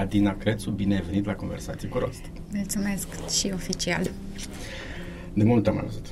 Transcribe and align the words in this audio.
Adina 0.00 0.36
Crețu, 0.36 0.70
bine 0.70 0.94
ai 0.94 1.02
venit 1.08 1.26
la 1.26 1.32
Conversații 1.34 1.88
cu 1.88 1.98
Rost. 1.98 2.20
Mulțumesc 2.52 3.06
și 3.38 3.50
oficial. 3.54 4.10
De 5.32 5.44
mult 5.44 5.66
am 5.66 5.74
mai 5.74 5.84
văzut. 5.86 6.06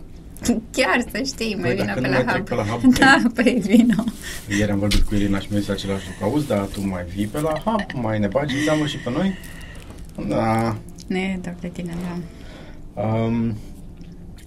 Chiar 0.73 1.05
să 1.13 1.23
știi, 1.25 1.55
mai 1.55 1.63
Păi, 1.69 1.75
vină 1.75 1.87
dacă 1.87 2.01
pe 2.01 2.07
nu 2.07 2.13
la 2.13 2.23
mai 2.23 2.25
trec 2.25 2.37
hub. 2.39 2.47
pe 2.49 2.55
la 2.55 2.63
hub, 2.65 2.95
Da, 2.95 3.23
păi 3.35 3.59
vină. 3.67 4.05
Ieri 4.59 4.71
am 4.71 4.79
vorbit 4.79 5.01
cu 5.03 5.15
Irina 5.15 5.39
și 5.39 5.47
mi-a 5.51 5.61
zis 5.61 5.69
același 5.69 6.07
lucru. 6.09 6.25
Auzi, 6.25 6.47
dar 6.47 6.65
tu 6.67 6.87
mai 6.87 7.05
vii 7.15 7.27
pe 7.27 7.41
la 7.41 7.53
hub, 7.65 8.03
mai 8.03 8.19
ne 8.19 8.27
bagi 8.27 8.55
în 8.57 8.63
seamă 8.63 8.87
și 8.87 8.97
pe 8.97 9.11
noi? 9.11 9.35
Da. 10.29 10.77
Ne, 11.07 11.39
da, 11.43 11.51
pe 11.61 11.69
tine, 11.69 11.95
da. 12.05 13.03
Um, 13.03 13.55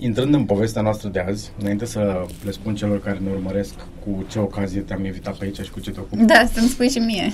intrând 0.04 0.34
în 0.34 0.44
povestea 0.44 0.82
noastră 0.82 1.10
de 1.10 1.20
azi, 1.20 1.52
înainte 1.60 1.86
să 1.86 2.26
le 2.44 2.52
spun 2.52 2.76
celor 2.76 3.02
care 3.02 3.20
ne 3.24 3.30
urmăresc 3.30 3.74
cu 4.06 4.26
ce 4.30 4.40
ocazie 4.40 4.82
te-am 4.82 5.06
invitat 5.06 5.36
pe 5.38 5.46
aici 5.46 5.60
și 5.60 5.72
cu 5.72 5.80
ce 5.80 5.92
te 5.92 6.00
ocupi, 6.00 6.24
Da, 6.24 6.46
să-mi 6.54 6.68
spui 6.68 6.90
și 6.90 6.98
mie. 6.98 7.32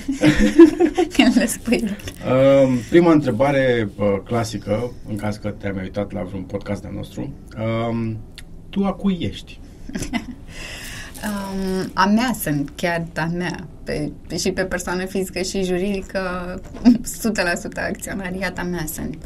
Când 1.15 1.37
le 1.37 1.45
spui. 1.45 1.83
Um, 1.83 2.77
prima 2.89 3.11
întrebare 3.11 3.89
uh, 3.95 4.05
clasică, 4.23 4.91
în 5.09 5.15
caz 5.15 5.35
că 5.35 5.49
te-am 5.49 5.77
invitat 5.77 6.11
la 6.11 6.21
vreun 6.21 6.43
podcast 6.43 6.81
de 6.81 6.89
nostru, 6.95 7.33
um, 7.89 8.17
tu 8.69 8.85
a 8.85 8.93
cui 8.93 9.17
ești? 9.19 9.59
Um, 11.23 11.91
a 11.93 12.05
mea 12.05 12.31
sunt, 12.41 12.71
chiar 12.75 13.05
a 13.15 13.25
mea. 13.25 13.67
Pe, 13.83 14.11
și 14.37 14.51
pe 14.51 14.63
persoană 14.63 15.05
fizică 15.05 15.41
și 15.41 15.63
juridică, 15.63 16.21
100% 17.81 17.87
acționariat 17.87 18.57
a 18.57 18.63
mea 18.63 18.85
sunt. 18.93 19.17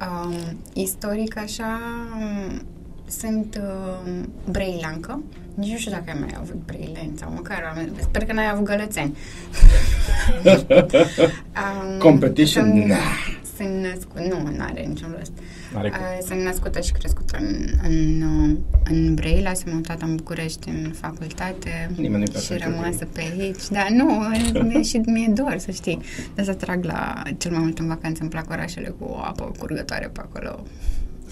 Um, 0.00 0.58
istoric, 0.72 1.36
așa, 1.36 1.80
um, 2.18 2.62
sunt 3.18 3.60
um, 3.62 4.32
breilancă. 4.50 5.22
Nici 5.54 5.70
nu 5.70 5.76
știu 5.78 5.90
dacă 5.90 6.04
ai 6.06 6.16
mai 6.20 6.34
avut 6.38 6.60
breilen 6.66 7.10
sau 7.18 7.32
măcar 7.32 7.72
am, 7.76 7.96
sper 8.00 8.24
că 8.24 8.32
n-ai 8.32 8.50
avut 8.50 8.64
gălățeni. 8.64 9.16
um, 11.62 11.98
Competition? 11.98 12.64
Sunt, 12.70 12.84
Nah. 12.84 12.98
sunt 13.56 13.68
născut, 13.68 14.20
nu, 14.32 14.56
n-are 14.56 14.82
niciun 14.82 15.14
rost. 15.18 15.32
N-are 15.74 15.88
cum. 15.88 15.98
Uh, 16.00 16.24
Sunt 16.26 16.40
născută 16.40 16.80
și 16.80 16.92
crescută 16.92 17.38
în, 17.40 17.66
în, 17.82 18.22
uh, 18.22 18.56
în 18.90 19.14
Brăila, 19.14 19.54
sunt 19.54 19.74
mutată 19.74 20.04
în 20.04 20.16
București 20.16 20.68
în 20.68 20.92
facultate 21.00 21.90
Nimeni 21.96 22.12
nu-i 22.16 22.26
și 22.26 22.32
perfect, 22.32 22.62
rămasă 22.64 23.04
pe 23.12 23.20
aici. 23.20 23.68
Da, 23.70 23.86
nu, 23.90 24.34
e- 24.78 24.82
și 24.82 24.96
mi-e 24.96 25.28
dor, 25.34 25.54
să 25.58 25.70
știi. 25.70 25.98
De 26.34 26.42
să 26.42 26.52
trag 26.54 26.84
la 26.84 27.22
cel 27.38 27.50
mai 27.50 27.60
mult 27.60 27.78
în 27.78 27.86
vacanță, 27.86 28.18
îmi 28.22 28.30
plac 28.30 28.50
orașele 28.50 28.88
cu 28.98 29.04
o 29.04 29.16
apă 29.18 29.52
curgătoare 29.58 30.10
pe 30.12 30.20
acolo. 30.20 30.62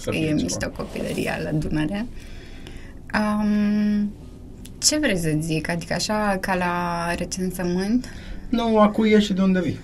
Să 0.03 0.11
e 0.13 0.17
fie 0.19 0.27
ceva. 0.27 0.41
mișto 0.43 0.71
copilăria 0.71 1.39
la 1.45 1.51
Dunăre. 1.51 2.07
Um, 3.15 4.13
ce 4.79 4.99
vrei 4.99 5.17
să 5.17 5.33
zic? 5.41 5.69
Adică 5.69 5.93
așa 5.95 6.37
ca 6.41 6.55
la 6.55 6.75
recensământ? 7.15 8.07
Nu, 8.49 8.79
a 8.79 8.89
cui 8.89 9.11
ești 9.11 9.27
și 9.27 9.33
de 9.33 9.43
unde 9.43 9.61
vii? 9.61 9.79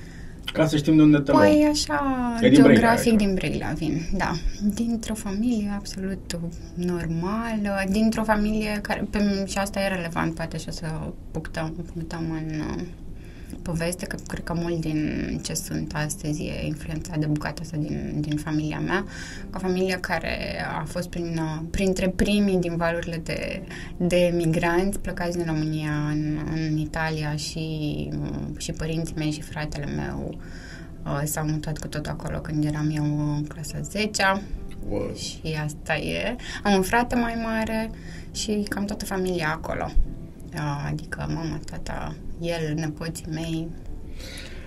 Ca 0.52 0.66
să 0.66 0.76
știm 0.76 0.96
de 0.96 1.02
unde 1.02 1.18
te 1.18 1.32
Păi 1.32 1.56
luăm. 1.58 1.70
așa, 1.70 2.02
E 2.40 2.48
din 2.48 2.62
Brăila, 2.62 2.80
geografic 2.80 3.12
adică. 3.12 3.24
din 3.24 3.34
Brăila 3.34 3.66
vin, 3.72 4.00
da. 4.16 4.32
Dintr-o 4.74 5.14
familie 5.14 5.70
absolut 5.74 6.38
normală, 6.74 7.82
dintr-o 7.90 8.22
familie 8.22 8.78
care, 8.82 9.06
pe, 9.10 9.44
și 9.46 9.58
asta 9.58 9.80
e 9.80 9.88
relevant, 9.88 10.34
poate 10.34 10.56
și 10.58 10.64
o 10.68 10.70
să 10.72 10.86
punctăm, 11.30 11.74
punctăm 11.94 12.24
în 12.30 12.60
uh, 12.60 12.82
poveste, 13.62 14.06
că 14.06 14.16
cred 14.26 14.44
că 14.44 14.54
mult 14.54 14.80
din 14.80 15.40
ce 15.44 15.54
sunt 15.54 15.92
astăzi 15.94 16.42
e 16.42 16.66
influențat 16.66 17.18
de 17.18 17.26
bucata 17.26 17.60
asta 17.62 17.76
din, 17.76 18.14
din 18.20 18.36
familia 18.36 18.80
mea, 18.80 19.04
o 19.54 19.58
familie 19.58 19.98
care 20.00 20.64
a 20.80 20.84
fost 20.84 21.08
prin, 21.08 21.38
uh, 21.38 21.62
printre 21.70 22.08
primii 22.08 22.56
din 22.58 22.76
valurile 22.76 23.16
de, 23.16 23.62
de 23.96 24.32
migranți 24.34 24.98
plecați 24.98 25.36
din 25.36 25.46
România 25.46 25.92
în, 26.10 26.38
în 26.54 26.76
Italia 26.76 27.36
și, 27.36 28.08
uh, 28.20 28.38
și 28.56 28.72
părinții 28.72 29.14
mei 29.16 29.30
și 29.30 29.42
fratele 29.42 29.86
meu 29.86 30.38
uh, 31.04 31.20
s-au 31.24 31.46
mutat 31.46 31.78
cu 31.78 31.86
tot 31.86 32.06
acolo 32.06 32.38
când 32.38 32.64
eram 32.64 32.90
eu 32.94 33.04
în 33.36 33.44
clasa 33.44 33.80
10 33.80 34.42
Wow. 34.88 35.14
și 35.14 35.58
asta 35.64 35.96
e. 35.96 36.36
Am 36.62 36.74
un 36.74 36.82
frate 36.82 37.14
mai 37.14 37.40
mare 37.42 37.90
și 38.32 38.66
cam 38.68 38.84
toată 38.84 39.04
familia 39.04 39.48
acolo. 39.52 39.90
Da, 40.50 40.84
adică 40.86 41.26
mama, 41.34 41.60
tata, 41.70 42.14
el, 42.40 42.74
nepoții 42.74 43.26
mei, 43.32 43.68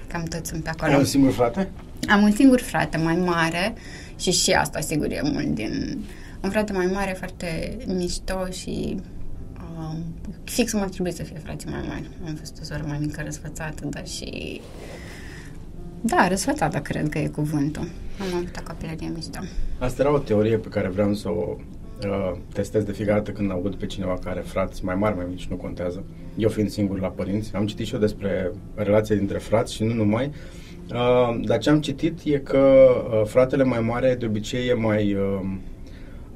cam 0.07 0.23
toți 0.23 0.49
sunt 0.49 0.63
pe 0.63 0.69
acolo. 0.69 0.91
Ai 0.91 0.97
un 0.97 1.05
singur 1.05 1.31
frate? 1.31 1.69
Am 2.09 2.23
un 2.23 2.31
singur 2.31 2.61
frate 2.61 2.97
mai 2.97 3.15
mare 3.15 3.73
și 4.19 4.31
și 4.31 4.51
asta, 4.51 4.79
sigur, 4.79 5.11
e 5.11 5.21
mult 5.23 5.47
din... 5.47 6.03
Un 6.43 6.49
frate 6.49 6.73
mai 6.73 6.85
mare, 6.85 7.15
foarte 7.17 7.77
mișto 7.87 8.47
și 8.51 8.99
uh, 9.79 9.97
fix 10.43 10.71
cum 10.71 10.81
ar 10.81 10.89
trebui 10.89 11.11
să 11.11 11.23
fie 11.23 11.37
frații 11.43 11.69
mai 11.69 11.83
mari. 11.87 12.09
Am 12.27 12.35
fost 12.35 12.57
o 12.61 12.63
soră 12.63 12.83
mai 12.87 12.97
mică 12.99 13.21
răsfățată, 13.23 13.85
dar 13.89 14.07
și... 14.07 14.61
Da, 16.01 16.27
răsfățată 16.27 16.79
cred 16.79 17.09
că 17.09 17.17
e 17.17 17.27
cuvântul. 17.27 17.89
Am 18.19 18.35
avut 18.35 18.57
o 18.59 18.63
copilărie 18.63 19.11
mișto. 19.13 19.39
Asta 19.79 20.01
era 20.01 20.13
o 20.13 20.17
teorie 20.17 20.57
pe 20.57 20.67
care 20.67 20.87
vreau 20.87 21.13
să 21.13 21.29
o 21.29 21.57
uh, 22.07 22.31
testez 22.53 22.83
de 22.83 22.91
fiecare 22.91 23.17
dată 23.17 23.31
când 23.31 23.51
aud 23.51 23.75
pe 23.75 23.85
cineva 23.85 24.13
care 24.13 24.29
are 24.29 24.39
frați 24.39 24.85
mai 24.85 24.95
mari, 24.95 25.15
mai 25.15 25.25
mici, 25.29 25.47
nu 25.47 25.55
contează. 25.55 26.03
Eu 26.37 26.49
fiind 26.49 26.69
singur 26.69 26.99
la 26.99 27.07
părinți, 27.07 27.55
am 27.55 27.65
citit 27.65 27.85
și 27.85 27.93
eu 27.93 27.99
despre 27.99 28.51
relația 28.75 29.15
dintre 29.15 29.37
frați 29.37 29.73
și 29.73 29.83
nu 29.83 29.93
numai. 29.93 30.31
Uh, 30.93 31.39
dar 31.43 31.57
ce 31.57 31.69
am 31.69 31.81
citit 31.81 32.19
e 32.23 32.37
că 32.37 32.57
uh, 32.57 33.21
fratele 33.25 33.63
mai 33.63 33.79
mare 33.79 34.15
de 34.19 34.25
obicei 34.25 34.67
e 34.67 34.73
mai 34.73 35.13
uh, 35.13 35.39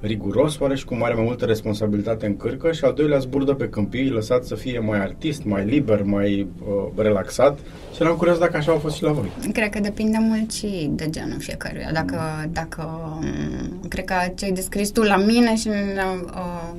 riguros, 0.05 0.59
oare 0.59 0.75
și 0.75 0.85
cum 0.85 1.03
are 1.03 1.13
mai 1.13 1.23
multă 1.23 1.45
responsabilitate 1.45 2.25
în 2.25 2.37
cârcă 2.37 2.71
și 2.71 2.83
al 2.83 2.93
doilea 2.93 3.19
zburdă 3.19 3.53
pe 3.53 3.69
câmpii, 3.69 4.09
lăsat 4.09 4.43
să 4.43 4.55
fie 4.55 4.79
mai 4.79 4.99
artist, 4.99 5.43
mai 5.43 5.65
liber, 5.65 6.03
mai 6.03 6.47
uh, 6.67 7.03
relaxat 7.03 7.59
și 7.93 8.01
eram 8.01 8.15
curios 8.15 8.37
dacă 8.37 8.57
așa 8.57 8.71
au 8.71 8.77
fost 8.77 8.95
și 8.95 9.03
la 9.03 9.11
voi. 9.11 9.31
Cred 9.53 9.69
că 9.69 9.79
depinde 9.79 10.17
mult 10.19 10.51
și 10.51 10.89
de 10.91 11.09
genul 11.09 11.39
fiecăruia. 11.39 11.89
Dacă, 11.93 12.19
dacă 12.51 12.89
um, 13.21 13.87
cred 13.87 14.05
că 14.05 14.13
ce 14.35 14.45
ai 14.45 14.51
descris 14.51 14.89
tu 14.89 15.01
la 15.01 15.17
mine 15.17 15.55
și 15.55 15.67
uh, 15.67 16.75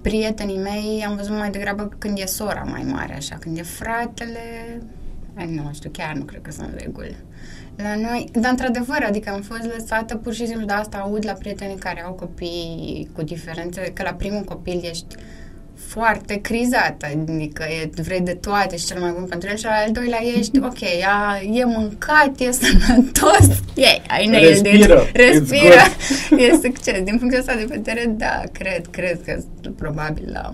prietenii 0.00 0.58
mei 0.58 1.04
am 1.06 1.16
văzut 1.16 1.36
mai 1.36 1.50
degrabă 1.50 1.88
când 1.98 2.18
e 2.18 2.24
sora 2.24 2.64
mai 2.70 2.86
mare, 2.90 3.14
așa, 3.16 3.36
când 3.40 3.58
e 3.58 3.62
fratele, 3.62 4.80
ai, 5.34 5.54
nu 5.54 5.70
știu, 5.72 5.90
chiar 5.90 6.14
nu 6.14 6.22
cred 6.22 6.42
că 6.42 6.50
sunt 6.50 6.74
reguli. 6.76 7.16
La 7.82 7.96
noi, 7.96 8.28
dar 8.32 8.50
într-adevăr, 8.50 9.04
adică 9.06 9.30
am 9.30 9.40
fost 9.40 9.64
lăsată 9.78 10.16
pur 10.16 10.34
și 10.34 10.46
simplu 10.46 10.66
de 10.66 10.72
asta 10.72 10.96
aud 10.96 11.24
la 11.24 11.32
prietenii 11.32 11.76
care 11.76 12.02
au 12.02 12.12
copii 12.12 13.08
cu 13.12 13.22
diferențe, 13.22 13.80
că 13.94 14.02
la 14.02 14.12
primul 14.12 14.42
copil 14.42 14.80
ești 14.84 15.16
foarte 15.74 16.40
crizată, 16.40 17.06
adică 17.06 17.64
e, 17.82 17.90
vrei 18.02 18.20
de 18.20 18.34
toate 18.34 18.76
și 18.76 18.86
cel 18.86 19.00
mai 19.00 19.12
bun 19.12 19.24
pentru 19.24 19.48
el 19.48 19.56
și 19.56 19.64
la 19.64 19.70
al 19.70 19.92
doilea 19.92 20.20
ești, 20.38 20.58
ok, 20.68 20.82
a, 21.04 21.40
e 21.52 21.64
mâncat, 21.64 22.40
e 22.40 22.50
sănătos, 22.50 23.46
e, 23.88 24.02
ai 24.08 24.26
nailed 24.26 24.56
it. 24.56 24.64
Respiră. 24.64 25.06
respiră, 25.12 25.82
It's 26.38 26.40
e 26.52 26.58
succes. 26.62 27.02
Din 27.02 27.18
punctul 27.18 27.38
ăsta 27.38 27.54
de 27.54 27.64
vedere, 27.68 28.14
da, 28.16 28.42
cred, 28.52 28.86
cred 28.86 29.20
că 29.24 29.40
probabil 29.76 30.30
la, 30.32 30.50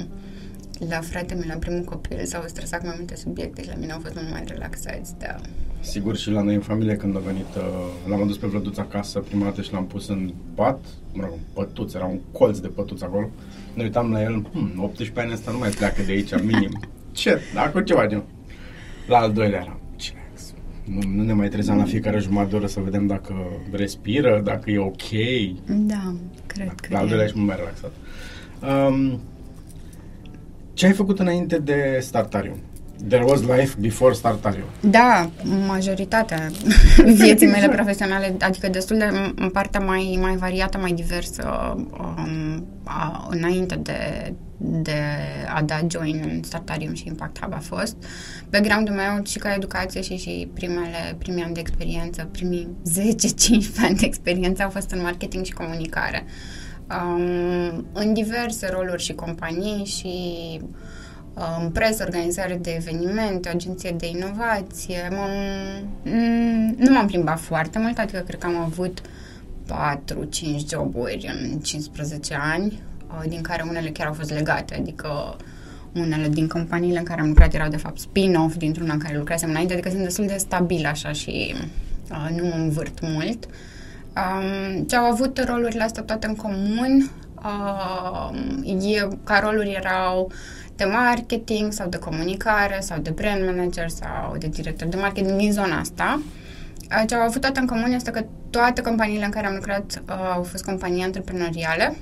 la 0.89 1.01
fratele 1.01 1.41
meu, 1.41 1.49
la 1.49 1.59
primul 1.59 1.85
copil, 1.85 2.25
s-au 2.25 2.45
stresat 2.47 2.81
cu 2.81 2.87
mai 2.87 2.95
multe 2.99 3.17
subiecte 3.17 3.63
și 3.63 3.69
la 3.69 3.75
mine 3.79 3.93
au 3.93 4.01
fost 4.03 4.15
mult 4.15 4.31
mai 4.31 4.45
relaxați, 4.47 5.13
da. 5.19 5.37
Sigur 5.81 6.17
și 6.17 6.31
la 6.31 6.43
noi 6.43 6.55
în 6.55 6.61
familie 6.61 6.97
când 6.97 7.17
a 7.17 7.19
venit, 7.19 7.55
uh, 7.57 7.63
l-am 8.09 8.23
adus 8.23 8.37
pe 8.37 8.47
Vlăduț 8.47 8.77
acasă 8.79 9.19
prima 9.19 9.45
dată 9.45 9.63
și 9.63 9.73
l-am 9.73 9.87
pus 9.87 10.09
în 10.09 10.33
pat, 10.55 10.85
mă 11.13 11.23
rog, 11.23 11.33
pătuț, 11.53 11.95
era 11.95 12.05
un 12.05 12.19
colț 12.33 12.59
de 12.59 12.69
pătuț 12.69 13.01
acolo. 13.03 13.31
Ne 13.75 13.83
uitam 13.83 14.11
la 14.11 14.23
el, 14.23 14.47
hmm, 14.53 14.73
18 14.83 15.21
ani 15.21 15.33
ăsta 15.33 15.51
nu 15.51 15.59
mai 15.59 15.71
pleacă 15.71 16.03
de 16.03 16.13
aici, 16.13 16.43
minim. 16.43 16.81
Ce? 17.13 17.41
Acum 17.57 17.81
ce 17.83 17.95
facem? 17.95 18.25
La 19.07 19.19
al 19.19 19.33
doilea 19.33 19.61
era, 19.61 19.79
ce? 19.97 20.13
Nu, 20.85 21.01
nu 21.15 21.23
ne 21.23 21.33
mai 21.33 21.49
trezeam 21.49 21.79
la 21.79 21.85
fiecare 21.85 22.19
jumătate 22.19 22.51
de 22.51 22.57
oră 22.57 22.67
să 22.67 22.81
vedem 22.81 23.07
dacă 23.07 23.35
respiră, 23.71 24.41
dacă 24.45 24.71
e 24.71 24.79
ok. 24.79 25.09
Da, 25.67 26.15
cred 26.47 26.73
că 26.81 26.89
La 26.91 26.99
al 26.99 27.05
e. 27.05 27.09
doilea 27.09 27.25
ești 27.27 27.37
mult 27.37 27.49
mai 27.49 27.57
relaxat. 27.59 27.93
Um, 28.89 29.21
ce 30.73 30.87
ai 30.87 30.93
făcut 30.93 31.19
înainte 31.19 31.59
de 31.59 31.99
Startarium? 32.01 32.57
There 33.09 33.25
was 33.25 33.43
life 33.43 33.77
before 33.79 34.15
Startarium. 34.15 34.67
Da, 34.81 35.31
majoritatea 35.67 36.51
vieții 37.23 37.47
mele 37.47 37.69
profesionale, 37.69 38.37
adică 38.41 38.69
destul 38.69 38.99
de 38.99 39.33
în 39.35 39.51
partea 39.51 39.81
mai, 39.81 40.19
mai 40.21 40.37
variată, 40.37 40.79
mai 40.79 40.93
diversă 40.93 41.75
um, 41.77 42.67
a, 42.85 43.29
înainte 43.31 43.75
de, 43.75 44.33
de 44.57 45.01
a 45.55 45.63
da 45.63 45.81
join 45.91 46.21
în 46.25 46.43
Startarium 46.43 46.95
și 46.95 47.07
Impact 47.07 47.41
Hub 47.41 47.53
a 47.53 47.59
fost. 47.59 47.97
Background-ul 48.51 48.95
meu 48.95 49.25
și 49.25 49.39
ca 49.39 49.55
educație 49.55 50.03
și, 50.03 50.17
și 50.17 50.49
primele, 50.55 51.17
primii 51.19 51.43
ani 51.43 51.55
de 51.55 51.61
experiență, 51.61 52.29
primii 52.33 52.69
10-15 53.79 53.83
ani 53.83 53.97
de 53.97 54.07
experiență 54.07 54.63
au 54.63 54.71
fost 54.71 54.91
în 54.91 55.03
marketing 55.03 55.45
și 55.45 55.53
comunicare. 55.53 56.25
Um, 56.91 57.87
în 57.93 58.13
diverse 58.13 58.69
roluri 58.71 59.03
și 59.03 59.13
companii 59.13 59.85
și 59.85 60.11
um, 61.37 61.73
presă, 61.73 62.03
organizare 62.03 62.55
de 62.55 62.71
evenimente, 62.71 63.49
agenție 63.49 63.91
de 63.91 64.07
inovație. 64.07 65.09
M-am, 65.11 65.31
mm, 66.03 66.75
nu 66.79 66.93
m-am 66.93 67.07
plimbat 67.07 67.41
foarte 67.41 67.79
mult, 67.79 67.99
adică 67.99 68.19
cred 68.19 68.39
că 68.39 68.47
am 68.47 68.57
avut 68.57 69.01
4-5 69.67 70.69
joburi 70.69 71.35
în 71.41 71.59
15 71.59 72.37
ani, 72.41 72.83
uh, 73.09 73.29
din 73.29 73.41
care 73.43 73.65
unele 73.69 73.91
chiar 73.91 74.07
au 74.07 74.13
fost 74.13 74.33
legate, 74.33 74.75
adică 74.75 75.37
unele 75.95 76.29
din 76.29 76.49
companiile 76.49 76.99
în 76.99 77.05
care 77.05 77.21
am 77.21 77.29
lucrat 77.29 77.55
erau 77.55 77.69
de 77.69 77.77
fapt 77.77 77.99
spin-off 77.99 78.57
dintr-una 78.57 78.93
în 78.93 78.99
care 78.99 79.17
lucrasem 79.17 79.51
înainte, 79.51 79.73
adică 79.73 79.89
sunt 79.89 80.03
destul 80.03 80.27
de 80.27 80.37
stabil 80.37 80.87
așa 80.87 81.13
și 81.13 81.55
uh, 82.11 82.37
nu 82.37 82.47
mă 82.47 82.55
învârt 82.55 83.01
mult. 83.01 83.49
Um, 84.17 84.85
ce 84.85 84.97
au 84.97 85.05
avut 85.05 85.45
rolurile 85.49 85.83
astea 85.83 86.03
toate 86.03 86.27
în 86.27 86.35
comun, 86.35 87.11
uh, 87.45 88.31
e, 88.95 89.09
ca 89.25 89.39
roluri 89.39 89.73
erau 89.73 90.33
de 90.77 90.85
marketing 90.85 91.73
sau 91.73 91.89
de 91.89 91.99
comunicare 91.99 92.79
sau 92.81 92.99
de 92.99 93.11
brand 93.11 93.45
manager 93.45 93.89
sau 93.89 94.37
de 94.39 94.47
director 94.47 94.89
de 94.89 94.97
marketing 94.97 95.39
din 95.39 95.53
zona 95.53 95.79
asta. 95.79 96.21
Ce 97.07 97.15
au 97.15 97.21
avut 97.21 97.41
toate 97.41 97.61
în 97.61 97.67
comun 97.67 97.93
este 97.93 98.11
că 98.11 98.25
toate 98.51 98.83
companiile 98.83 99.25
în 99.25 99.31
care 99.31 99.47
am 99.47 99.55
lucrat 99.55 100.03
uh, 100.09 100.15
au 100.35 100.43
fost 100.43 100.65
companii 100.65 101.03
antreprenoriale, 101.03 101.97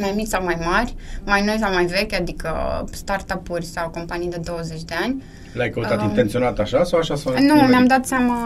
mai 0.00 0.12
mici 0.16 0.26
sau 0.26 0.44
mai 0.44 0.58
mari, 0.64 0.94
mai 1.24 1.44
noi 1.44 1.56
sau 1.60 1.72
mai 1.72 1.84
vechi, 1.84 2.12
adică 2.12 2.50
startup-uri 2.92 3.64
sau 3.64 3.88
companii 3.88 4.28
de 4.28 4.40
20 4.44 4.82
de 4.82 4.94
ani. 5.02 5.22
L-ai 5.52 5.70
căutat 5.70 5.98
uh, 5.98 6.04
intenționat 6.04 6.58
așa 6.58 6.84
sau 6.84 6.98
așa? 6.98 7.16
Sau 7.16 7.32
nu, 7.38 7.54
mi-am 7.54 7.86
dat 7.86 8.06
seama, 8.06 8.38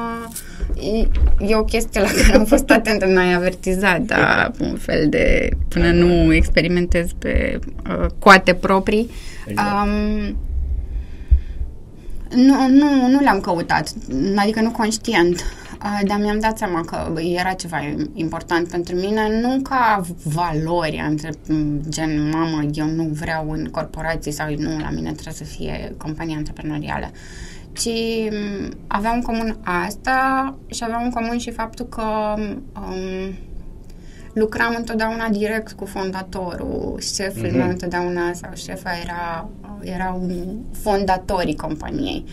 e, 0.75 1.09
e 1.47 1.57
o 1.57 1.65
chestie 1.65 2.01
la 2.01 2.07
care 2.07 2.37
am 2.39 2.45
fost 2.45 2.71
atentă, 2.71 3.07
n-ai 3.07 3.33
avertizat, 3.33 4.01
dar 4.01 4.51
un 4.61 4.77
fel 4.77 5.07
de, 5.09 5.49
până 5.69 5.91
nu 5.91 6.35
experimentez 6.35 7.11
pe 7.19 7.59
uh, 7.89 8.07
coate 8.19 8.55
proprii. 8.55 9.11
Exact. 9.47 9.87
Um, 9.87 10.37
nu, 12.35 12.69
nu, 12.69 13.09
nu 13.09 13.21
le-am 13.21 13.41
căutat, 13.41 13.93
adică 14.37 14.61
nu 14.61 14.71
conștient, 14.71 15.45
dar 16.07 16.19
mi-am 16.21 16.39
dat 16.39 16.59
seama 16.59 16.81
că 16.81 17.21
era 17.21 17.53
ceva 17.53 17.77
important 18.15 18.69
pentru 18.69 18.95
mine, 18.95 19.41
nu 19.41 19.61
ca 19.63 20.01
valori, 20.23 21.05
între, 21.09 21.31
gen, 21.89 22.29
mamă, 22.29 22.63
eu 22.73 22.87
nu 22.87 23.05
vreau 23.05 23.51
în 23.51 23.69
corporații 23.71 24.33
sau 24.33 24.55
nu, 24.57 24.79
la 24.79 24.91
mine 24.91 25.13
trebuie 25.13 25.35
să 25.35 25.45
fie 25.45 25.95
companie 25.97 26.37
antreprenorială, 26.37 27.11
ci 27.73 27.89
aveam 28.87 29.15
în 29.15 29.23
comun 29.23 29.57
asta 29.63 30.55
și 30.67 30.85
aveam 30.85 31.03
în 31.05 31.11
comun 31.11 31.39
și 31.39 31.51
faptul 31.51 31.87
că 31.87 32.35
um, 32.37 33.35
lucram 34.33 34.75
întotdeauna 34.77 35.29
direct 35.29 35.73
cu 35.73 35.85
fondatorul, 35.85 36.99
șeful 37.15 37.49
mm-hmm. 37.49 37.57
meu 37.57 37.69
întotdeauna 37.69 38.33
sau 38.33 38.51
șefa 38.55 38.91
era, 39.03 39.49
era 39.81 40.19
un 40.21 40.59
fondatorii 40.73 41.57
companiei. 41.57 42.25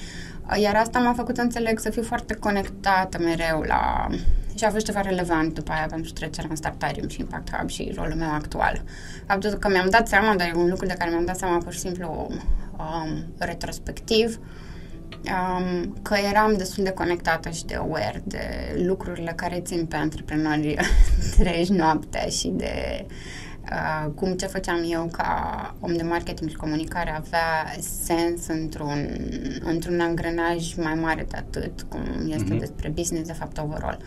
Iar 0.59 0.75
asta 0.75 0.99
m-a 0.99 1.13
făcut 1.13 1.35
să 1.35 1.41
înțeleg 1.41 1.79
să 1.79 1.89
fiu 1.89 2.03
foarte 2.03 2.33
conectată 2.33 3.17
mereu 3.17 3.61
la... 3.61 4.07
Și 4.55 4.63
a 4.63 4.69
fost 4.69 4.85
ceva 4.85 5.01
relevant 5.01 5.53
după 5.53 5.71
aia 5.71 5.85
pentru 5.89 6.11
trecerea 6.11 6.49
în 6.49 6.55
Startarium 6.55 7.07
și 7.07 7.19
Impact 7.19 7.55
Hub 7.55 7.69
și 7.69 7.91
rolul 7.95 8.15
meu 8.15 8.31
actual. 8.31 8.81
Faptul 9.25 9.49
că 9.49 9.69
mi-am 9.69 9.89
dat 9.89 10.07
seama, 10.07 10.35
dar 10.35 10.47
e 10.47 10.53
un 10.55 10.69
lucru 10.69 10.85
de 10.85 10.95
care 10.97 11.09
mi-am 11.09 11.25
dat 11.25 11.37
seama 11.37 11.57
pur 11.57 11.73
și 11.73 11.79
simplu 11.79 12.27
um, 12.77 13.33
retrospectiv, 13.37 14.39
um, 15.09 15.97
că 16.01 16.15
eram 16.29 16.53
destul 16.57 16.83
de 16.83 16.91
conectată 16.91 17.49
și 17.49 17.65
de 17.65 17.75
aware 17.75 18.21
de 18.25 18.73
lucrurile 18.85 19.33
care 19.35 19.59
țin 19.59 19.85
pe 19.85 19.95
antreprenori 19.95 20.75
treci 21.37 21.69
noaptea 21.69 22.25
și 22.25 22.47
de 22.47 23.05
uh, 23.05 23.11
cum 24.15 24.33
ce 24.33 24.45
făceam 24.45 24.85
eu 24.87 25.09
ca 25.11 25.75
om 25.79 25.95
de 25.95 26.03
marketing 26.03 26.49
și 26.49 26.55
comunicare 26.55 27.09
avea 27.09 27.73
sens 27.79 28.47
într-un, 28.47 29.07
într-un 29.63 29.99
angrenaj 29.99 30.75
mai 30.75 30.93
mare 30.93 31.25
de 31.29 31.37
atât, 31.37 31.81
cum 31.81 32.01
este 32.27 32.55
mm-hmm. 32.55 32.59
despre 32.59 32.89
business, 32.89 33.27
de 33.27 33.33
fapt, 33.33 33.57
overall. 33.57 33.97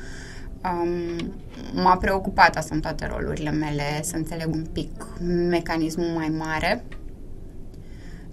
Um, 0.65 1.33
m-a 1.75 1.97
preocupat 1.97 2.57
asta 2.57 2.75
în 2.75 2.81
toate 2.81 3.07
rolurile 3.07 3.51
mele, 3.51 4.03
să 4.03 4.17
înțeleg 4.17 4.55
un 4.55 4.67
pic 4.73 5.07
mecanismul 5.49 6.09
mai 6.09 6.29
mare 6.29 6.85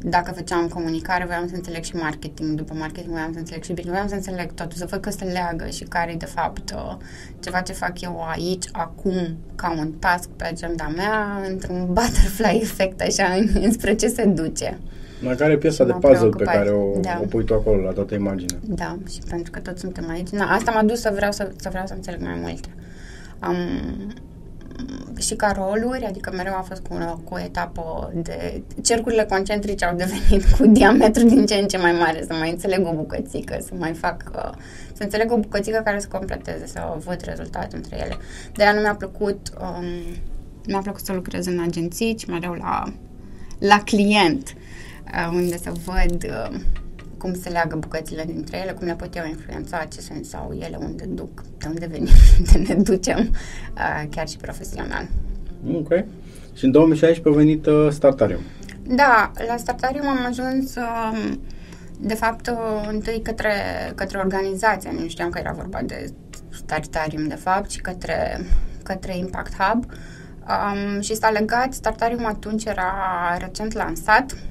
dacă 0.03 0.31
făceam 0.31 0.67
comunicare, 0.67 1.25
voiam 1.25 1.47
să 1.47 1.55
înțeleg 1.55 1.83
și 1.83 1.95
marketing, 1.95 2.57
după 2.57 2.73
marketing 2.73 3.11
voiam 3.11 3.33
să 3.33 3.39
înțeleg 3.39 3.63
și 3.63 3.73
business, 3.73 3.93
voiam 3.93 4.07
să 4.07 4.15
înțeleg 4.15 4.53
totul, 4.53 4.77
să 4.77 4.85
văd 4.89 4.99
că 4.99 5.09
se 5.09 5.25
leagă 5.25 5.67
și 5.69 5.83
care 5.83 6.11
e 6.11 6.15
de 6.15 6.25
fapt 6.25 6.73
uh, 6.75 6.95
ceva 7.39 7.61
ce 7.61 7.73
fac 7.73 8.01
eu 8.01 8.23
aici, 8.29 8.65
acum, 8.71 9.37
ca 9.55 9.75
un 9.77 9.91
task 9.91 10.29
pe 10.29 10.43
agenda 10.43 10.91
mea, 10.95 11.41
într-un 11.49 11.85
butterfly 11.95 12.59
effect, 12.61 13.01
așa, 13.01 13.25
înspre 13.65 13.95
ce 13.95 14.07
se 14.07 14.25
duce. 14.25 14.79
Mai 15.21 15.35
care 15.35 15.51
e 15.51 15.57
piesa 15.57 15.83
de 15.83 15.93
puzzle 15.99 16.29
pe 16.29 16.43
care 16.43 16.69
o, 16.69 16.99
da. 16.99 17.19
o 17.21 17.25
pui 17.25 17.43
tu 17.43 17.53
acolo 17.53 17.81
la 17.81 17.91
toată 17.91 18.13
imaginea. 18.15 18.59
Da, 18.61 18.97
și 19.11 19.19
pentru 19.29 19.51
că 19.51 19.59
toți 19.59 19.79
suntem 19.79 20.09
aici. 20.09 20.29
Na, 20.29 20.45
asta 20.45 20.71
m-a 20.71 20.83
dus 20.83 20.99
să 20.99 21.11
vreau 21.15 21.31
să, 21.31 21.51
să 21.55 21.69
vreau 21.69 21.85
să 21.85 21.93
înțeleg 21.93 22.21
mai 22.21 22.39
multe. 22.41 22.69
Um, 23.47 24.13
și 25.19 25.35
ca 25.35 25.51
roluri, 25.51 26.05
adică 26.05 26.31
mereu 26.35 26.53
a 26.53 26.61
fost 26.61 26.81
cu, 26.81 27.21
cu 27.23 27.33
o 27.33 27.39
etapă 27.39 28.11
de... 28.15 28.63
Cercurile 28.81 29.23
concentrice 29.23 29.85
au 29.85 29.95
devenit 29.95 30.51
cu 30.57 30.65
diametru 30.65 31.23
din 31.23 31.45
ce 31.45 31.55
în 31.55 31.67
ce 31.67 31.77
mai 31.77 31.91
mare, 31.91 32.23
să 32.27 32.33
mai 32.33 32.49
înțeleg 32.49 32.87
o 32.87 32.93
bucățică, 32.93 33.57
să 33.59 33.71
mai 33.77 33.93
fac... 33.93 34.31
Uh, 34.35 34.51
să 34.93 35.03
înțeleg 35.03 35.31
o 35.31 35.37
bucățică 35.37 35.81
care 35.83 35.99
să 35.99 36.07
completeze, 36.07 36.67
să 36.67 36.97
văd 37.05 37.21
rezultatul 37.21 37.77
între 37.77 37.97
ele. 37.99 38.17
De 38.53 38.63
aia 38.63 38.73
nu 38.73 38.79
mi-a 38.79 38.95
plăcut... 38.95 39.49
Um, 39.61 39.85
mi-a 40.67 40.79
plăcut 40.79 41.05
să 41.05 41.13
lucrez 41.13 41.45
în 41.45 41.59
agenții, 41.67 42.15
ci 42.15 42.25
mereu 42.25 42.53
la, 42.53 42.93
la 43.59 43.81
client, 43.85 44.53
uh, 45.05 45.29
unde 45.33 45.57
să 45.57 45.71
văd... 45.85 46.25
Uh, 47.21 47.31
cum 47.31 47.33
se 47.33 47.49
leagă 47.49 47.75
bucățile 47.75 48.23
dintre 48.23 48.57
ele, 48.57 48.71
cum 48.71 48.87
le 48.87 48.95
pot 48.95 49.15
eu 49.15 49.23
influența, 49.27 49.85
ce 49.93 50.01
sens 50.01 50.33
au 50.33 50.57
ele, 50.59 50.77
unde 50.79 51.05
duc, 51.05 51.41
de 51.57 51.67
unde 51.67 51.85
venim, 51.85 52.07
unde 52.37 52.73
ne 52.73 52.81
ducem, 52.81 53.19
uh, 53.75 54.03
chiar 54.09 54.27
și 54.27 54.37
profesional. 54.37 55.07
Ok. 55.73 55.89
Și 56.53 56.65
în 56.65 56.71
2016 56.71 57.39
a 57.39 57.43
venit 57.43 57.65
uh, 57.65 57.91
Startarium. 57.91 58.39
Da, 58.87 59.31
la 59.47 59.57
Startarium 59.57 60.07
am 60.07 60.25
ajuns 60.25 60.75
uh, 60.75 61.33
de 61.99 62.13
fapt 62.13 62.47
uh, 62.47 62.87
întâi 62.91 63.21
către, 63.21 63.53
către 63.95 64.17
organizație, 64.17 64.91
nu 64.99 65.07
știam 65.07 65.29
că 65.29 65.39
era 65.39 65.51
vorba 65.51 65.81
de 65.81 66.13
Startarium 66.49 67.27
de 67.27 67.35
fapt, 67.35 67.69
ci 67.69 67.81
către, 67.81 68.45
către 68.83 69.17
Impact 69.17 69.53
Hub. 69.57 69.85
Um, 69.85 71.01
și 71.01 71.15
s-a 71.15 71.29
legat, 71.29 71.73
Startarium 71.73 72.25
atunci 72.25 72.65
era 72.65 72.93
recent 73.39 73.73
lansat, 73.73 74.31
Uh, 74.31 74.50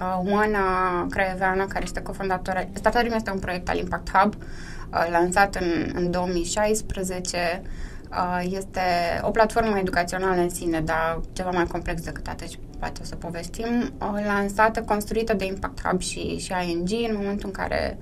Oana 0.00 1.06
Craioveanu, 1.10 1.64
care 1.66 1.84
este 1.84 2.02
cofondatoare. 2.02 2.70
Startarium 2.72 3.14
este 3.14 3.30
un 3.30 3.38
proiect 3.38 3.68
al 3.68 3.78
Impact 3.78 4.10
Hub, 4.10 4.34
uh, 4.34 5.06
lansat 5.10 5.54
în, 5.54 5.90
în 5.94 6.10
2016. 6.10 7.62
Uh, 8.10 8.40
este 8.50 8.80
o 9.22 9.30
platformă 9.30 9.78
educațională 9.78 10.40
în 10.40 10.48
sine, 10.48 10.80
dar 10.80 11.20
ceva 11.32 11.50
mai 11.50 11.66
complex 11.66 12.02
decât 12.02 12.26
atât 12.26 12.48
și 12.48 12.58
poate 12.78 13.00
o 13.02 13.04
să 13.04 13.14
povestim. 13.14 13.92
Uh, 14.00 14.24
lansată, 14.26 14.82
construită 14.82 15.34
de 15.34 15.44
Impact 15.44 15.86
Hub 15.86 16.00
și, 16.00 16.38
și 16.38 16.52
ING 16.68 16.88
în 17.10 17.16
momentul 17.16 17.46
în 17.46 17.52
care 17.52 17.96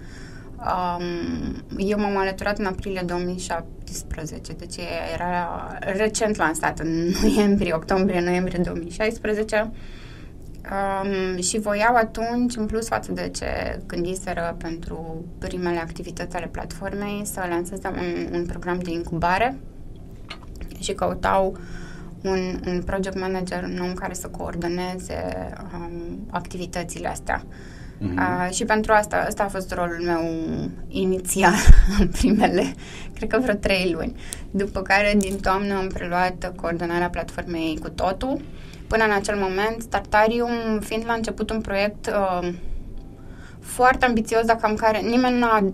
um, 0.58 1.64
eu 1.76 1.98
m-am 1.98 2.16
alăturat 2.16 2.58
în 2.58 2.66
aprilie 2.66 3.02
2017, 3.06 4.52
deci 4.52 4.76
era 5.14 5.48
recent 5.78 6.36
lansat 6.36 6.78
în 6.78 7.08
noiembrie, 7.22 7.72
octombrie, 7.72 8.20
noiembrie 8.20 8.58
2016 8.62 9.70
Um, 10.70 11.40
și 11.40 11.58
voiau 11.58 11.94
atunci, 11.94 12.56
în 12.56 12.66
plus 12.66 12.88
față 12.88 13.12
de 13.12 13.30
ce 13.34 13.80
gândiseră 13.86 14.56
pentru 14.58 15.24
primele 15.38 15.78
activități 15.78 16.36
ale 16.36 16.46
platformei, 16.46 17.22
să 17.24 17.46
lanseze 17.48 17.88
un, 17.88 18.34
un 18.38 18.46
program 18.46 18.78
de 18.78 18.90
incubare 18.90 19.56
și 20.78 20.92
căutau 20.92 21.58
un, 22.22 22.60
un 22.66 22.82
project 22.82 23.18
manager, 23.18 23.62
un 23.62 23.78
om 23.82 23.94
care 23.94 24.14
să 24.14 24.28
coordoneze 24.28 25.52
um, 25.74 26.26
activitățile 26.30 27.08
astea. 27.08 27.42
Mm-hmm. 27.42 28.48
Uh, 28.48 28.48
și 28.50 28.64
pentru 28.64 28.92
asta, 28.92 29.16
asta 29.16 29.42
a 29.42 29.48
fost 29.48 29.72
rolul 29.72 30.02
meu 30.04 30.22
inițial 30.88 31.54
în 31.98 32.08
primele, 32.18 32.74
cred 33.14 33.28
că 33.28 33.38
vreo 33.38 33.54
trei 33.54 33.90
luni. 33.92 34.16
După 34.50 34.82
care, 34.82 35.14
din 35.18 35.38
toamnă, 35.40 35.74
am 35.74 35.86
preluat 35.86 36.52
coordonarea 36.56 37.10
platformei 37.10 37.78
cu 37.82 37.88
totul 37.88 38.40
până 38.86 39.04
în 39.04 39.12
acel 39.12 39.36
moment, 39.36 39.82
Startarium 39.82 40.80
fiind 40.80 41.04
la 41.06 41.12
început 41.12 41.50
un 41.50 41.60
proiect 41.60 42.06
uh, 42.06 42.48
foarte 43.60 44.04
ambițios, 44.04 44.44
dar 44.44 44.56
cam 44.56 44.74
care 44.74 44.98
nimeni 44.98 45.38
nu 45.38 45.46
a, 45.46 45.72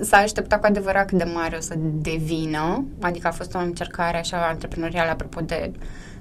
s-a 0.00 0.16
așteptat 0.16 0.60
cu 0.60 0.66
adevărat 0.66 1.06
cât 1.06 1.18
de 1.18 1.30
mare 1.34 1.56
o 1.56 1.60
să 1.60 1.74
devină, 1.78 2.84
adică 3.00 3.28
a 3.28 3.30
fost 3.30 3.54
o 3.54 3.58
încercare 3.58 4.18
așa 4.18 4.46
antreprenorială 4.48 5.10
apropo 5.10 5.40
de 5.40 5.70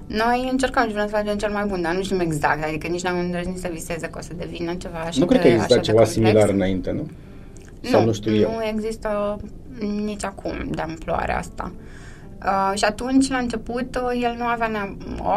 noi 0.08 0.48
încercăm 0.52 0.88
și 0.88 0.94
vrem 0.94 1.08
să 1.08 1.16
facem 1.16 1.38
cel 1.38 1.52
mai 1.52 1.66
bun, 1.66 1.82
dar 1.82 1.96
nu 1.96 2.04
știm 2.04 2.20
exact, 2.20 2.64
adică 2.64 2.88
nici 2.88 3.04
n-am 3.04 3.20
îndrăznit 3.20 3.58
să 3.58 3.70
viseze 3.72 4.08
că 4.08 4.18
o 4.18 4.22
să 4.22 4.32
devină 4.38 4.74
ceva 4.74 4.98
așa 4.98 5.20
Nu 5.20 5.26
cred 5.26 5.42
că 5.42 5.48
există 5.48 5.78
ceva 5.78 6.06
similar 6.06 6.50
înainte, 6.50 6.92
nu? 6.92 7.10
Sau 7.82 8.00
nu, 8.00 8.06
nu 8.06 8.14
știu 8.14 8.36
eu. 8.36 8.52
Nu 8.52 8.66
există 8.66 9.40
nici 10.06 10.24
acum 10.24 10.68
de 10.70 10.82
amploare 10.82 11.34
asta. 11.34 11.72
Uh, 11.76 11.82
Uh, 12.46 12.78
și 12.78 12.84
atunci, 12.84 13.30
la 13.30 13.38
început, 13.38 13.96
uh, 13.96 14.22
el 14.22 14.36
nu 14.38 14.46
avea 14.46 14.68
ne- 14.68 14.96
o, 15.20 15.34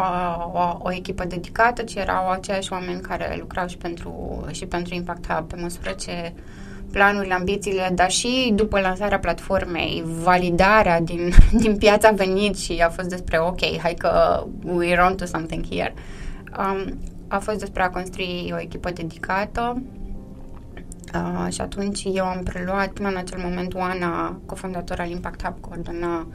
o, 0.53 0.77
o 0.79 0.93
echipă 0.93 1.25
dedicată, 1.25 1.83
ci 1.83 1.95
erau 1.95 2.29
aceiași 2.29 2.73
oameni 2.73 3.01
care 3.01 3.35
lucrau 3.39 3.67
și 3.67 3.77
pentru, 3.77 4.43
și 4.51 4.65
pentru 4.65 4.93
Impact 4.93 5.31
Hub, 5.31 5.47
pe 5.47 5.55
măsură 5.61 5.91
ce 5.91 6.33
planurile, 6.91 7.33
ambițiile, 7.33 7.91
dar 7.93 8.11
și 8.11 8.51
după 8.55 8.79
lansarea 8.79 9.19
platformei, 9.19 10.03
validarea 10.23 11.01
din, 11.01 11.33
din 11.63 11.77
piața 11.77 12.07
a 12.07 12.11
venit 12.11 12.57
și 12.57 12.83
a 12.85 12.89
fost 12.89 13.09
despre, 13.09 13.37
ok, 13.37 13.77
hai 13.81 13.93
că 13.93 14.43
we're 14.63 15.05
on 15.09 15.15
to 15.15 15.25
something 15.25 15.65
here. 15.69 15.93
Um, 16.59 16.97
a 17.27 17.39
fost 17.39 17.59
despre 17.59 17.81
a 17.83 17.89
construi 17.89 18.51
o 18.53 18.59
echipă 18.59 18.91
dedicată 18.91 19.81
Uh, 21.13 21.53
și 21.53 21.61
atunci 21.61 22.03
eu 22.13 22.25
am 22.25 22.43
preluat, 22.43 22.87
până 22.87 23.07
în 23.07 23.15
acel 23.15 23.39
moment, 23.43 23.73
Oana, 23.73 24.39
cofondator 24.45 24.99
al 24.99 25.09
Impact 25.09 25.43
Hub, 25.43 25.59
coordona 25.59 26.27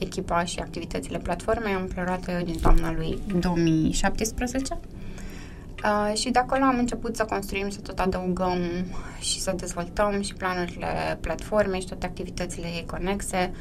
echipa 0.00 0.44
și 0.44 0.58
activitățile 0.58 1.18
platformei. 1.18 1.72
Am 1.72 1.86
preluat 1.86 2.28
eu 2.28 2.44
din 2.44 2.58
toamna 2.58 2.92
lui 2.92 3.18
2017. 3.40 4.78
Uh, 5.84 6.16
și 6.18 6.30
de 6.30 6.38
acolo 6.38 6.64
am 6.64 6.78
început 6.78 7.16
să 7.16 7.24
construim, 7.24 7.70
să 7.70 7.80
tot 7.80 7.98
adăugăm 7.98 8.58
și 9.20 9.40
să 9.40 9.52
dezvoltăm 9.56 10.22
și 10.22 10.34
planurile 10.34 11.18
platformei 11.20 11.80
și 11.80 11.86
toate 11.86 12.06
activitățile 12.06 12.66
ei 12.66 12.84
conexe. 12.86 13.52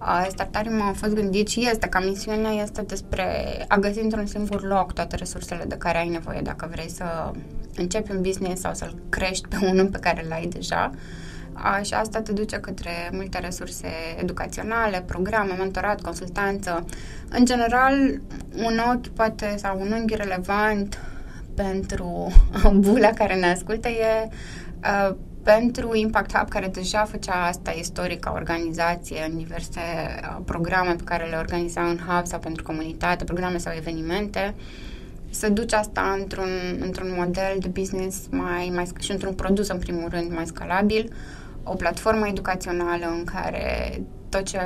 Uh, 0.00 0.26
Startarium 0.28 0.80
a 0.80 0.92
fost 0.92 1.14
gândit 1.14 1.48
și 1.48 1.68
este 1.70 1.86
ca 1.86 2.00
misiunea 2.00 2.50
este 2.50 2.82
despre 2.82 3.24
a 3.68 3.76
găsi 3.76 3.98
într-un 3.98 4.26
singur 4.26 4.62
loc 4.62 4.92
toate 4.92 5.16
resursele 5.16 5.64
de 5.64 5.76
care 5.76 5.98
ai 5.98 6.08
nevoie 6.08 6.40
dacă 6.40 6.68
vrei 6.70 6.90
să 6.90 7.30
începi 7.74 8.10
un 8.10 8.22
business 8.22 8.60
sau 8.60 8.74
să-l 8.74 8.94
crești 9.08 9.48
pe 9.48 9.56
unul 9.66 9.86
pe 9.86 9.98
care 9.98 10.24
l-ai 10.28 10.46
deja. 10.46 10.90
Uh, 10.94 10.98
și 11.82 11.94
asta 11.94 12.20
te 12.20 12.32
duce 12.32 12.56
către 12.56 12.90
multe 13.12 13.38
resurse 13.38 13.88
educaționale, 14.16 15.02
programe, 15.06 15.52
mentorat, 15.58 16.00
consultanță. 16.00 16.84
În 17.28 17.44
general, 17.44 18.20
un 18.54 18.80
ochi 18.92 19.08
poate 19.08 19.54
sau 19.56 19.80
un 19.80 19.92
unghi 19.92 20.14
relevant 20.14 20.98
pentru 21.54 22.32
bula 22.74 23.08
care 23.08 23.34
ne 23.34 23.46
ascultă 23.46 23.88
e 23.88 24.28
uh, 24.84 25.14
pentru 25.42 25.94
Impact 25.94 26.36
Hub, 26.36 26.48
care 26.48 26.66
deja 26.66 27.04
făcea 27.04 27.44
asta 27.46 27.70
istoric 27.70 28.20
ca 28.20 28.32
organizație 28.34 29.26
în 29.30 29.36
diverse 29.36 29.80
uh, 29.80 30.38
programe 30.44 30.94
pe 30.94 31.04
care 31.04 31.28
le 31.28 31.36
organiza 31.36 31.80
în 31.80 31.98
Hub 32.06 32.26
sau 32.26 32.38
pentru 32.38 32.62
comunitate, 32.62 33.24
programe 33.24 33.58
sau 33.58 33.72
evenimente, 33.76 34.54
să 35.30 35.48
duci 35.48 35.72
asta 35.72 36.16
într-un, 36.18 36.50
într-un 36.80 37.14
model 37.16 37.56
de 37.58 37.68
business 37.68 38.26
mai, 38.30 38.72
mai 38.74 38.88
și 39.00 39.10
într-un 39.10 39.34
produs, 39.34 39.68
în 39.68 39.78
primul 39.78 40.08
rând, 40.10 40.32
mai 40.34 40.46
scalabil, 40.46 41.12
o 41.70 41.74
platformă 41.74 42.26
educațională 42.28 43.06
în 43.16 43.24
care 43.24 44.00
tot 44.28 44.42
ce 44.42 44.58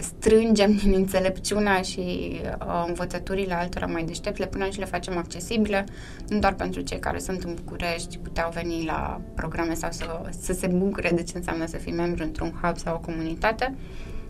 strângem 0.00 0.72
din 0.72 0.92
înțelepciunea 0.94 1.82
și 1.82 2.00
uh, 2.42 2.84
învățăturile 2.86 3.54
altora 3.54 3.86
mai 3.86 4.02
deștepte, 4.02 4.42
le 4.42 4.48
punem 4.48 4.70
și 4.70 4.78
le 4.78 4.84
facem 4.84 5.16
accesibile, 5.16 5.84
nu 6.28 6.38
doar 6.38 6.54
pentru 6.54 6.80
cei 6.80 6.98
care 6.98 7.18
sunt 7.18 7.42
în 7.42 7.54
București, 7.54 8.18
puteau 8.18 8.50
veni 8.50 8.84
la 8.84 9.20
programe 9.34 9.74
sau 9.74 9.90
să, 9.90 10.20
să 10.40 10.52
se 10.52 10.66
bucure 10.66 11.10
de 11.14 11.22
ce 11.22 11.36
înseamnă 11.36 11.66
să 11.66 11.76
fii 11.76 11.92
membru 11.92 12.22
într-un 12.22 12.52
hub 12.62 12.76
sau 12.76 12.94
o 12.94 12.98
comunitate, 12.98 13.74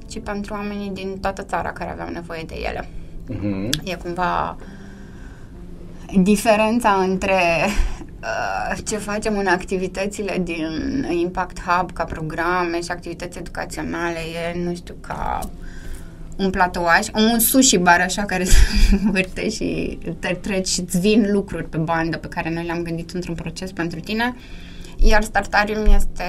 ci 0.09 0.21
pentru 0.21 0.55
oamenii 0.55 0.91
din 0.91 1.19
toată 1.21 1.43
țara 1.43 1.73
care 1.73 1.91
aveau 1.91 2.09
nevoie 2.09 2.43
de 2.47 2.55
ele. 2.55 2.89
Uh-huh. 3.31 3.85
E 3.85 3.95
cumva 3.95 4.57
diferența 6.23 6.91
între 6.91 7.35
Uh, 7.65 8.06
ce 8.85 8.97
facem 8.97 9.39
în 9.39 9.47
activitățile 9.47 10.41
din 10.43 11.07
Impact 11.11 11.61
Hub 11.61 11.93
ca 11.93 12.05
programe 12.05 12.81
și 12.81 12.91
activități 12.91 13.39
educaționale 13.39 14.19
e, 14.19 14.65
nu 14.65 14.75
știu, 14.75 14.95
ca 15.01 15.51
un 16.37 16.51
platouaș, 16.51 17.07
un 17.15 17.39
sushi 17.39 17.77
bar 17.79 18.01
așa 18.01 18.25
care 18.25 18.45
se 18.45 18.57
învârte 19.05 19.49
și 19.51 19.99
te 20.19 20.39
treci 20.41 20.69
și 20.69 20.81
îți 20.81 20.99
vin 20.99 21.33
lucruri 21.33 21.69
pe 21.69 21.77
bandă 21.77 22.17
pe 22.17 22.29
care 22.29 22.51
noi 22.51 22.65
le-am 22.65 22.83
gândit 22.83 23.11
într-un 23.11 23.35
proces 23.35 23.73
pentru 23.73 24.01
tine. 24.01 24.37
Iar 24.99 25.23
Startarium 25.23 25.95
este 25.95 26.25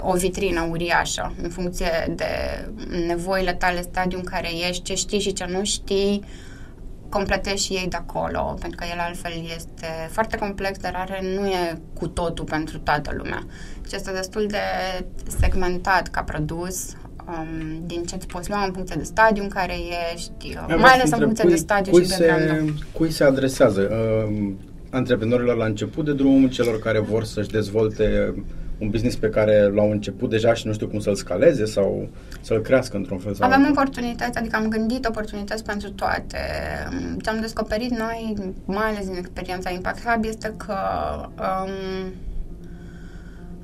o 0.00 0.12
vitrină 0.12 0.66
uriașă 0.70 1.34
în 1.42 1.48
funcție 1.48 2.14
de 2.16 2.24
nevoile 3.06 3.52
tale, 3.52 3.82
stadiul 3.82 4.20
în 4.24 4.30
care 4.30 4.48
ești, 4.68 4.82
ce 4.82 4.94
știi 4.94 5.20
și 5.20 5.32
ce 5.32 5.46
nu 5.50 5.64
știi, 5.64 6.24
uh, 6.24 6.28
completezi 7.08 7.64
și 7.64 7.72
ei 7.72 7.86
de 7.88 7.96
acolo, 7.96 8.56
pentru 8.60 8.78
că 8.78 8.84
el 8.92 8.98
altfel 8.98 9.32
este 9.56 9.86
foarte 10.10 10.36
complex, 10.36 10.78
dar 10.78 10.94
are, 10.96 11.20
nu 11.34 11.46
e 11.46 11.80
cu 11.92 12.08
totul 12.08 12.44
pentru 12.44 12.78
toată 12.78 13.10
lumea. 13.16 13.46
Deci 13.82 13.92
este 13.92 14.12
destul 14.12 14.46
de 14.46 14.58
segmentat 15.40 16.08
ca 16.08 16.22
produs, 16.22 16.96
um, 17.26 17.82
din 17.86 18.02
ce 18.04 18.14
îți 18.14 18.26
poți 18.26 18.50
lua 18.50 18.64
în 18.64 18.72
funcție 18.72 18.96
de 18.98 19.04
stadiu 19.04 19.42
în 19.42 19.48
care 19.48 19.74
ești, 20.14 20.56
uh, 20.68 20.76
mai 20.78 20.92
ales 20.92 21.10
în 21.10 21.18
funcție 21.18 21.44
cui, 21.44 21.52
de 21.52 21.58
stadiu 21.58 21.92
cui 21.92 22.04
și 22.04 22.10
se, 22.10 22.26
background. 22.26 22.78
Cui 22.92 23.10
se 23.10 23.24
adresează? 23.24 23.80
Uh, 23.90 24.52
antreprenorilor 24.90 25.56
la 25.56 25.64
început 25.64 26.04
de 26.04 26.12
drum, 26.12 26.48
celor 26.48 26.78
care 26.78 26.98
vor 26.98 27.24
să-și 27.24 27.48
dezvolte 27.48 28.34
un 28.78 28.90
business 28.90 29.16
pe 29.16 29.28
care 29.28 29.70
l-au 29.74 29.90
început 29.90 30.30
deja 30.30 30.54
și 30.54 30.66
nu 30.66 30.72
știu 30.72 30.88
cum 30.88 31.00
să-l 31.00 31.14
scaleze 31.14 31.64
sau 31.64 32.08
să-l 32.40 32.60
crească 32.60 32.96
într-un 32.96 33.18
fel 33.18 33.34
sau 33.34 33.46
Avem 33.46 33.58
altul. 33.58 33.76
oportunități, 33.78 34.38
adică 34.38 34.56
am 34.56 34.68
gândit 34.68 35.06
oportunități 35.06 35.64
pentru 35.64 35.90
toate. 35.90 36.38
Ce 37.22 37.30
am 37.30 37.40
descoperit 37.40 37.90
noi, 37.98 38.34
mai 38.64 38.86
ales 38.86 39.06
din 39.06 39.16
experiența 39.16 39.70
Impact 39.70 40.04
Hub, 40.04 40.24
este 40.24 40.54
că 40.56 40.76
um, 41.38 42.12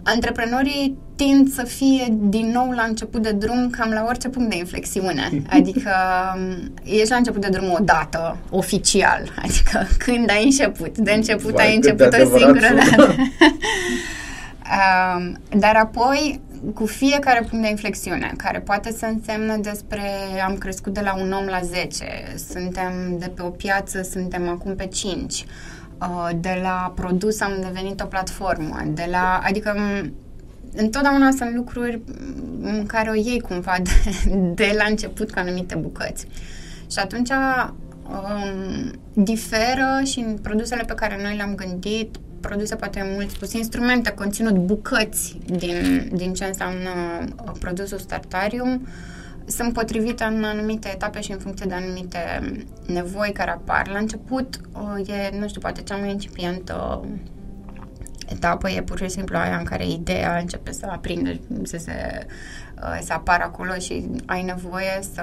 antreprenorii 0.02 0.98
tind 1.16 1.52
să 1.52 1.62
fie 1.62 2.06
din 2.10 2.50
nou 2.50 2.70
la 2.70 2.82
început 2.82 3.22
de 3.22 3.30
drum 3.32 3.70
cam 3.70 3.90
la 3.90 4.04
orice 4.08 4.28
punct 4.28 4.50
de 4.50 4.56
inflexiune. 4.56 5.42
Adică 5.58 5.90
um, 6.36 6.72
ești 6.84 7.10
la 7.10 7.16
început 7.16 7.40
de 7.40 7.48
drum 7.48 7.72
odată, 7.72 8.36
oficial. 8.50 9.32
Adică 9.42 9.86
când 9.98 10.30
ai 10.30 10.44
început. 10.44 10.98
De 10.98 11.12
început 11.12 11.52
Vai, 11.52 11.66
ai 11.66 11.74
început 11.74 12.12
o 12.12 12.38
singură 12.38 12.68
dată. 12.74 13.14
Um, 14.64 15.38
dar 15.58 15.76
apoi, 15.76 16.40
cu 16.74 16.86
fiecare 16.86 17.40
punct 17.40 17.64
de 17.64 17.70
inflexiune, 17.70 18.32
care 18.36 18.60
poate 18.60 18.92
să 18.92 19.06
însemnă 19.06 19.56
despre 19.56 20.00
am 20.46 20.56
crescut 20.56 20.94
de 20.94 21.00
la 21.00 21.16
un 21.16 21.32
om 21.32 21.44
la 21.44 21.60
10, 21.60 22.06
suntem 22.52 23.16
de 23.18 23.28
pe 23.28 23.42
o 23.42 23.48
piață, 23.48 24.02
suntem 24.02 24.48
acum 24.48 24.76
pe 24.76 24.86
5, 24.86 25.44
uh, 26.00 26.30
de 26.40 26.58
la 26.62 26.92
produs 26.94 27.40
am 27.40 27.52
devenit 27.60 28.00
o 28.00 28.06
platformă, 28.06 28.82
de 28.86 29.06
la, 29.10 29.40
adică 29.42 29.76
întotdeauna 30.76 31.30
sunt 31.30 31.54
lucruri 31.54 32.00
în 32.62 32.86
care 32.86 33.10
o 33.10 33.14
iei 33.14 33.40
cumva 33.40 33.76
de, 33.82 33.90
de 34.64 34.74
la 34.76 34.84
început 34.88 35.32
cu 35.32 35.38
anumite 35.38 35.74
bucăți. 35.74 36.26
Și 36.90 36.98
atunci 36.98 37.30
um, 37.30 38.90
diferă 39.12 40.00
și 40.04 40.18
în 40.18 40.38
produsele 40.42 40.82
pe 40.82 40.94
care 40.94 41.22
noi 41.22 41.36
le-am 41.36 41.54
gândit 41.54 42.16
produse 42.46 42.76
poate 42.76 43.10
mult 43.14 43.30
spus, 43.30 43.52
instrumente, 43.52 44.10
conținut, 44.10 44.54
bucăți 44.54 45.38
din, 45.46 46.08
din 46.12 46.34
ce 46.34 46.44
înseamnă 46.44 46.90
uh, 47.44 47.52
produsul 47.58 47.98
Startarium 47.98 48.86
sunt 49.46 49.72
potrivite 49.72 50.24
în 50.24 50.44
anumite 50.44 50.88
etape 50.92 51.20
și 51.20 51.32
în 51.32 51.38
funcție 51.38 51.66
de 51.66 51.74
anumite 51.74 52.18
nevoi 52.86 53.32
care 53.32 53.50
apar. 53.50 53.88
La 53.88 53.98
început 53.98 54.60
uh, 54.72 55.08
e, 55.08 55.38
nu 55.38 55.48
știu, 55.48 55.60
poate 55.60 55.82
cea 55.82 55.96
mai 55.96 56.10
incipientă 56.10 57.04
etapă 58.28 58.70
e 58.70 58.82
pur 58.82 58.98
și 58.98 59.08
simplu 59.08 59.36
aia 59.36 59.56
în 59.56 59.64
care 59.64 59.88
ideea 59.88 60.36
începe 60.36 60.72
să 60.72 60.86
aprinde, 60.90 61.40
să 61.62 61.76
se 61.76 62.26
uh, 62.76 62.98
să 63.02 63.12
apară 63.12 63.42
acolo 63.42 63.74
și 63.74 64.10
ai 64.26 64.42
nevoie 64.42 64.98
să 65.12 65.22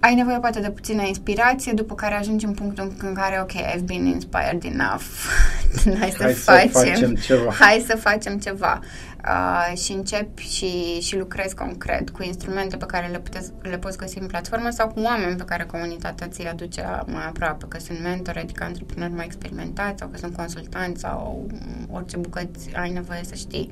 ai 0.00 0.14
nevoie 0.14 0.38
poate 0.38 0.60
de 0.60 0.70
puțină 0.70 1.02
inspirație, 1.06 1.72
după 1.72 1.94
care 1.94 2.14
ajungi 2.14 2.44
în 2.44 2.52
punctul 2.52 2.92
în 3.02 3.14
care, 3.14 3.38
ok, 3.40 3.52
I've 3.52 3.84
been 3.84 4.06
inspired 4.06 4.64
enough, 4.64 5.04
hai 6.00 6.10
să, 6.10 6.22
hai 6.22 6.34
facem, 6.34 6.68
să 6.70 6.78
facem 6.78 7.14
ceva. 7.14 7.52
Hai 7.52 7.84
să 7.86 7.96
facem 7.96 8.38
ceva. 8.38 8.80
Uh, 9.24 9.78
și 9.78 9.92
începi 9.92 10.42
și, 10.42 11.00
și 11.00 11.18
lucrezi 11.18 11.54
concret 11.54 12.10
cu 12.10 12.22
instrumente 12.22 12.76
pe 12.76 12.86
care 12.86 13.06
le, 13.06 13.18
puteți, 13.18 13.50
le 13.62 13.78
poți 13.78 13.98
găsi 13.98 14.18
în 14.18 14.26
platformă 14.26 14.70
sau 14.70 14.88
cu 14.88 15.00
oameni 15.00 15.36
pe 15.36 15.44
care 15.44 15.64
comunitatea 15.64 16.26
ți-i 16.26 16.46
aduce 16.46 16.82
mai 17.06 17.26
aproape, 17.28 17.64
că 17.68 17.78
sunt 17.78 18.02
mentori, 18.02 18.38
adică 18.38 18.64
antreprenori 18.64 19.12
mai 19.12 19.24
experimentați 19.24 19.98
sau 19.98 20.08
că 20.08 20.16
sunt 20.16 20.36
consultanți 20.36 21.00
sau 21.00 21.46
orice 21.90 22.16
bucăți 22.16 22.70
ai 22.74 22.90
nevoie 22.90 23.20
să 23.22 23.34
știi. 23.34 23.70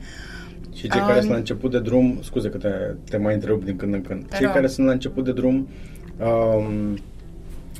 Și 0.75 0.89
cei 0.89 1.01
um, 1.01 1.07
care 1.07 1.19
sunt 1.19 1.33
la 1.33 1.37
început 1.37 1.71
de 1.71 1.81
drum, 1.81 2.19
scuze 2.23 2.49
că 2.49 2.57
te, 2.57 2.69
te 3.11 3.17
mai 3.17 3.35
întrerup 3.35 3.65
din 3.65 3.77
când 3.77 3.95
în 3.95 4.03
când, 4.03 4.35
cei 4.37 4.45
rog. 4.45 4.55
care 4.55 4.67
sunt 4.67 4.87
la 4.87 4.93
început 4.93 5.25
de 5.25 5.33
drum 5.33 5.69
um, 6.21 6.99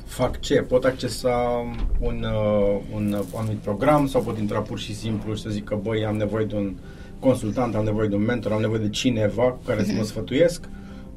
fac 0.05 0.39
ce? 0.39 0.61
Pot 0.61 0.83
accesa 0.83 1.65
un, 1.99 2.25
uh, 2.33 2.79
un 2.95 3.15
anumit 3.35 3.57
program 3.57 4.07
sau 4.07 4.21
pot 4.21 4.37
intra 4.37 4.59
pur 4.59 4.79
și 4.79 4.95
simplu 4.95 5.33
și 5.35 5.41
să 5.41 5.49
zic 5.49 5.63
că 5.63 5.77
băi, 5.83 6.05
am 6.05 6.15
nevoie 6.15 6.45
de 6.45 6.55
un 6.55 6.73
consultant, 7.19 7.75
am 7.75 7.83
nevoie 7.83 8.07
de 8.07 8.15
un 8.15 8.23
mentor, 8.23 8.51
am 8.51 8.61
nevoie 8.61 8.79
de 8.79 8.89
cineva 8.89 9.43
cu 9.43 9.59
care 9.65 9.83
să 9.83 9.91
mă 9.91 9.97
mhm. 9.97 10.07
sfătuiesc 10.07 10.69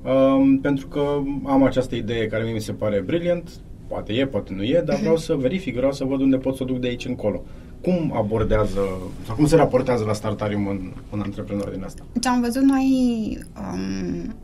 um, 0.02 0.58
pentru 0.58 0.86
că 0.86 1.20
am 1.44 1.62
această 1.62 1.94
idee 1.94 2.26
care 2.26 2.50
mi 2.52 2.60
se 2.60 2.72
pare 2.72 3.00
brilliant, 3.00 3.50
poate 3.86 4.12
e, 4.12 4.26
poate 4.26 4.52
nu 4.54 4.62
e, 4.62 4.82
dar 4.84 4.98
vreau 4.98 5.16
să 5.16 5.34
verific, 5.34 5.76
vreau 5.76 5.92
să 5.92 6.04
văd 6.04 6.20
unde 6.20 6.36
pot 6.36 6.56
să 6.56 6.62
o 6.62 6.66
duc 6.66 6.78
de 6.78 6.86
aici 6.86 7.04
încolo. 7.04 7.42
Cum 7.82 8.12
abordează 8.16 8.80
sau 9.26 9.34
cum 9.34 9.46
se 9.46 9.56
raportează 9.56 10.04
la 10.04 10.12
startarium 10.12 10.66
un, 10.66 10.92
un 11.12 11.20
antreprenor 11.20 11.68
din 11.68 11.84
asta? 11.84 12.02
Ce 12.20 12.28
am 12.28 12.40
văzut 12.40 12.62
noi 12.62 13.38
um, 13.72 14.34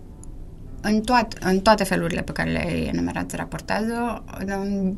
în, 0.81 1.01
toat, 1.01 1.39
în 1.41 1.61
toate 1.61 1.85
felurile 1.85 2.23
pe 2.23 2.33
care 2.33 2.51
le 2.51 2.89
enumerat 2.93 3.31
se 3.31 3.37
raportează. 3.37 4.25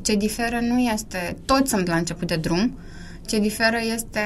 Ce 0.03 0.15
diferă 0.15 0.59
nu 0.61 0.79
este, 0.79 1.37
toți 1.45 1.71
sunt 1.71 1.89
la 1.89 1.97
început 1.97 2.29
de 2.29 2.37
drum, 2.37 2.79
ce 3.27 3.39
diferă 3.39 3.77
este, 3.95 4.21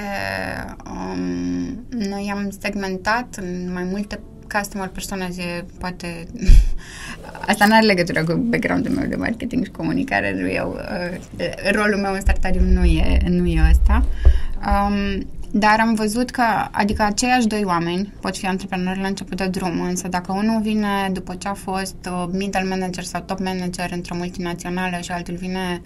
um, 0.91 1.87
noi 2.09 2.31
am 2.35 2.51
segmentat 2.61 3.37
în 3.41 3.73
mai 3.73 3.83
multe 3.83 4.21
customer 4.59 4.89
personas, 4.89 5.37
e 5.37 5.65
poate, 5.79 6.27
asta 7.51 7.67
nu 7.67 7.75
are 7.75 7.87
legătură 7.87 8.25
cu 8.25 8.35
background-ul 8.35 8.95
meu 8.95 9.07
de 9.07 9.17
marketing 9.17 9.65
și 9.65 9.71
comunicare, 9.71 10.35
nu 10.41 10.51
eu, 10.51 10.79
uh, 11.39 11.73
rolul 11.73 11.97
meu 12.01 12.13
în 12.13 12.21
startarium 12.21 12.65
nu 12.65 12.85
e, 12.85 13.19
nu 13.29 13.47
e 13.47 13.61
ăsta. 13.71 14.05
Um, 14.67 15.27
dar 15.57 15.81
am 15.81 15.95
văzut 15.95 16.31
că, 16.31 16.43
adică 16.71 17.03
aceiași 17.03 17.47
doi 17.47 17.63
oameni 17.65 18.13
pot 18.21 18.37
fi 18.37 18.47
antreprenori 18.47 19.01
la 19.01 19.07
început 19.07 19.37
de 19.37 19.47
drum, 19.47 19.81
însă 19.81 20.09
dacă 20.09 20.33
unul 20.33 20.61
vine 20.61 21.11
după 21.13 21.35
ce 21.35 21.49
a 21.49 21.55
fost 21.55 21.97
uh, 22.11 22.25
middle 22.31 22.65
manager 22.69 23.05
sau 23.05 23.21
top 23.21 23.39
manager 23.39 23.91
într-o 23.93 24.15
multinațională 24.15 24.97
și 25.01 25.11
altul 25.11 25.35
vine 25.35 25.83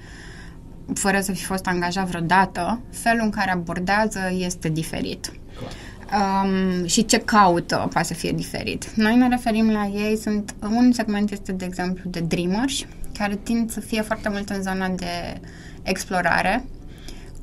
fără 0.95 1.21
să 1.21 1.33
fi 1.33 1.45
fost 1.45 1.67
angajat 1.67 2.07
vreodată, 2.07 2.81
felul 2.93 3.21
în 3.23 3.31
care 3.31 3.51
abordează 3.51 4.21
este 4.39 4.69
diferit. 4.69 5.33
Um, 6.13 6.87
și 6.87 7.05
ce 7.05 7.19
caută 7.19 7.89
poate 7.93 8.07
să 8.07 8.15
fie 8.15 8.33
diferit. 8.33 8.91
Noi 8.95 9.17
ne 9.17 9.29
referim 9.29 9.71
la 9.71 9.87
ei, 9.87 10.17
sunt, 10.17 10.55
un 10.71 10.93
segment 10.93 11.31
este, 11.31 11.53
de 11.53 11.65
exemplu, 11.65 12.11
de 12.11 12.21
dreamers, 12.21 12.87
care 13.19 13.39
tind 13.43 13.71
să 13.71 13.81
fie 13.81 14.03
foarte 14.03 14.29
mult 14.29 14.49
în 14.49 14.63
zona 14.63 14.89
de 14.89 15.41
explorare, 15.83 16.65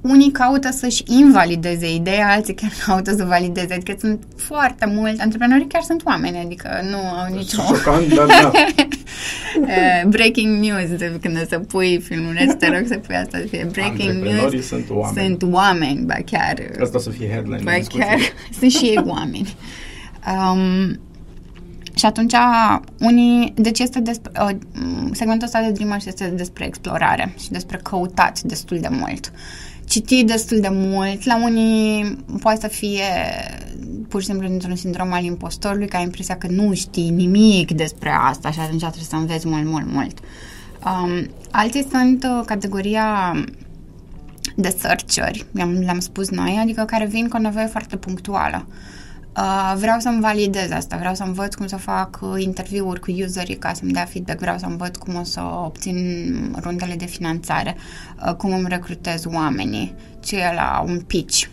unii 0.10 0.32
caută 0.32 0.72
să-și 0.72 1.04
invalideze 1.08 1.94
ideea, 1.94 2.32
alții 2.32 2.54
chiar 2.54 2.72
caută 2.86 3.16
să 3.16 3.24
valideze. 3.24 3.74
Adică 3.74 3.96
sunt 4.00 4.24
foarte 4.36 4.86
mulți, 4.86 5.22
antreprenorii 5.22 5.68
chiar 5.68 5.82
sunt 5.82 6.06
oameni, 6.06 6.38
adică 6.38 6.70
nu 6.90 6.98
au 6.98 7.36
nicio... 7.36 7.62
Șocant, 7.62 8.14
dar 8.14 8.26
da. 8.26 8.52
Eh, 9.68 10.08
breaking 10.08 10.64
news, 10.64 10.98
de 10.98 11.18
când 11.22 11.48
să 11.48 11.60
pui 11.60 12.02
filmul 12.02 12.56
te 12.60 12.68
rog 12.68 12.88
să 12.88 12.98
pui 12.98 13.16
asta, 13.16 13.38
să 13.38 13.48
fie 13.48 13.68
breaking 13.72 14.24
news. 14.24 14.68
sunt 14.68 14.90
oameni. 14.90 15.28
Sunt 15.28 15.54
oameni, 15.54 16.06
ba 16.06 16.14
chiar... 16.26 16.56
Asta 16.82 17.00
să 17.00 17.10
fie 17.10 17.30
headline. 17.30 17.62
Ba 17.64 17.72
chiar, 17.72 18.18
sunt 18.60 18.72
și 18.72 18.86
ei 18.86 19.04
oameni. 19.06 19.56
Um, 20.28 21.00
și 21.96 22.06
atunci, 22.06 22.34
unii, 23.00 23.54
deci 23.56 23.80
este 23.80 24.00
despre, 24.00 24.32
uh, 24.42 24.56
segmentul 25.12 25.48
ăsta 25.48 25.62
de 25.62 25.72
Dreamers 25.72 26.06
este 26.06 26.26
despre 26.26 26.66
explorare 26.66 27.34
și 27.40 27.52
despre 27.52 27.80
căutat 27.84 28.42
destul 28.42 28.80
de 28.80 28.90
mult. 28.92 29.32
Citit 29.88 30.28
destul 30.28 30.60
de 30.60 30.70
mult, 30.72 31.26
la 31.26 31.44
unii 31.44 32.18
poate 32.42 32.60
să 32.60 32.68
fie 32.68 33.04
pur 34.08 34.22
și 34.22 34.28
simplu 34.28 34.48
dintr-un 34.48 34.76
sindrom 34.76 35.12
al 35.12 35.24
impostorului, 35.24 35.88
că 35.88 35.96
ai 35.96 36.04
impresia 36.04 36.38
că 36.38 36.48
nu 36.50 36.74
știi 36.74 37.10
nimic 37.10 37.72
despre 37.72 38.10
asta 38.10 38.52
și 38.52 38.60
atunci 38.60 38.80
trebuie 38.80 39.04
să 39.04 39.16
înveți 39.16 39.48
mult, 39.48 39.66
mult, 39.66 39.86
mult. 39.92 40.20
Um, 40.86 41.30
alții 41.52 41.88
sunt 41.92 42.24
uh, 42.24 42.44
categoria 42.46 43.34
de 44.56 44.76
searcheri, 44.80 45.46
le-am 45.52 46.00
spus 46.00 46.30
noi, 46.30 46.60
adică 46.62 46.84
care 46.84 47.06
vin 47.06 47.28
cu 47.28 47.38
o 47.38 47.40
nevoie 47.40 47.66
foarte 47.66 47.96
punctuală. 47.98 48.68
Uh, 48.68 48.74
Uh, 49.38 49.74
vreau 49.78 50.00
să-mi 50.00 50.22
validez 50.22 50.72
asta, 50.72 50.98
vreau 50.98 51.16
să 51.16 51.24
învăț 51.24 51.56
cum 51.56 51.68
să 51.68 51.78
fac 51.78 52.20
uh, 52.22 52.44
interviuri 52.44 53.00
cu 53.00 53.12
userii 53.12 53.56
ca 53.56 53.74
să-mi 53.74 53.92
dea 53.92 54.06
feedback, 54.06 54.40
vreau 54.40 54.58
să 54.58 54.66
învăț 54.66 54.98
cum 54.98 55.16
o 55.16 55.24
să 55.24 55.42
obțin 55.66 56.56
rundele 56.62 56.96
de 56.96 57.06
finanțare, 57.06 57.76
uh, 58.26 58.34
cum 58.34 58.54
îmi 58.54 58.68
recrutez 58.70 59.26
oamenii, 59.26 59.96
ce 60.20 60.36
e 60.36 60.54
la 60.54 60.84
un 60.88 61.00
pitch. 61.00 61.44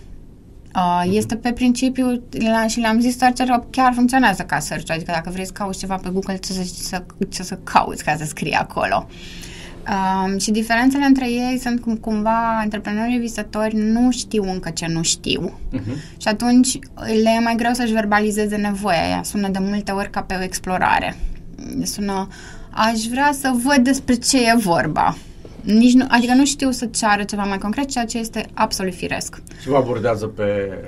Uh, 0.74 1.02
este 1.10 1.36
pe 1.36 1.52
principiu, 1.52 2.22
la, 2.30 2.66
și 2.66 2.80
le-am 2.80 3.00
zis, 3.00 3.16
searcher 3.16 3.64
chiar 3.70 3.92
funcționează 3.94 4.42
ca 4.42 4.58
search, 4.58 4.90
adică 4.90 5.10
dacă 5.14 5.30
vrei 5.30 5.46
să 5.46 5.52
cauți 5.52 5.78
ceva 5.78 5.96
pe 5.96 6.08
Google, 6.08 6.36
ce 6.36 6.52
să, 6.52 6.62
să, 6.64 7.04
ce 7.28 7.42
să 7.42 7.58
cauți 7.64 8.04
ca 8.04 8.16
să 8.16 8.24
scrii 8.24 8.52
acolo. 8.52 9.06
Uh, 9.08 9.14
Um, 9.88 10.38
și 10.38 10.50
diferențele 10.50 11.04
între 11.04 11.30
ei 11.30 11.58
sunt 11.58 11.80
cum 11.80 11.96
cumva 11.96 12.58
antreprenorii 12.58 13.18
visători 13.18 13.74
nu 13.74 14.10
știu 14.10 14.42
încă 14.42 14.70
ce 14.70 14.86
nu 14.86 15.02
știu 15.02 15.58
uh-huh. 15.72 16.16
și 16.16 16.28
atunci 16.28 16.78
le 16.94 17.30
e 17.36 17.42
mai 17.42 17.54
greu 17.56 17.72
să-și 17.72 17.92
verbalizeze 17.92 18.56
nevoia 18.56 19.02
aia. 19.02 19.22
Sună 19.22 19.48
de 19.48 19.58
multe 19.60 19.92
ori 19.92 20.10
ca 20.10 20.22
pe 20.22 20.36
o 20.40 20.42
explorare. 20.42 21.16
Sună, 21.82 22.28
aș 22.70 23.00
vrea 23.10 23.30
să 23.40 23.52
văd 23.64 23.84
despre 23.84 24.14
ce 24.14 24.38
e 24.38 24.54
vorba. 24.56 25.16
Nici 25.60 25.92
nu, 25.92 26.04
adică 26.08 26.34
nu 26.34 26.44
știu 26.44 26.70
să 26.70 26.86
ceară 26.86 27.22
ceva 27.22 27.44
mai 27.44 27.58
concret, 27.58 27.88
ceea 27.90 28.04
ce 28.04 28.18
este 28.18 28.46
absolut 28.54 28.94
firesc. 28.94 29.42
Și 29.60 29.68
vă 29.68 29.76
abordează 29.76 30.26
pe 30.26 30.78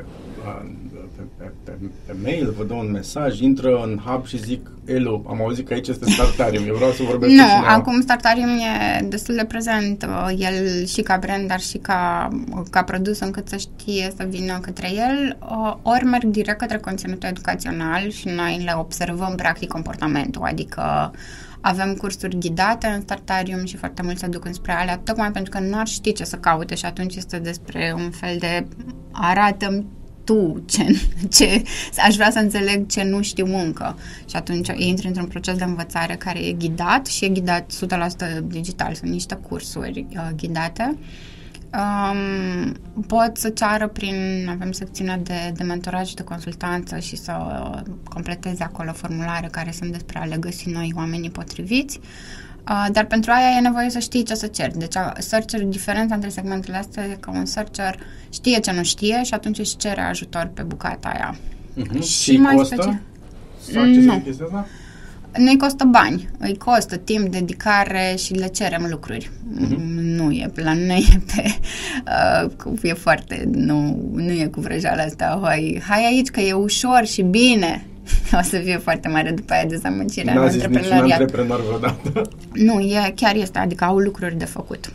pe, 1.64 1.70
pe, 1.70 1.86
pe 2.06 2.14
mail, 2.22 2.54
vă 2.56 2.64
dau 2.64 2.78
un 2.78 2.90
mesaj, 2.90 3.40
intră 3.40 3.82
în 3.82 4.00
hub 4.04 4.26
și 4.26 4.38
zic, 4.42 4.70
Elo, 4.84 5.22
am 5.28 5.40
auzit 5.42 5.66
că 5.66 5.72
aici 5.72 5.88
este 5.88 6.10
Startarium, 6.10 6.66
eu 6.66 6.74
vreau 6.74 6.90
să 6.90 7.02
vorbesc 7.02 7.32
Nu, 7.32 7.42
cu 7.42 7.48
cineva. 7.48 7.66
acum 7.66 8.00
Startarium 8.00 8.48
e 8.48 9.02
destul 9.08 9.34
de 9.34 9.44
prezent, 9.44 10.06
uh, 10.08 10.34
el 10.38 10.84
și 10.86 11.00
ca 11.02 11.16
brand, 11.16 11.48
dar 11.48 11.60
și 11.60 11.78
ca, 11.78 12.28
ca 12.70 12.82
produs, 12.82 13.20
încât 13.20 13.48
să 13.48 13.56
știe 13.56 14.12
să 14.16 14.26
vină 14.28 14.58
către 14.58 14.88
el, 14.92 15.36
uh, 15.50 15.74
ori 15.82 16.04
merg 16.04 16.24
direct 16.24 16.58
către 16.58 16.78
conținutul 16.78 17.28
educațional 17.28 18.10
și 18.10 18.28
noi 18.28 18.62
le 18.64 18.72
observăm 18.76 19.34
practic 19.36 19.68
comportamentul, 19.68 20.42
adică 20.42 21.12
avem 21.60 21.94
cursuri 21.94 22.38
ghidate 22.38 22.86
în 22.86 23.00
Startarium 23.00 23.64
și 23.64 23.76
foarte 23.76 24.02
mulți 24.02 24.20
se 24.20 24.26
duc 24.26 24.44
înspre 24.44 24.72
alea, 24.72 25.00
tocmai 25.04 25.30
pentru 25.30 25.50
că 25.50 25.58
nu 25.58 25.78
ar 25.78 25.86
ști 25.86 26.12
ce 26.12 26.24
să 26.24 26.36
caute 26.36 26.74
și 26.74 26.84
atunci 26.84 27.14
este 27.14 27.38
despre 27.38 27.94
un 27.96 28.10
fel 28.10 28.36
de 28.38 28.66
arată 29.12 29.84
tu 30.24 30.62
ce, 30.66 31.00
ce, 31.36 31.62
aș 32.06 32.14
vrea 32.14 32.30
să 32.30 32.38
înțeleg 32.38 32.86
ce 32.86 33.02
nu 33.02 33.22
știu 33.22 33.58
încă. 33.58 33.98
Și 34.28 34.36
atunci 34.36 34.68
intri 34.76 35.06
într-un 35.06 35.26
proces 35.26 35.56
de 35.56 35.64
învățare 35.64 36.14
care 36.14 36.38
e 36.38 36.52
ghidat 36.52 37.06
și 37.06 37.24
e 37.24 37.28
ghidat 37.28 37.72
100% 38.38 38.40
digital. 38.44 38.94
Sunt 38.94 39.10
niște 39.10 39.34
cursuri 39.34 40.06
uh, 40.10 40.28
ghidate. 40.36 40.98
Um, 41.74 42.72
pot 43.06 43.36
să 43.36 43.48
ceară 43.48 43.88
prin, 43.88 44.46
avem 44.50 44.72
secțiunea 44.72 45.18
de, 45.18 45.52
de 45.54 45.62
mentorat 45.62 46.06
și 46.06 46.14
de 46.14 46.22
consultanță 46.22 46.98
și 46.98 47.16
să 47.16 47.32
uh, 47.36 47.92
completeze 48.08 48.62
acolo 48.62 48.92
formulare 48.92 49.48
care 49.50 49.70
sunt 49.70 49.92
despre 49.92 50.18
a 50.18 50.24
le 50.24 50.36
găsi 50.36 50.68
noi 50.68 50.92
oamenii 50.96 51.30
potriviți. 51.30 51.98
Uh, 51.98 52.44
dar 52.92 53.04
pentru 53.04 53.30
aia 53.30 53.56
e 53.56 53.60
nevoie 53.60 53.90
să 53.90 53.98
știi 53.98 54.22
ce 54.22 54.34
să 54.34 54.46
ceri. 54.46 54.78
Deci, 54.78 54.94
searcher, 55.18 55.62
diferența 55.62 56.14
între 56.14 56.30
segmentele 56.30 56.76
astea 56.76 57.04
e 57.04 57.16
că 57.20 57.30
un 57.30 57.44
searcher 57.44 57.98
știe 58.32 58.58
ce 58.58 58.72
nu 58.72 58.82
știe 58.82 59.22
și 59.22 59.34
atunci 59.34 59.58
își 59.58 59.76
cere 59.76 60.00
ajutor 60.00 60.50
pe 60.54 60.62
bucata 60.62 61.08
aia. 61.08 61.36
Uh-huh. 61.36 62.02
Și, 62.02 62.22
și 62.22 62.36
mai 62.36 62.54
costă? 62.54 62.74
Special... 62.74 63.00
Nu. 64.50 64.66
Nu-i 65.38 65.56
costă 65.56 65.84
bani, 65.84 66.28
îi 66.38 66.56
costă 66.56 66.96
timp, 66.96 67.28
dedicare 67.28 68.14
și 68.18 68.32
le 68.32 68.46
cerem 68.46 68.86
lucruri. 68.90 69.30
Uh-huh. 69.30 69.76
Nu 69.94 70.30
e, 70.30 70.50
la 70.54 70.72
noi 70.72 71.06
e 71.14 71.20
pe, 71.34 71.58
uh, 72.64 72.78
e 72.82 72.92
foarte, 72.92 73.48
nu, 73.52 74.08
nu 74.12 74.30
e 74.30 74.46
cu 74.46 74.60
vrăjeala 74.60 75.02
asta, 75.02 75.40
hai, 75.42 75.82
hai 75.88 76.04
aici 76.04 76.28
că 76.28 76.40
e 76.40 76.52
ușor 76.52 77.06
și 77.06 77.22
bine. 77.22 77.86
o 78.38 78.42
să 78.42 78.58
fie 78.58 78.76
foarte 78.76 79.08
mare 79.08 79.30
după 79.30 79.52
aia 79.52 79.64
dezamăgirea 79.64 80.34
N-a 80.34 80.48
zis 80.48 80.62
antreprenoriat. 80.62 81.20
antreprenor 81.20 81.64
vreodată. 81.64 82.28
Nu, 82.52 82.80
e, 82.80 83.12
chiar 83.16 83.36
este, 83.36 83.58
adică 83.58 83.84
au 83.84 83.96
lucruri 83.98 84.36
de 84.38 84.44
făcut. 84.44 84.92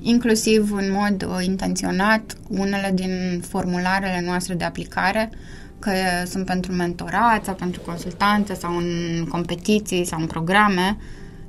Inclusiv 0.00 0.72
în 0.72 0.92
mod 0.92 1.26
uh, 1.28 1.44
intenționat, 1.44 2.36
unele 2.48 2.90
din 2.94 3.42
formularele 3.48 4.22
noastre 4.26 4.54
de 4.54 4.64
aplicare 4.64 5.30
că 5.78 5.90
sunt 6.26 6.44
pentru 6.44 6.72
mentorat 6.72 7.44
sau 7.44 7.54
pentru 7.54 7.80
consultanță 7.80 8.54
sau 8.54 8.76
în 8.76 9.26
competiții 9.28 10.04
sau 10.04 10.20
în 10.20 10.26
programe, 10.26 10.96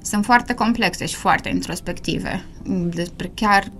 sunt 0.01 0.25
foarte 0.25 0.53
complexe 0.53 1.05
și 1.05 1.15
foarte 1.15 1.49
introspective. 1.49 2.43
Despre 2.93 3.31
chiar 3.33 3.71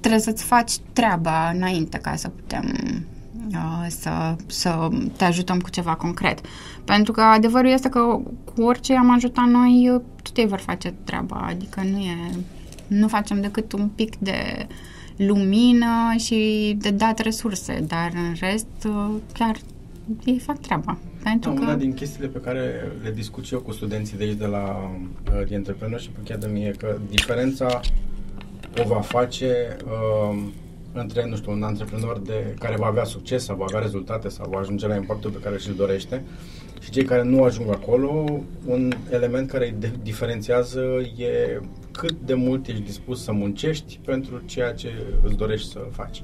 trebuie 0.00 0.20
să-ți 0.20 0.44
faci 0.44 0.72
treaba 0.92 1.50
înainte 1.54 1.98
ca 1.98 2.16
să 2.16 2.28
putem 2.28 2.74
Uh, 2.74 3.13
să, 3.88 4.36
să 4.46 4.88
te 5.16 5.24
ajutăm 5.24 5.60
cu 5.60 5.70
ceva 5.70 5.94
concret. 5.94 6.40
Pentru 6.84 7.12
că 7.12 7.20
adevărul 7.20 7.70
este 7.70 7.88
că 7.88 8.00
cu 8.54 8.62
orice 8.62 8.94
am 8.94 9.10
ajutat 9.10 9.46
noi, 9.46 9.90
uh, 9.94 10.00
tot 10.22 10.36
ei 10.36 10.46
vor 10.46 10.58
face 10.58 10.94
treaba, 11.04 11.46
adică 11.48 11.82
nu 11.90 11.98
e... 11.98 12.16
Nu 12.86 13.08
facem 13.08 13.40
decât 13.40 13.72
un 13.72 13.88
pic 13.88 14.16
de 14.16 14.66
lumină 15.16 16.14
și 16.18 16.74
de 16.78 16.90
dat 16.90 17.18
resurse, 17.18 17.84
dar 17.86 18.12
în 18.14 18.34
rest 18.40 18.66
uh, 18.86 19.14
chiar 19.32 19.56
ei 20.24 20.38
fac 20.38 20.58
treaba. 20.58 20.98
Pentru 21.22 21.50
da, 21.50 21.56
că... 21.56 21.62
Una 21.62 21.74
din 21.74 21.94
chestiile 21.94 22.26
pe 22.26 22.38
care 22.38 22.92
le 23.02 23.10
discut 23.10 23.50
eu 23.50 23.60
cu 23.60 23.72
studenții 23.72 24.16
de 24.16 24.24
aici 24.24 24.38
de 24.38 24.46
la 24.46 24.90
uh, 25.32 25.44
The 25.44 25.54
Entrepreneurship 25.54 26.16
Academy 26.24 26.64
e 26.64 26.74
că 26.78 26.98
diferența 27.10 27.80
o 28.84 28.88
va 28.88 29.00
face 29.00 29.76
uh, 29.84 30.38
între, 30.94 31.26
nu 31.28 31.36
știu, 31.36 31.52
un 31.52 31.62
antreprenor 31.62 32.18
de, 32.18 32.54
care 32.58 32.76
va 32.76 32.86
avea 32.86 33.04
succes 33.04 33.44
sau 33.44 33.56
va 33.56 33.64
avea 33.68 33.80
rezultate 33.80 34.28
sau 34.28 34.50
va 34.50 34.58
ajunge 34.58 34.86
la 34.86 34.94
impactul 34.94 35.30
pe 35.30 35.38
care 35.38 35.58
și-l 35.58 35.74
dorește 35.74 36.24
și 36.84 36.90
cei 36.90 37.04
care 37.04 37.22
nu 37.22 37.42
ajung 37.42 37.70
acolo, 37.70 38.24
un 38.66 38.92
element 39.10 39.50
care 39.50 39.66
îi 39.80 39.90
diferențiază 40.02 40.80
e 41.16 41.60
cât 41.90 42.16
de 42.24 42.34
mult 42.34 42.66
ești 42.66 42.82
dispus 42.82 43.22
să 43.22 43.32
muncești 43.32 44.00
pentru 44.04 44.42
ceea 44.44 44.72
ce 44.72 44.92
îți 45.22 45.36
dorești 45.36 45.70
să 45.70 45.78
faci. 45.90 46.22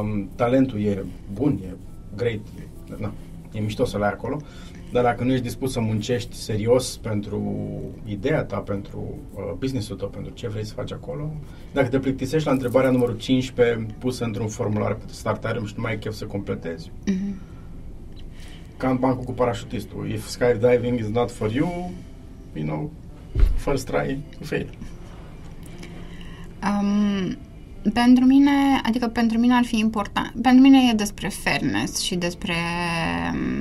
Um, 0.00 0.30
talentul 0.36 0.80
e 0.80 1.04
bun, 1.32 1.60
e 1.64 1.74
great, 2.16 2.40
e, 2.58 2.94
na, 2.98 3.12
e 3.52 3.60
mișto 3.60 3.84
să 3.84 3.98
l 3.98 4.02
ai 4.02 4.08
acolo, 4.08 4.40
dar 4.92 5.02
dacă 5.02 5.24
nu 5.24 5.30
ești 5.32 5.44
dispus 5.44 5.72
să 5.72 5.80
muncești 5.80 6.36
serios 6.36 6.96
pentru 6.96 7.42
ideea 8.04 8.44
ta, 8.44 8.58
pentru 8.58 9.18
uh, 9.34 9.52
business-ul 9.58 9.96
tău, 9.96 10.08
pentru 10.08 10.32
ce 10.32 10.48
vrei 10.48 10.64
să 10.64 10.74
faci 10.74 10.92
acolo, 10.92 11.34
dacă 11.72 11.88
te 11.88 11.98
plictisești 11.98 12.46
la 12.46 12.52
întrebarea 12.52 12.90
numărul 12.90 13.16
15 13.16 13.86
pusă 13.98 14.24
într-un 14.24 14.48
formular 14.48 14.94
pe 14.94 15.02
startarium 15.06 15.66
și 15.66 15.72
nu 15.76 15.82
mai 15.82 15.90
ai 15.90 15.98
chef 15.98 16.12
să 16.12 16.24
completezi, 16.24 16.90
mm-hmm. 16.90 17.34
ca 18.76 18.88
în 18.88 18.96
bancul 18.96 19.24
cu 19.24 19.32
parașutistul. 19.32 20.10
If 20.10 20.26
skydiving 20.26 20.98
is 20.98 21.08
not 21.08 21.30
for 21.30 21.52
you, 21.52 21.92
you 22.52 22.66
know, 22.66 22.90
first 23.56 23.86
try, 23.86 24.10
you 24.10 24.20
fail. 24.40 24.68
Um, 26.62 27.36
pentru 27.92 28.24
mine, 28.24 28.50
adică 28.82 29.06
pentru 29.06 29.38
mine 29.38 29.54
ar 29.54 29.64
fi 29.64 29.78
important, 29.78 30.32
pentru 30.42 30.62
mine 30.62 30.78
e 30.90 30.94
despre 30.94 31.28
fairness 31.28 32.00
și 32.00 32.14
despre, 32.14 32.54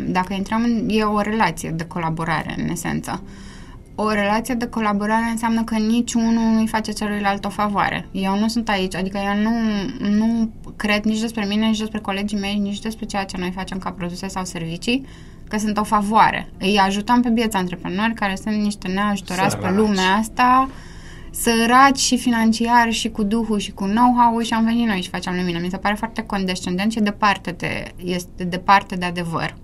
dacă 0.08 0.34
intrăm 0.34 0.64
în, 0.64 0.86
e 0.90 1.04
o 1.04 1.22
relație 1.22 1.70
de 1.70 1.86
colaborare 1.86 2.56
în 2.58 2.70
esență. 2.70 3.24
O 3.96 4.10
relație 4.10 4.54
de 4.54 4.68
colaborare 4.68 5.30
înseamnă 5.32 5.64
că 5.64 5.76
niciunul 5.76 6.54
nu-i 6.54 6.68
face 6.68 6.92
celuilalt 6.92 7.46
o 7.46 7.50
favoare. 7.50 8.08
Eu 8.12 8.40
nu 8.40 8.48
sunt 8.48 8.70
aici, 8.70 8.96
adică 8.96 9.18
eu 9.18 9.42
nu, 9.42 9.52
nu 10.10 10.50
cred 10.76 11.04
nici 11.04 11.20
despre 11.20 11.46
mine, 11.46 11.66
nici 11.66 11.80
despre 11.80 12.00
colegii 12.00 12.40
mei, 12.40 12.58
nici 12.58 12.80
despre 12.80 13.06
ceea 13.06 13.24
ce 13.24 13.38
noi 13.38 13.52
facem 13.56 13.78
ca 13.78 13.92
produse 13.92 14.28
sau 14.28 14.46
servicii, 14.46 15.06
că 15.48 15.58
sunt 15.58 15.78
o 15.78 15.84
favoare. 15.84 16.50
Îi 16.60 16.78
ajutăm 16.78 17.22
pe 17.22 17.30
bieți 17.30 17.56
antreprenori 17.56 18.14
care 18.14 18.36
sunt 18.44 18.56
niște 18.56 18.88
neajutorați 18.88 19.58
pe 19.58 19.72
lumea 19.72 20.16
asta, 20.20 20.70
săraci 21.32 22.00
și 22.00 22.18
financiar 22.18 22.92
și 22.92 23.10
cu 23.10 23.24
duhul 23.24 23.60
și 23.60 23.72
cu 23.72 23.86
know-how 23.86 24.40
și 24.40 24.54
am 24.54 24.64
venit 24.64 24.88
noi 24.88 25.02
și 25.02 25.10
facem 25.10 25.36
lumină. 25.36 25.60
Mi 25.62 25.70
se 25.70 25.78
pare 25.78 25.96
foarte 25.96 26.22
condescendent 26.22 26.92
și 26.92 27.00
departe 27.00 27.52
de, 27.52 27.84
este 28.04 28.44
departe 28.44 28.96
de 28.96 29.06
adevăr. 29.06 29.56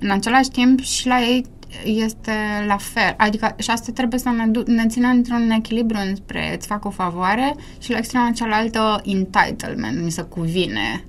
În 0.00 0.10
același 0.10 0.48
timp 0.48 0.80
și 0.80 1.06
la 1.06 1.20
ei 1.20 1.44
este 1.84 2.32
la 2.66 2.76
fel. 2.76 3.14
Adică 3.16 3.54
și 3.58 3.70
asta 3.70 3.92
trebuie 3.92 4.18
să 4.18 4.28
ne, 4.28 4.46
du- 4.46 4.62
ne 4.66 4.86
țină 4.86 5.08
într-un 5.08 5.50
echilibru 5.50 5.98
înspre 6.08 6.54
îți 6.54 6.66
fac 6.66 6.84
o 6.84 6.90
favoare 6.90 7.54
și 7.80 7.90
la 7.90 7.98
extrema 7.98 8.30
cealaltă 8.34 9.00
entitlement, 9.04 10.02
mi 10.04 10.10
se 10.10 10.22
cuvine. 10.22 11.04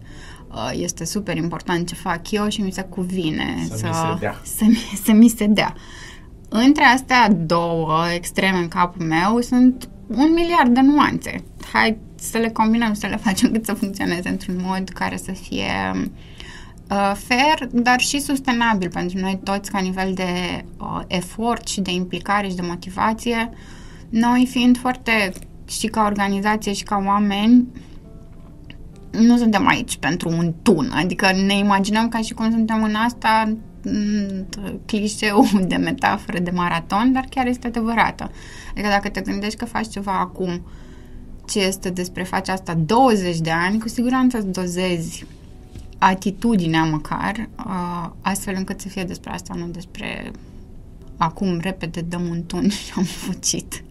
Uh, 0.54 0.72
este 0.74 1.06
super 1.06 1.38
important 1.38 1.88
ce 1.88 1.96
fac 1.96 2.32
eu 2.32 2.50
și 2.50 2.62
mi 2.62 2.72
se 2.72 2.82
cuvine 2.82 3.68
să, 3.70 3.76
să, 3.76 3.86
mi, 3.86 3.94
se 3.94 4.20
dea. 4.20 4.42
Să, 4.44 4.66
să 5.04 5.12
mi 5.12 5.28
se 5.28 5.46
dea. 5.46 5.76
Între 6.56 6.84
astea 6.84 7.30
două 7.30 8.06
extreme 8.14 8.58
în 8.58 8.68
capul 8.68 9.06
meu 9.06 9.42
sunt 9.42 9.90
un 10.08 10.34
miliard 10.34 10.74
de 10.74 10.82
nuanțe. 10.82 11.44
Hai 11.72 11.98
să 12.16 12.38
le 12.38 12.50
combinăm, 12.50 12.94
să 12.94 13.08
le 13.08 13.16
facem 13.16 13.52
cât 13.52 13.66
să 13.66 13.74
funcționeze 13.74 14.30
într-un 14.30 14.56
mod 14.62 14.90
care 14.90 15.18
să 15.18 15.32
fie 15.32 15.92
uh, 16.90 17.12
fair, 17.16 17.70
dar 17.72 18.00
și 18.00 18.20
sustenabil 18.20 18.90
pentru 18.90 19.20
noi 19.20 19.40
toți 19.44 19.72
ca 19.72 19.80
nivel 19.80 20.14
de 20.14 20.64
uh, 20.80 21.02
efort 21.08 21.68
și 21.68 21.82
de 21.82 21.92
implicare 21.92 22.48
și 22.48 22.56
de 22.56 22.66
motivație. 22.68 23.50
Noi 24.10 24.48
fiind 24.50 24.78
foarte 24.78 25.34
și 25.68 25.88
ca 25.88 26.04
organizație 26.04 26.74
și 26.74 26.84
ca 26.84 27.04
oameni, 27.06 27.68
nu 29.12 29.38
suntem 29.38 29.68
aici 29.68 29.98
pentru 29.98 30.30
un 30.30 30.54
tun, 30.62 30.92
adică 30.96 31.32
ne 31.46 31.58
imaginăm 31.58 32.10
ca 32.10 32.20
și 32.20 32.34
cum 32.34 32.52
suntem 32.52 32.84
în 32.84 32.96
asta 32.96 33.58
clișeu 34.86 35.46
de 35.68 35.76
metaforă 35.76 36.40
de 36.40 36.52
maraton, 36.52 37.12
dar 37.14 37.26
chiar 37.30 37.48
este 37.48 37.68
adevărată. 37.68 38.32
Adică 38.72 38.88
dacă 38.88 39.10
te 39.10 39.22
gândești 39.22 39.58
că 39.58 39.66
faci 39.66 39.88
ceva 39.88 40.20
acum 40.20 40.62
ce 41.46 41.60
este 41.60 41.90
despre 41.90 42.24
face 42.24 42.52
asta 42.52 42.74
20 42.74 43.40
de 43.40 43.52
ani, 43.52 43.80
cu 43.80 43.88
siguranță 43.88 44.38
îți 44.38 44.48
dozezi 44.48 45.26
atitudinea 45.98 46.84
măcar, 46.84 47.50
uh, 47.58 48.10
astfel 48.22 48.54
încât 48.58 48.82
să 48.82 48.88
fie 48.88 49.04
despre 49.04 49.32
asta, 49.32 49.54
nu 49.54 49.68
despre 49.68 50.32
acum 51.18 51.60
repede 51.60 52.02
dăm 52.02 52.28
un 52.28 52.44
tun 52.44 52.70
și 52.70 52.92
am 52.96 53.04
fucit. 53.04 53.84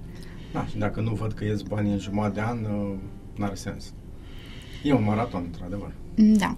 Da, 0.53 0.67
și 0.67 0.79
dacă 0.79 1.01
nu 1.01 1.15
văd 1.15 1.33
că 1.33 1.45
ies 1.45 1.63
bani 1.63 1.93
în 1.93 1.99
jumătate 1.99 2.35
de 2.35 2.41
an, 2.41 2.59
uh, 2.65 2.95
n-are 3.37 3.55
sens. 3.55 3.93
E 4.83 4.93
un 4.93 5.05
maraton, 5.05 5.43
într-adevăr. 5.47 5.93
Da. 6.15 6.57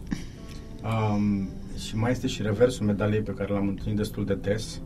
Um, 0.82 1.48
și 1.78 1.96
mai 1.96 2.10
este 2.10 2.26
și 2.26 2.42
reversul 2.42 2.87
medaliei 2.87 3.22
pe 3.22 3.32
care 3.32 3.52
l-am 3.52 3.68
întâlnit 3.68 3.96
destul 3.96 4.24
de 4.24 4.34
des, 4.34 4.80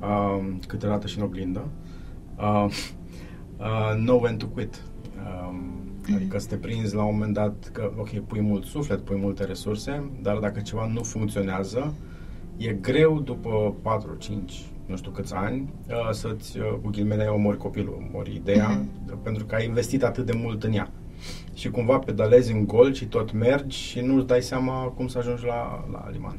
uh, 0.00 0.56
câteodată 0.66 1.06
și 1.06 1.18
în 1.18 1.24
oglindă. 1.24 1.68
Uh, 2.40 2.66
uh, 3.58 3.92
know 3.94 4.20
when 4.20 4.36
to 4.36 4.46
quit. 4.46 4.82
Uh, 5.16 5.54
mm-hmm. 5.54 6.14
Adică 6.14 6.38
să 6.38 6.48
te 6.48 6.56
prinzi 6.56 6.94
la 6.94 7.02
un 7.02 7.12
moment 7.12 7.34
dat 7.34 7.70
că, 7.72 7.92
ok, 7.96 8.18
pui 8.18 8.40
mult 8.40 8.64
suflet, 8.64 9.00
pui 9.00 9.18
multe 9.20 9.44
resurse, 9.44 10.10
dar 10.22 10.38
dacă 10.38 10.60
ceva 10.60 10.86
nu 10.86 11.02
funcționează, 11.02 11.94
e 12.56 12.72
greu 12.72 13.20
după 13.20 13.74
4, 13.82 14.14
5, 14.18 14.62
nu 14.86 14.96
știu 14.96 15.10
câți 15.10 15.34
ani, 15.34 15.72
uh, 15.88 16.10
să-ți, 16.12 16.58
uh, 16.58 16.78
cu 16.82 16.88
ghilmele, 16.90 17.24
omori 17.24 17.56
copilul, 17.56 18.08
omori 18.08 18.34
ideea, 18.34 18.80
mm-hmm. 18.80 19.22
pentru 19.22 19.44
că 19.44 19.54
ai 19.54 19.66
investit 19.66 20.02
atât 20.02 20.26
de 20.26 20.32
mult 20.36 20.62
în 20.62 20.72
ea 20.72 20.90
și 21.54 21.70
cumva 21.70 21.98
pedalezi 21.98 22.52
în 22.52 22.66
gol 22.66 22.94
și 22.94 23.04
tot 23.04 23.32
mergi 23.32 23.78
și 23.78 24.00
nu-ți 24.00 24.26
dai 24.26 24.42
seama 24.42 24.72
cum 24.84 25.08
să 25.08 25.18
ajungi 25.18 25.44
la, 25.44 25.84
la 25.92 26.08
liman. 26.12 26.38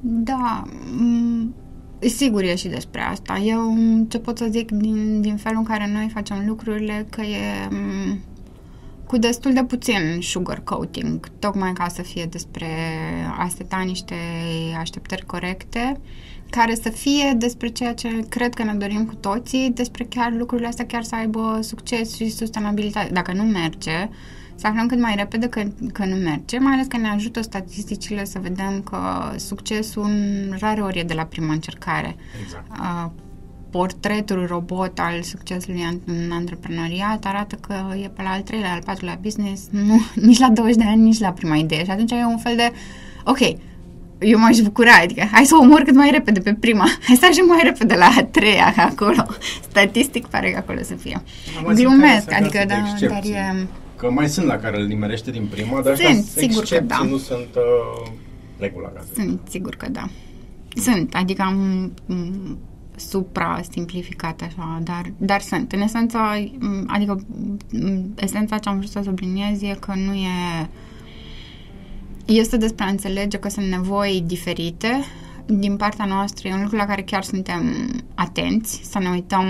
Da, 0.00 0.62
m- 0.70 1.54
sigur 2.00 2.42
e 2.42 2.54
și 2.56 2.68
despre 2.68 3.00
asta. 3.00 3.36
Eu 3.38 3.74
ce 4.08 4.18
pot 4.18 4.38
să 4.38 4.46
zic 4.50 4.70
din, 4.70 5.20
din 5.20 5.36
felul 5.36 5.58
în 5.58 5.64
care 5.64 5.90
noi 5.92 6.10
facem 6.12 6.44
lucrurile, 6.46 7.06
că 7.10 7.20
e 7.20 7.68
m- 7.68 8.18
cu 9.06 9.16
destul 9.18 9.52
de 9.52 9.64
puțin 9.64 10.18
sugar 10.20 10.60
coating, 10.64 11.28
tocmai 11.38 11.72
ca 11.72 11.88
să 11.88 12.02
fie 12.02 12.24
despre 12.30 12.66
a 13.38 13.48
seta 13.48 13.78
niște 13.78 14.14
așteptări 14.78 15.26
corecte 15.26 16.00
care 16.50 16.74
să 16.74 16.88
fie 16.88 17.34
despre 17.36 17.68
ceea 17.68 17.94
ce 17.94 18.08
cred 18.28 18.54
că 18.54 18.62
ne 18.62 18.74
dorim 18.74 19.06
cu 19.06 19.14
toții, 19.14 19.70
despre 19.74 20.04
chiar 20.04 20.32
lucrurile 20.32 20.68
astea 20.68 20.86
chiar 20.86 21.02
să 21.02 21.14
aibă 21.14 21.58
succes 21.62 22.14
și 22.14 22.30
sustenabilitate. 22.30 23.12
Dacă 23.12 23.32
nu 23.32 23.42
merge, 23.42 24.08
să 24.54 24.66
aflăm 24.66 24.86
cât 24.86 25.00
mai 25.00 25.14
repede 25.16 25.48
că, 25.48 25.62
că 25.92 26.04
nu 26.04 26.14
merge, 26.14 26.58
mai 26.58 26.72
ales 26.72 26.86
că 26.86 26.96
ne 26.96 27.08
ajută 27.08 27.42
statisticile 27.42 28.24
să 28.24 28.38
vedem 28.38 28.82
că 28.82 28.98
succesul 29.36 30.10
rare 30.58 30.80
ori 30.80 30.98
e 30.98 31.02
de 31.02 31.14
la 31.14 31.24
prima 31.24 31.52
încercare. 31.52 32.16
Exact. 32.42 32.66
Uh, 32.70 33.10
portretul 33.70 34.46
robot 34.46 34.98
al 34.98 35.22
succesului 35.22 36.00
în 36.04 36.30
antreprenoriat 36.32 37.24
arată 37.24 37.54
că 37.54 37.74
e 38.02 38.08
pe 38.08 38.22
la 38.22 38.30
al 38.30 38.40
treilea, 38.40 38.72
al 38.72 38.82
patrulea 38.84 39.18
business, 39.22 39.68
nu, 39.70 40.00
nici 40.28 40.38
la 40.38 40.48
20 40.48 40.76
de 40.76 40.84
ani, 40.84 41.02
nici 41.02 41.18
la 41.18 41.32
prima 41.32 41.56
idee. 41.56 41.84
Și 41.84 41.90
atunci 41.90 42.10
e 42.10 42.24
un 42.24 42.38
fel 42.38 42.56
de, 42.56 42.72
ok, 43.24 43.38
eu 44.18 44.38
m-aș 44.38 44.58
bucura, 44.58 44.92
adică 45.02 45.28
hai 45.32 45.44
să 45.44 45.54
o 45.54 45.64
omor 45.64 45.80
cât 45.80 45.94
mai 45.94 46.10
repede 46.10 46.40
pe 46.40 46.54
prima, 46.54 46.88
hai 47.06 47.16
să 47.16 47.26
ajung 47.30 47.48
mai 47.48 47.60
repede 47.62 47.94
la 47.94 48.14
a 48.16 48.24
treia 48.24 48.74
acolo. 48.76 49.26
Statistic 49.70 50.26
pare 50.26 50.50
că 50.50 50.56
acolo 50.56 50.82
să 50.82 50.94
fie. 50.94 51.22
Glumesc, 51.74 52.32
adică 52.32 52.64
da, 52.66 52.74
dar 53.08 53.24
e... 53.24 53.66
Că 53.96 54.10
mai 54.10 54.28
sunt 54.28 54.46
la 54.46 54.56
care 54.56 54.80
îl 54.80 54.86
nimerește 54.86 55.30
din 55.30 55.46
prima, 55.50 55.80
dar 55.80 55.96
sunt, 55.96 56.24
sigur 56.24 56.64
că 56.64 56.80
da. 56.80 57.06
nu 57.10 57.16
sunt 57.16 57.48
uh, 57.54 58.10
regula. 58.58 58.92
Sunt, 59.14 59.40
sigur 59.48 59.74
că 59.74 59.88
da. 59.90 60.08
Sunt, 60.74 61.14
adică 61.14 61.42
am 61.42 61.92
supra-simplificat 62.96 64.40
așa, 64.40 64.80
dar, 64.82 65.12
dar 65.16 65.40
sunt. 65.40 65.72
În 65.72 65.80
esență, 65.80 66.18
adică 66.86 67.24
esența 68.14 68.58
ce 68.58 68.68
am 68.68 68.76
vrut 68.76 68.90
să 68.90 69.00
subliniez 69.04 69.62
e 69.62 69.76
că 69.80 69.92
nu 70.06 70.14
e 70.14 70.68
este 72.26 72.56
despre 72.56 72.84
a 72.84 72.88
înțelege 72.88 73.38
că 73.38 73.48
sunt 73.48 73.66
nevoi 73.66 74.22
diferite. 74.26 75.04
Din 75.46 75.76
partea 75.76 76.04
noastră, 76.04 76.48
e 76.48 76.54
un 76.54 76.62
lucru 76.62 76.76
la 76.76 76.84
care 76.84 77.02
chiar 77.02 77.22
suntem 77.22 77.90
atenți, 78.14 78.80
să 78.90 78.98
ne 78.98 79.08
uităm, 79.08 79.44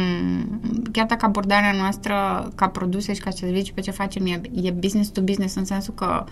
chiar 0.92 1.06
dacă 1.06 1.26
abordarea 1.26 1.72
noastră 1.72 2.48
ca 2.54 2.68
produse 2.68 3.14
și 3.14 3.20
ca 3.20 3.30
servicii 3.30 3.72
pe 3.72 3.80
ce 3.80 3.90
facem 3.90 4.26
e, 4.26 4.40
e 4.62 4.70
business 4.70 5.10
to 5.10 5.20
business 5.20 5.54
în 5.54 5.64
sensul 5.64 5.94
că 5.94 6.24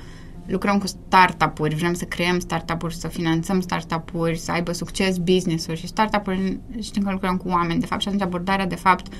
lucrăm 0.47 0.79
cu 0.79 0.87
startup-uri, 0.87 1.75
vrem 1.75 1.95
să 1.95 2.05
creăm 2.05 2.39
startup-uri, 2.39 2.95
să 2.95 3.09
finanțăm 3.09 3.61
startup-uri, 3.61 4.39
să 4.39 4.53
aibă 4.53 4.73
succes 4.73 5.19
business-uri 5.19 5.79
și 5.79 5.87
startup-uri 5.87 6.59
știm 6.81 7.03
că 7.03 7.11
lucrăm 7.11 7.37
cu 7.37 7.49
oameni, 7.49 7.81
de 7.81 7.87
fapt, 7.87 8.01
și 8.01 8.09
atunci 8.09 8.23
abordarea, 8.23 8.67
de 8.67 8.75
fapt, 8.75 9.13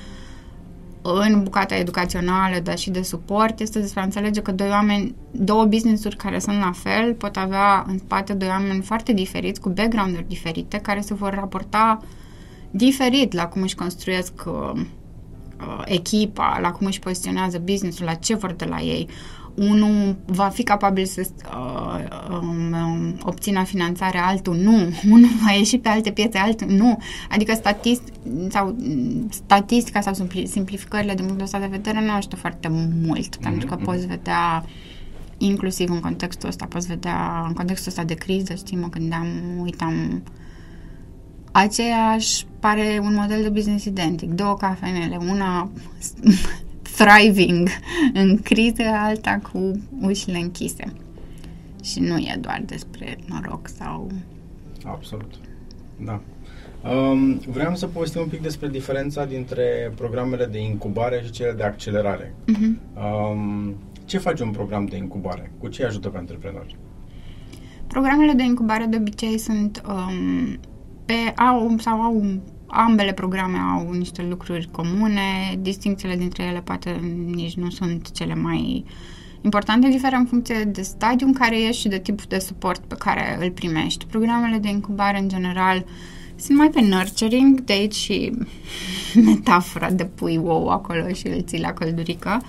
în 1.07 1.43
bucata 1.43 1.77
educațională, 1.77 2.59
dar 2.63 2.79
și 2.79 2.91
de 2.91 3.03
suport, 3.03 3.61
este 3.61 3.81
despre 3.81 4.01
a 4.01 4.05
înțelege 4.05 4.41
că 4.41 4.53
doi 4.53 4.69
oameni, 4.69 5.15
două 5.31 5.65
business-uri 5.65 6.17
care 6.17 6.39
sunt 6.39 6.59
la 6.59 6.73
fel, 6.73 7.15
pot 7.15 7.37
avea 7.37 7.85
în 7.89 7.99
spate 7.99 8.33
doi 8.33 8.49
oameni 8.49 8.83
foarte 8.83 9.13
diferiți, 9.13 9.61
cu 9.61 9.69
background-uri 9.69 10.29
diferite, 10.29 10.79
care 10.79 11.01
se 11.01 11.15
vor 11.15 11.35
raporta 11.35 12.03
diferit 12.71 13.33
la 13.33 13.47
cum 13.47 13.63
își 13.63 13.75
construiesc 13.75 14.33
uh, 14.47 14.73
uh, 14.75 15.83
echipa, 15.85 16.59
la 16.61 16.71
cum 16.71 16.87
își 16.87 16.99
poziționează 16.99 17.59
business-ul, 17.65 18.05
la 18.05 18.15
ce 18.15 18.35
vor 18.35 18.53
de 18.53 18.65
la 18.65 18.81
ei 18.81 19.09
unul 19.55 20.17
va 20.27 20.49
fi 20.49 20.63
capabil 20.63 21.05
să 21.05 21.27
uh, 21.45 22.39
um, 22.41 22.73
um, 22.73 23.19
obțină 23.23 23.63
finanțare, 23.63 24.19
altul 24.19 24.57
nu, 24.57 24.73
unul 25.15 25.31
va 25.45 25.51
ieși 25.51 25.79
pe 25.79 25.89
alte 25.89 26.11
piețe, 26.11 26.39
altul 26.39 26.69
nu. 26.69 26.99
Adică 27.31 27.55
statist, 27.55 28.03
sau, 28.49 28.77
statistica 29.31 30.01
sau 30.01 30.15
simplificările 30.45 31.15
din 31.15 31.25
punctul 31.25 31.45
ăsta 31.45 31.59
de 31.59 31.67
vedere 31.67 32.05
nu 32.05 32.13
ajută 32.13 32.37
foarte 32.37 32.69
mult, 33.05 33.37
mm-hmm. 33.37 33.43
pentru 33.43 33.67
că 33.67 33.75
poți 33.75 34.07
vedea 34.07 34.65
inclusiv 35.39 35.91
în 35.91 36.01
contextul 36.01 36.49
ăsta, 36.49 36.67
poți 36.67 36.87
vedea 36.87 37.45
în 37.47 37.53
contextul 37.53 37.89
ăsta 37.89 38.05
de 38.05 38.15
criză, 38.15 38.55
știi, 38.55 38.77
mă 38.77 38.89
gândeam, 38.89 39.27
uitam 39.63 40.23
aceeași 41.53 42.47
pare 42.61 43.01
un 43.03 43.15
model 43.15 43.43
de 43.43 43.49
business 43.49 43.85
identic, 43.85 44.31
două 44.31 44.57
cafenele, 44.57 45.17
una 45.17 45.71
thriving 46.97 47.69
în 48.13 48.39
criză, 48.39 48.83
alta 48.93 49.41
cu 49.53 49.83
ușile 50.01 50.39
închise. 50.39 50.93
Și 51.83 52.01
nu 52.01 52.17
e 52.17 52.39
doar 52.41 52.63
despre 52.67 53.19
noroc 53.27 53.69
sau... 53.69 54.11
Absolut. 54.85 55.35
Da. 56.05 56.21
Um, 56.91 57.39
vreau 57.39 57.75
să 57.75 57.87
povestim 57.87 58.21
un 58.21 58.29
pic 58.29 58.43
despre 58.43 58.69
diferența 58.69 59.25
dintre 59.25 59.93
programele 59.95 60.47
de 60.47 60.59
incubare 60.63 61.23
și 61.25 61.31
cele 61.31 61.53
de 61.53 61.63
accelerare. 61.63 62.35
Uh-huh. 62.53 62.97
Um, 63.33 63.75
ce 64.05 64.19
face 64.19 64.43
un 64.43 64.51
program 64.51 64.87
de 64.87 64.97
incubare? 64.97 65.53
Cu 65.59 65.69
ce 65.69 65.85
ajută 65.85 66.09
pe 66.09 66.19
antreprenori? 66.19 66.77
Programele 67.87 68.33
de 68.33 68.43
incubare 68.43 68.85
de 68.85 68.97
obicei 68.97 69.39
sunt 69.39 69.83
um, 69.89 70.59
pe 71.05 71.41
au 71.41 71.77
sau 71.79 72.01
au 72.01 72.41
ambele 72.67 73.13
programe 73.13 73.59
au 73.59 73.93
niște 73.93 74.27
lucruri 74.29 74.69
comune, 74.71 75.59
distincțiile 75.59 76.17
dintre 76.17 76.43
ele 76.43 76.61
poate 76.61 76.91
nici 77.27 77.55
nu 77.55 77.71
sunt 77.71 78.11
cele 78.11 78.35
mai 78.35 78.85
importante, 79.41 79.89
diferă 79.89 80.17
în 80.17 80.27
funcție 80.27 80.65
de 80.65 80.83
stadiu 80.83 81.27
în 81.27 81.33
care 81.33 81.61
ești 81.61 81.81
și 81.81 81.89
de 81.89 81.99
tipul 81.99 82.25
de 82.29 82.39
suport 82.39 82.81
pe 82.81 82.95
care 82.99 83.39
îl 83.41 83.51
primești. 83.51 84.07
Programele 84.07 84.59
de 84.59 84.69
incubare 84.69 85.19
în 85.19 85.29
general 85.29 85.85
sunt 86.37 86.59
mai 86.59 86.71
pe 86.71 86.81
nurturing, 86.81 87.61
de 87.61 87.73
aici 87.73 87.95
și 87.95 88.33
metafora 89.27 89.91
de 89.91 90.05
pui 90.05 90.41
ou 90.45 90.69
acolo 90.69 91.09
și 91.09 91.27
îl 91.27 91.43
ții 91.43 91.61
la 91.61 91.73
căldurică, 91.73 92.43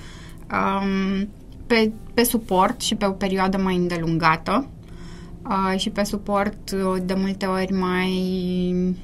um, 0.51 1.27
pe, 1.67 1.91
pe 2.13 2.23
suport 2.23 2.81
și 2.81 2.95
pe 2.95 3.05
o 3.05 3.11
perioadă 3.11 3.57
mai 3.57 3.75
îndelungată 3.75 4.67
uh, 5.49 5.79
și 5.79 5.89
pe 5.89 6.03
suport 6.03 6.71
uh, 6.71 7.01
de 7.05 7.13
multe 7.17 7.45
ori 7.45 7.73
mai 7.73 8.95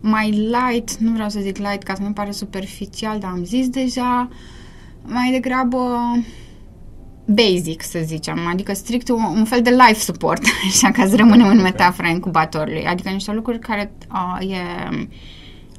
mai 0.00 0.30
light, 0.30 0.96
nu 0.96 1.12
vreau 1.12 1.28
să 1.28 1.40
zic 1.40 1.56
light 1.56 1.82
ca 1.82 1.94
să 1.94 2.02
nu 2.02 2.12
pare 2.12 2.30
superficial, 2.30 3.18
dar 3.18 3.30
am 3.30 3.44
zis 3.44 3.68
deja, 3.68 4.28
mai 5.04 5.30
degrabă 5.30 6.00
basic, 7.24 7.82
să 7.82 7.98
zicem, 8.02 8.38
adică 8.46 8.72
strict 8.72 9.08
un, 9.08 9.22
un 9.22 9.44
fel 9.44 9.62
de 9.62 9.70
life 9.70 10.00
support, 10.00 10.42
așa 10.68 10.90
ca 10.90 11.06
să 11.06 11.16
rămânem 11.16 11.46
în 11.46 11.60
metafora 11.60 12.08
incubatorului, 12.08 12.84
adică 12.84 13.08
niște 13.08 13.32
lucruri 13.32 13.58
care 13.58 13.92
uh, 14.12 14.50
e 14.50 14.56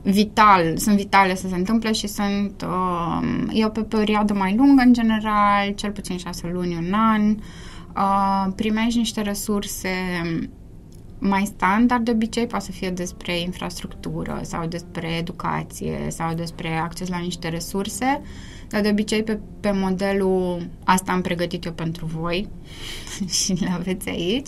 vital, 0.04 0.78
sunt 0.78 0.96
vitale 0.96 1.36
să 1.36 1.48
se 1.48 1.56
întâmple 1.56 1.92
și 1.92 2.08
sunt, 2.08 2.66
uh, 2.68 3.28
e 3.52 3.66
o 3.66 3.70
pe 3.70 3.82
perioadă 3.82 4.34
mai 4.34 4.56
lungă 4.56 4.84
în 4.86 4.94
general, 4.94 5.72
cel 5.76 5.92
puțin 5.92 6.18
șase 6.18 6.50
luni, 6.54 6.76
un 6.76 6.94
an, 6.94 7.36
uh, 7.96 8.54
primești 8.56 8.98
niște 8.98 9.22
resurse 9.22 9.90
mai 11.24 11.46
standard 11.46 12.06
de 12.06 12.12
obicei 12.12 12.48
poate 12.48 12.66
să 12.66 12.72
fie 12.72 12.90
despre 12.90 13.40
infrastructură 13.40 14.40
sau 14.44 14.68
despre 14.68 15.08
educație 15.08 16.08
sau 16.10 16.34
despre 16.34 16.78
acces 16.78 17.08
la 17.08 17.18
niște 17.18 17.50
resurse, 17.50 18.22
dar 18.70 18.82
de 18.82 18.90
obicei 18.90 19.24
pe, 19.24 19.40
pe 19.60 19.72
modelul 19.72 20.70
asta 20.84 21.12
am 21.12 21.22
pregătit 21.22 21.66
eu 21.66 21.72
pentru 21.72 22.06
voi 22.06 22.48
și 23.44 23.54
le 23.54 23.70
aveți 23.74 24.10
aici. 24.10 24.48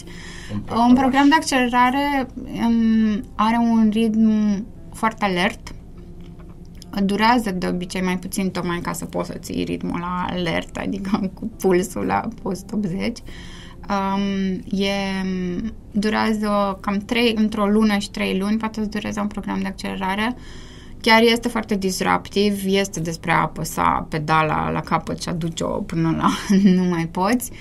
Un, 0.52 0.78
un 0.90 0.96
program 0.96 1.28
de 1.28 1.36
accelerare 1.36 2.28
um, 2.68 3.24
are 3.36 3.58
un 3.58 3.90
ritm 3.92 4.66
foarte 4.94 5.26
alert, 5.26 5.76
durează 7.04 7.52
de 7.52 7.68
obicei 7.68 8.02
mai 8.02 8.18
puțin 8.18 8.50
tocmai 8.50 8.80
ca 8.80 8.94
să 8.94 9.06
poți 9.06 9.30
să 9.30 9.38
ții 9.38 9.64
ritmul 9.64 10.00
la 10.00 10.26
alert, 10.30 10.78
adică 10.78 11.32
cu 11.34 11.46
pulsul 11.46 12.06
la 12.06 12.28
post 12.42 12.72
80 12.74 13.18
Um, 13.90 14.52
e, 14.80 14.94
durează 15.92 16.78
cam 16.82 16.98
3, 16.98 17.34
într-o 17.38 17.66
lună 17.66 17.98
și 17.98 18.12
3 18.12 18.38
luni, 18.38 18.58
poate 18.58 18.82
să 18.82 18.88
dureze 18.88 19.20
un 19.20 19.28
program 19.28 19.60
de 19.62 19.68
accelerare. 19.68 20.36
Chiar 21.02 21.22
este 21.22 21.48
foarte 21.48 21.76
disruptiv, 21.76 22.62
este 22.66 23.00
despre 23.00 23.32
a 23.32 23.42
apăsa 23.42 24.08
pedala 24.10 24.70
la 24.70 24.80
capăt 24.80 25.22
și 25.22 25.30
aduce-o 25.30 25.68
până 25.68 26.16
la 26.18 26.30
nu 26.78 26.84
mai 26.84 27.08
poți. 27.08 27.52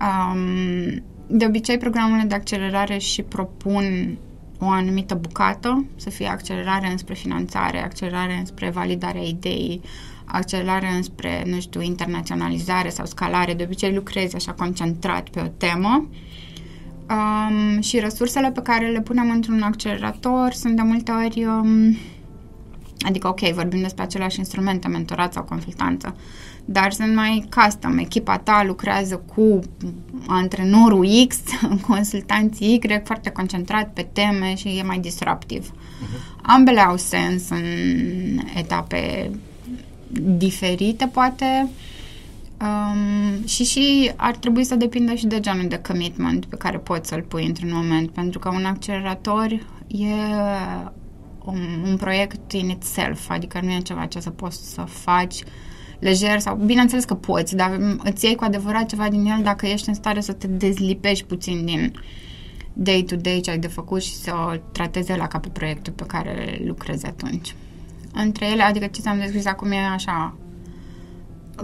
Um, 0.00 1.02
de 1.26 1.44
obicei, 1.46 1.78
programele 1.78 2.24
de 2.28 2.34
accelerare 2.34 2.98
și 2.98 3.22
propun 3.22 4.18
o 4.60 4.68
anumită 4.68 5.14
bucată, 5.14 5.84
să 5.96 6.10
fie 6.10 6.26
accelerare 6.26 6.90
înspre 6.90 7.14
finanțare, 7.14 7.82
accelerare 7.82 8.36
înspre 8.38 8.70
validarea 8.70 9.22
ideii, 9.22 9.80
accelerare 10.24 10.88
înspre, 10.88 11.42
nu 11.46 11.60
știu, 11.60 11.80
internaționalizare 11.82 12.88
sau 12.88 13.06
scalare, 13.06 13.54
de 13.54 13.62
obicei 13.62 13.94
lucrezi 13.94 14.34
așa 14.34 14.52
concentrat 14.52 15.28
pe 15.28 15.40
o 15.40 15.46
temă. 15.46 16.08
Um, 17.10 17.80
și 17.80 17.98
resursele 17.98 18.50
pe 18.50 18.60
care 18.62 18.86
le 18.86 19.00
punem 19.00 19.30
într-un 19.30 19.62
accelerator 19.62 20.52
sunt 20.52 20.76
de 20.76 20.82
multe 20.82 21.10
ori 21.10 21.44
um, 21.44 21.96
adică 23.06 23.28
ok, 23.28 23.40
vorbim 23.40 23.80
despre 23.80 24.02
același 24.02 24.38
instrumente, 24.38 24.88
mentorat 24.88 25.32
sau 25.32 25.42
consultanță, 25.42 26.16
dar 26.68 26.92
sunt 26.92 27.14
mai 27.14 27.48
custom. 27.56 27.98
Echipa 27.98 28.38
ta 28.38 28.64
lucrează 28.66 29.22
cu 29.34 29.60
antrenorul 30.26 31.06
X, 31.28 31.36
consultanții 31.88 32.74
Y, 32.74 33.00
foarte 33.04 33.30
concentrat 33.30 33.92
pe 33.92 34.08
teme 34.12 34.54
și 34.54 34.68
e 34.68 34.82
mai 34.82 34.98
disruptiv. 34.98 35.70
Uh-huh. 35.70 36.40
Ambele 36.42 36.80
au 36.80 36.96
sens 36.96 37.48
în 37.48 37.64
etape 38.54 39.30
diferite, 40.36 41.06
poate 41.12 41.68
um, 42.60 43.46
și 43.46 43.64
și 43.64 44.10
ar 44.16 44.36
trebui 44.36 44.64
să 44.64 44.74
depindă 44.74 45.14
și 45.14 45.26
de 45.26 45.40
genul 45.40 45.68
de 45.68 45.80
commitment 45.88 46.44
pe 46.44 46.56
care 46.56 46.78
poți 46.78 47.08
să-l 47.08 47.22
pui 47.22 47.46
într-un 47.46 47.70
moment, 47.72 48.10
pentru 48.10 48.38
că 48.38 48.48
un 48.48 48.64
accelerator 48.64 49.46
e 49.86 50.14
un, 51.44 51.58
un 51.84 51.96
proiect 51.96 52.52
in 52.52 52.68
itself, 52.68 53.30
adică 53.30 53.60
nu 53.62 53.70
e 53.70 53.80
ceva 53.80 54.06
ce 54.06 54.20
să 54.20 54.30
poți 54.30 54.72
să 54.72 54.80
faci 54.80 55.42
lejer 55.98 56.40
sau, 56.40 56.56
bineînțeles 56.56 57.04
că 57.04 57.14
poți, 57.14 57.56
dar 57.56 57.98
îți 58.04 58.24
iei 58.24 58.34
cu 58.34 58.44
adevărat 58.44 58.86
ceva 58.86 59.08
din 59.08 59.24
el 59.24 59.42
dacă 59.42 59.66
ești 59.66 59.88
în 59.88 59.94
stare 59.94 60.20
să 60.20 60.32
te 60.32 60.46
dezlipești 60.46 61.24
puțin 61.24 61.64
din 61.64 61.92
day-to-day 62.72 63.40
ce 63.40 63.50
ai 63.50 63.58
de 63.58 63.66
făcut 63.66 64.02
și 64.02 64.14
să 64.14 64.32
o 64.48 64.56
tratezi 64.72 65.16
la 65.16 65.26
capul 65.26 65.50
proiectul 65.50 65.92
pe 65.92 66.04
care 66.04 66.60
lucrezi 66.64 67.06
atunci 67.06 67.54
între 68.12 68.46
ele, 68.46 68.62
adică 68.62 68.86
ce 68.86 69.00
ți-am 69.00 69.18
descris 69.18 69.46
acum 69.46 69.70
e 69.70 69.76
așa 69.76 70.36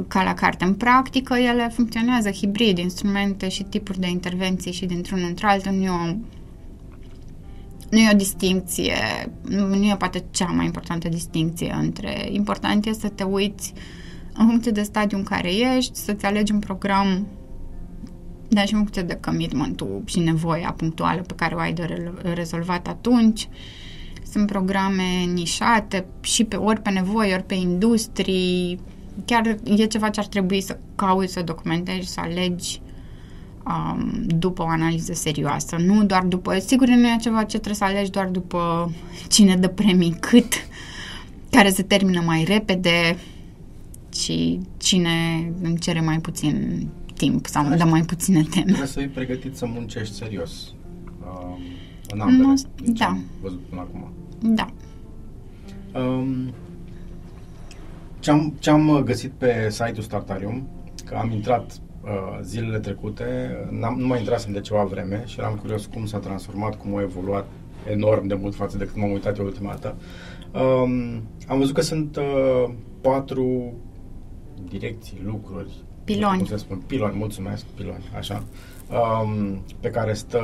ca 0.08 0.22
la 0.22 0.34
carte. 0.34 0.64
În 0.64 0.74
practică 0.74 1.34
ele 1.34 1.68
funcționează 1.74 2.30
hibrid, 2.30 2.78
instrumente 2.78 3.48
și 3.48 3.62
tipuri 3.62 4.00
de 4.00 4.08
intervenții 4.08 4.72
și 4.72 4.86
dintr-unul 4.86 5.28
într-altul 5.28 5.72
nu 5.72 5.84
e 5.84 5.90
o 5.90 6.16
nu 7.90 7.98
e 7.98 8.10
o 8.12 8.16
distinție, 8.16 8.94
nu 9.48 9.84
e 9.84 9.96
poate 9.98 10.24
cea 10.30 10.46
mai 10.46 10.64
importantă 10.64 11.08
distinție 11.08 11.74
între... 11.80 12.28
Important 12.30 12.86
este 12.86 13.00
să 13.00 13.08
te 13.08 13.22
uiți 13.22 13.72
în 14.34 14.46
funcție 14.46 14.70
de 14.70 14.82
stadiu 14.82 15.18
în 15.18 15.24
care 15.24 15.54
ești, 15.76 15.96
să-ți 15.96 16.24
alegi 16.24 16.52
un 16.52 16.58
program 16.58 17.26
dar 18.48 18.66
și 18.66 18.72
în 18.72 18.78
funcție 18.78 19.02
de 19.02 19.18
commitment 19.24 19.84
și 20.04 20.18
nevoia 20.18 20.74
punctuală 20.76 21.20
pe 21.20 21.34
care 21.34 21.54
o 21.54 21.58
ai 21.58 21.72
de 21.72 22.12
rezolvat 22.34 22.88
atunci. 22.88 23.42
Uh, 23.42 23.56
sunt 24.32 24.46
programe 24.46 25.24
nișate 25.32 26.04
și 26.20 26.44
pe 26.44 26.56
ori 26.56 26.80
pe 26.80 26.90
nevoie, 26.90 27.34
ori 27.34 27.42
pe 27.42 27.54
industrii. 27.54 28.80
Chiar 29.24 29.56
e 29.64 29.86
ceva 29.86 30.08
ce 30.08 30.20
ar 30.20 30.26
trebui 30.26 30.60
să 30.60 30.78
cauți, 30.94 31.32
să 31.32 31.42
documentezi, 31.42 32.12
să 32.12 32.20
alegi 32.20 32.80
um, 33.66 34.24
după 34.26 34.62
o 34.62 34.66
analiză 34.66 35.12
serioasă. 35.12 35.76
Nu 35.78 36.04
doar 36.04 36.24
după... 36.24 36.58
Sigur, 36.58 36.88
nu 36.88 37.06
e 37.06 37.16
ceva 37.20 37.42
ce 37.42 37.58
trebuie 37.58 37.74
să 37.74 37.84
alegi 37.84 38.10
doar 38.10 38.26
după 38.26 38.92
cine 39.28 39.56
dă 39.56 39.68
premii 39.68 40.16
cât, 40.20 40.52
care 41.50 41.70
se 41.70 41.82
termină 41.82 42.20
mai 42.20 42.44
repede, 42.44 43.16
ci 44.12 44.58
cine 44.76 45.08
îmi 45.62 45.78
cere 45.78 46.00
mai 46.00 46.18
puțin 46.18 46.88
timp 47.16 47.46
sau 47.46 47.66
îmi 47.66 47.76
dă 47.76 47.84
mai 47.84 48.02
puține 48.02 48.42
teme. 48.50 48.64
Trebuie 48.64 48.86
să 48.86 48.98
fii 48.98 49.08
pregătit 49.08 49.56
să 49.56 49.66
muncești 49.66 50.14
serios. 50.14 50.74
Um, 51.24 51.60
în 52.08 52.20
ambele, 52.20 52.42
nu, 52.42 52.54
da. 52.92 53.06
am 53.06 53.24
văzut 53.40 53.60
până 53.60 53.80
acum. 53.80 54.12
Da. 54.40 54.66
Um, 56.00 56.52
ce-am, 58.20 58.54
ce-am 58.58 59.02
găsit 59.04 59.30
pe 59.30 59.68
site-ul 59.70 60.02
Startarium, 60.02 60.68
că 61.04 61.14
am 61.14 61.30
intrat 61.30 61.80
uh, 62.02 62.38
zilele 62.42 62.78
trecute, 62.78 63.56
n-am, 63.70 63.98
nu 63.98 64.06
mai 64.06 64.18
intrasem 64.18 64.52
de 64.52 64.60
ceva 64.60 64.84
vreme 64.84 65.22
și 65.26 65.38
eram 65.38 65.54
curios 65.54 65.86
cum 65.86 66.06
s-a 66.06 66.18
transformat, 66.18 66.74
cum 66.74 66.96
a 66.96 67.02
evoluat 67.02 67.46
enorm 67.90 68.26
de 68.26 68.34
mult 68.34 68.54
față 68.54 68.76
de 68.76 68.84
când 68.84 68.96
m-am 68.96 69.12
uitat 69.12 69.38
eu 69.38 69.44
ultima 69.44 69.70
dată. 69.70 69.96
Um, 70.52 71.22
am 71.48 71.58
văzut 71.58 71.74
că 71.74 71.80
sunt 71.80 72.16
uh, 72.16 72.74
patru 73.00 73.74
direcții, 74.68 75.20
lucruri. 75.24 75.72
Piloni. 76.04 76.36
Cum 76.36 76.46
să 76.46 76.56
spun, 76.56 76.82
piloni, 76.86 77.16
mulțumesc, 77.16 77.64
piloni, 77.64 78.10
așa 78.16 78.42
um, 78.92 79.62
pe 79.80 79.90
care 79.90 80.12
stă 80.12 80.42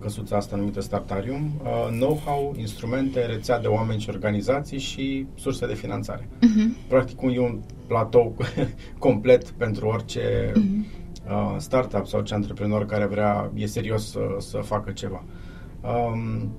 căsuța 0.00 0.36
asta 0.36 0.56
numită 0.56 0.80
Startarium, 0.80 1.50
uh, 1.62 1.88
know-how, 1.90 2.54
instrumente, 2.58 3.26
rețea 3.26 3.60
de 3.60 3.66
oameni 3.66 4.00
și 4.00 4.08
organizații 4.08 4.78
și 4.78 5.26
surse 5.34 5.66
de 5.66 5.74
finanțare. 5.74 6.28
Uh-huh. 6.28 6.88
Practic 6.88 7.22
un, 7.22 7.30
e 7.30 7.40
un 7.40 7.60
platou 7.86 8.36
complet 8.98 9.50
pentru 9.50 9.86
orice 9.86 10.52
uh-huh. 10.52 11.30
uh, 11.30 11.54
startup 11.56 12.06
sau 12.06 12.18
orice 12.18 12.34
antreprenor 12.34 12.86
care 12.86 13.06
vrea, 13.06 13.50
e 13.54 13.66
serios 13.66 14.10
să, 14.10 14.20
să 14.38 14.58
facă 14.58 14.90
ceva. 14.90 15.24
Um, 15.80 16.52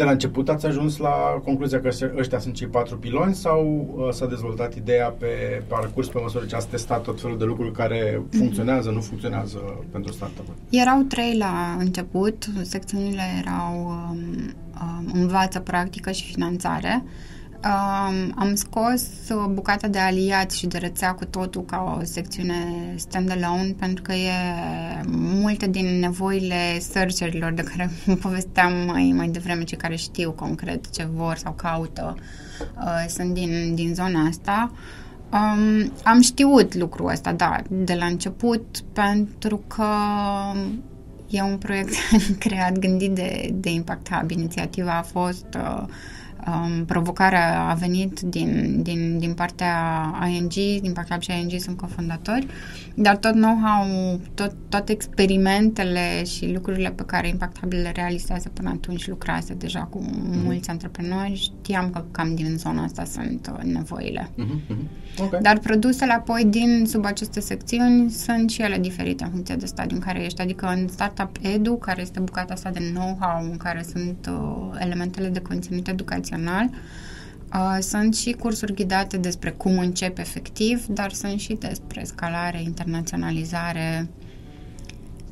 de 0.00 0.06
la 0.06 0.12
început 0.12 0.48
ați 0.48 0.66
ajuns 0.66 0.96
la 0.96 1.40
concluzia 1.44 1.80
că 1.80 1.88
ăștia 2.16 2.38
sunt 2.38 2.54
cei 2.54 2.66
patru 2.66 2.98
piloni 2.98 3.34
sau 3.34 3.88
uh, 3.96 4.12
s-a 4.12 4.26
dezvoltat 4.26 4.74
ideea 4.74 5.08
pe 5.08 5.62
parcurs 5.66 6.08
pe 6.08 6.18
măsură 6.22 6.44
ce 6.44 6.54
ați 6.56 6.68
testat 6.68 7.02
tot 7.02 7.20
felul 7.20 7.38
de 7.38 7.44
lucruri 7.44 7.72
care 7.72 8.22
funcționează, 8.30 8.90
nu 8.90 9.00
funcționează 9.00 9.58
pentru 9.90 10.12
startup-uri? 10.12 10.56
Erau 10.70 11.00
trei 11.02 11.36
la 11.36 11.76
început, 11.78 12.44
secțiunile 12.62 13.22
erau 13.40 13.86
um, 13.86 14.18
um, 14.80 15.20
învață, 15.20 15.60
practică 15.60 16.10
și 16.10 16.32
finanțare. 16.32 17.04
Um, 17.64 18.32
am 18.36 18.54
scos 18.54 19.02
bucata 19.50 19.88
de 19.88 19.98
aliat 19.98 20.50
și 20.50 20.66
de 20.66 20.78
rețea 20.78 21.12
cu 21.12 21.24
totul 21.24 21.64
ca 21.64 21.96
o 21.98 22.04
secțiune 22.04 22.94
standalone 22.96 23.74
pentru 23.78 24.02
că 24.02 24.12
e 24.12 24.32
multe 25.10 25.66
din 25.66 25.98
nevoile 25.98 26.78
searcherilor 26.78 27.52
de 27.52 27.62
care 27.62 27.90
povesteam 28.22 28.72
mai, 28.86 29.12
mai 29.16 29.28
devreme, 29.28 29.64
cei 29.64 29.78
care 29.78 29.96
știu 29.96 30.30
concret 30.30 30.90
ce 30.90 31.08
vor 31.14 31.36
sau 31.36 31.52
caută 31.52 32.16
uh, 32.76 33.04
sunt 33.08 33.34
din, 33.34 33.74
din 33.74 33.94
zona 33.94 34.26
asta. 34.26 34.72
Um, 35.32 35.92
am 36.04 36.20
știut 36.20 36.74
lucrul 36.74 37.10
ăsta, 37.10 37.32
da, 37.32 37.56
de 37.68 37.94
la 37.94 38.04
început 38.04 38.80
pentru 38.92 39.62
că 39.66 39.86
e 41.28 41.42
un 41.42 41.56
proiect 41.56 41.94
creat, 42.44 42.78
gândit 42.78 43.10
de, 43.10 43.50
de 43.54 43.70
Impact 43.70 44.14
Hub. 44.14 44.30
Inițiativa 44.30 44.96
a 44.96 45.02
fost 45.02 45.46
uh, 45.56 45.84
Um, 46.46 46.84
provocarea 46.84 47.68
a 47.68 47.74
venit 47.74 48.20
din, 48.20 48.82
din, 48.82 49.18
din 49.18 49.32
partea 49.32 49.74
ING, 50.28 50.52
din 50.80 50.92
partea 50.92 51.18
și 51.18 51.30
ING 51.40 51.60
sunt 51.60 51.76
cofondatori, 51.76 52.46
dar 52.94 53.16
tot 53.16 53.32
know-how, 53.32 53.86
tot, 54.34 54.54
toate 54.68 54.92
experimentele 54.92 56.24
și 56.24 56.52
lucrurile 56.52 56.90
pe 56.90 57.02
care 57.02 57.28
Impact 57.28 57.58
Hub 57.60 57.72
le 57.72 57.92
realizează 57.94 58.48
până 58.48 58.68
atunci 58.68 59.08
lucrase 59.08 59.54
deja 59.54 59.80
cu 59.80 59.98
mm-hmm. 59.98 60.42
mulți 60.44 60.70
antreprenori, 60.70 61.34
știam 61.34 61.90
că 61.90 62.04
cam 62.10 62.34
din 62.34 62.56
zona 62.56 62.82
asta 62.82 63.04
sunt 63.04 63.52
uh, 63.52 63.62
nevoile. 63.62 64.30
Mm-hmm. 64.38 64.98
Okay. 65.18 65.40
Dar 65.40 65.58
produsele 65.58 66.12
apoi 66.12 66.44
din 66.44 66.84
sub 66.86 67.04
aceste 67.04 67.40
secțiuni 67.40 68.10
sunt 68.10 68.50
și 68.50 68.62
ele 68.62 68.78
diferite 68.78 69.24
în 69.24 69.30
funcție 69.30 69.54
de 69.54 69.66
stadiu 69.66 69.96
în 69.96 70.02
care 70.02 70.24
ești, 70.24 70.40
adică 70.40 70.66
în 70.66 70.88
Startup 70.88 71.36
Edu, 71.40 71.74
care 71.76 72.00
este 72.00 72.20
bucata 72.20 72.52
asta 72.52 72.70
de 72.70 72.90
know-how 72.94 73.44
în 73.50 73.56
care 73.56 73.84
sunt 73.92 74.30
uh, 74.30 74.78
elementele 74.78 75.28
de 75.28 75.40
conținut 75.40 75.88
educațional 75.88 76.29
educațional. 76.30 76.70
Uh, 77.54 77.76
sunt 77.80 78.14
și 78.16 78.32
cursuri 78.32 78.74
ghidate 78.74 79.16
despre 79.16 79.50
cum 79.50 79.78
încep 79.78 80.18
efectiv, 80.18 80.86
dar 80.86 81.12
sunt 81.12 81.40
și 81.40 81.52
despre 81.52 82.04
scalare, 82.04 82.62
internaționalizare, 82.62 84.08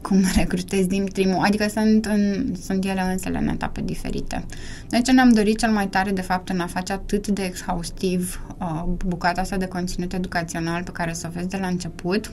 cum 0.03 0.25
recrutezi 0.37 0.89
din 0.89 1.05
primul, 1.13 1.45
adică 1.45 1.69
sunt, 1.69 2.05
în, 2.05 2.55
sunt 2.63 2.85
ele 2.85 3.01
însele 3.01 3.39
în 3.39 3.49
etape 3.49 3.81
diferite. 3.81 4.45
Noi 4.91 5.03
ce 5.03 5.13
ne-am 5.13 5.33
dorit 5.33 5.59
cel 5.59 5.71
mai 5.71 5.89
tare, 5.89 6.11
de 6.11 6.21
fapt, 6.21 6.49
în 6.49 6.61
a 6.61 6.67
face 6.67 6.93
atât 6.93 7.27
de 7.27 7.43
exhaustiv 7.45 8.41
uh, 8.61 8.85
bucata 9.07 9.41
asta 9.41 9.57
de 9.57 9.67
conținut 9.67 10.13
educațional 10.13 10.83
pe 10.83 10.91
care 10.91 11.13
să 11.13 11.27
o 11.29 11.33
vezi 11.35 11.49
de 11.49 11.57
la 11.57 11.67
început, 11.67 12.31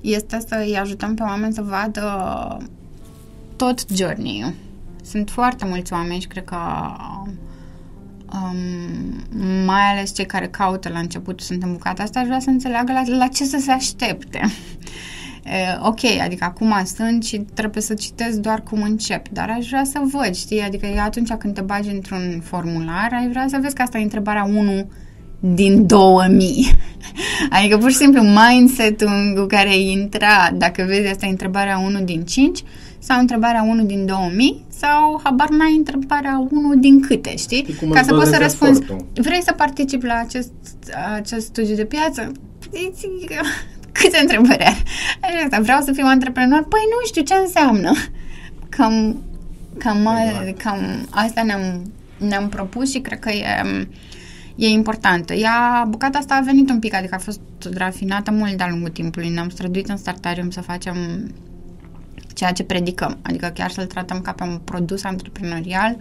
este 0.00 0.38
să 0.46 0.62
îi 0.66 0.76
ajutăm 0.76 1.14
pe 1.14 1.22
oameni 1.22 1.54
să 1.54 1.62
vadă 1.62 2.02
tot 3.56 3.84
journey-ul 3.94 4.54
sunt 5.08 5.30
foarte 5.30 5.64
mulți 5.64 5.92
oameni 5.92 6.20
și 6.20 6.26
cred 6.26 6.44
că 6.44 6.56
um, 8.32 9.64
mai 9.64 9.82
ales 9.92 10.14
cei 10.14 10.26
care 10.26 10.46
caută 10.46 10.88
la 10.88 10.98
început 10.98 11.40
sunt 11.40 11.62
în 11.62 11.72
bucata 11.72 12.02
asta, 12.02 12.20
aș 12.20 12.26
vrea 12.26 12.40
să 12.40 12.50
înțeleagă 12.50 12.92
la, 12.92 13.02
la 13.16 13.26
ce 13.26 13.44
să 13.44 13.58
se 13.60 13.70
aștepte. 13.70 14.40
Uh, 15.44 15.86
ok, 15.90 16.00
adică 16.22 16.44
acum 16.44 16.74
sunt 16.96 17.24
și 17.24 17.38
trebuie 17.54 17.82
să 17.82 17.94
citesc 17.94 18.36
doar 18.36 18.62
cum 18.62 18.82
încep, 18.82 19.28
dar 19.28 19.50
aș 19.58 19.66
vrea 19.68 19.84
să 19.84 20.00
văd, 20.12 20.34
știi? 20.34 20.60
Adică 20.60 20.86
eu 20.86 21.02
atunci 21.02 21.32
când 21.32 21.54
te 21.54 21.60
bagi 21.60 21.88
într-un 21.88 22.40
formular, 22.44 23.08
ai 23.12 23.28
vrea 23.28 23.46
să 23.48 23.58
vezi 23.62 23.74
că 23.74 23.82
asta 23.82 23.98
e 23.98 24.02
întrebarea 24.02 24.44
1 24.44 24.90
din 25.40 25.86
2000. 25.86 26.66
adică 27.50 27.78
pur 27.78 27.90
și 27.90 27.96
simplu 27.96 28.22
mindset-ul 28.22 29.32
cu 29.36 29.46
care 29.46 29.76
intra, 29.76 30.50
dacă 30.54 30.84
vezi 30.86 31.08
asta 31.08 31.26
e 31.26 31.30
întrebarea 31.30 31.78
1 31.78 32.00
din 32.00 32.24
5 32.24 32.62
sau 33.08 33.20
întrebarea 33.20 33.62
1 33.62 33.84
din 33.84 34.06
2000 34.06 34.64
sau 34.68 35.20
habar 35.24 35.48
n-ai 35.48 35.76
întrebarea 35.76 36.46
1 36.50 36.74
din 36.74 37.00
câte, 37.00 37.36
știi? 37.36 37.62
Ca 37.92 38.02
să 38.02 38.14
poți 38.14 38.30
să 38.30 38.38
răspunzi. 38.38 38.82
Vrei 39.14 39.42
să 39.42 39.52
participi 39.52 40.06
la 40.06 40.14
acest, 40.14 40.52
acest 41.14 41.46
studiu 41.46 41.74
de 41.74 41.84
piață? 41.84 42.32
Câte 43.98 44.18
întrebări 44.20 44.64
are? 45.20 45.42
Asta, 45.44 45.60
vreau 45.60 45.80
să 45.80 45.92
fiu 45.92 46.06
antreprenor? 46.06 46.66
Păi 46.68 46.80
nu 46.84 47.06
știu 47.06 47.22
ce 47.22 47.34
înseamnă. 47.34 47.92
Cam, 48.68 49.22
cam, 49.78 50.08
exact. 50.26 50.62
cam 50.62 51.08
asta 51.10 51.42
ne-am, 51.42 51.92
ne-am 52.18 52.48
propus 52.48 52.90
și 52.90 52.98
cred 52.98 53.18
că 53.18 53.30
e, 53.30 53.44
e 54.56 54.68
importantă. 54.68 55.34
Ea, 55.34 55.86
bucata 55.88 56.18
asta 56.18 56.34
a 56.34 56.44
venit 56.44 56.70
un 56.70 56.78
pic, 56.78 56.94
adică 56.94 57.14
a 57.14 57.18
fost 57.18 57.40
rafinată 57.74 58.30
mult 58.30 58.52
de-a 58.52 58.68
lungul 58.70 58.88
timpului. 58.88 59.28
Ne-am 59.28 59.48
străduit 59.48 59.88
în 59.88 59.96
startarium 59.96 60.50
să 60.50 60.60
facem 60.60 60.96
ceea 62.38 62.52
ce 62.52 62.64
predicăm, 62.64 63.18
adică 63.22 63.46
chiar 63.54 63.70
să-l 63.70 63.86
tratăm 63.86 64.20
ca 64.20 64.32
pe 64.32 64.42
un 64.42 64.58
produs 64.64 65.04
antreprenorial 65.04 65.96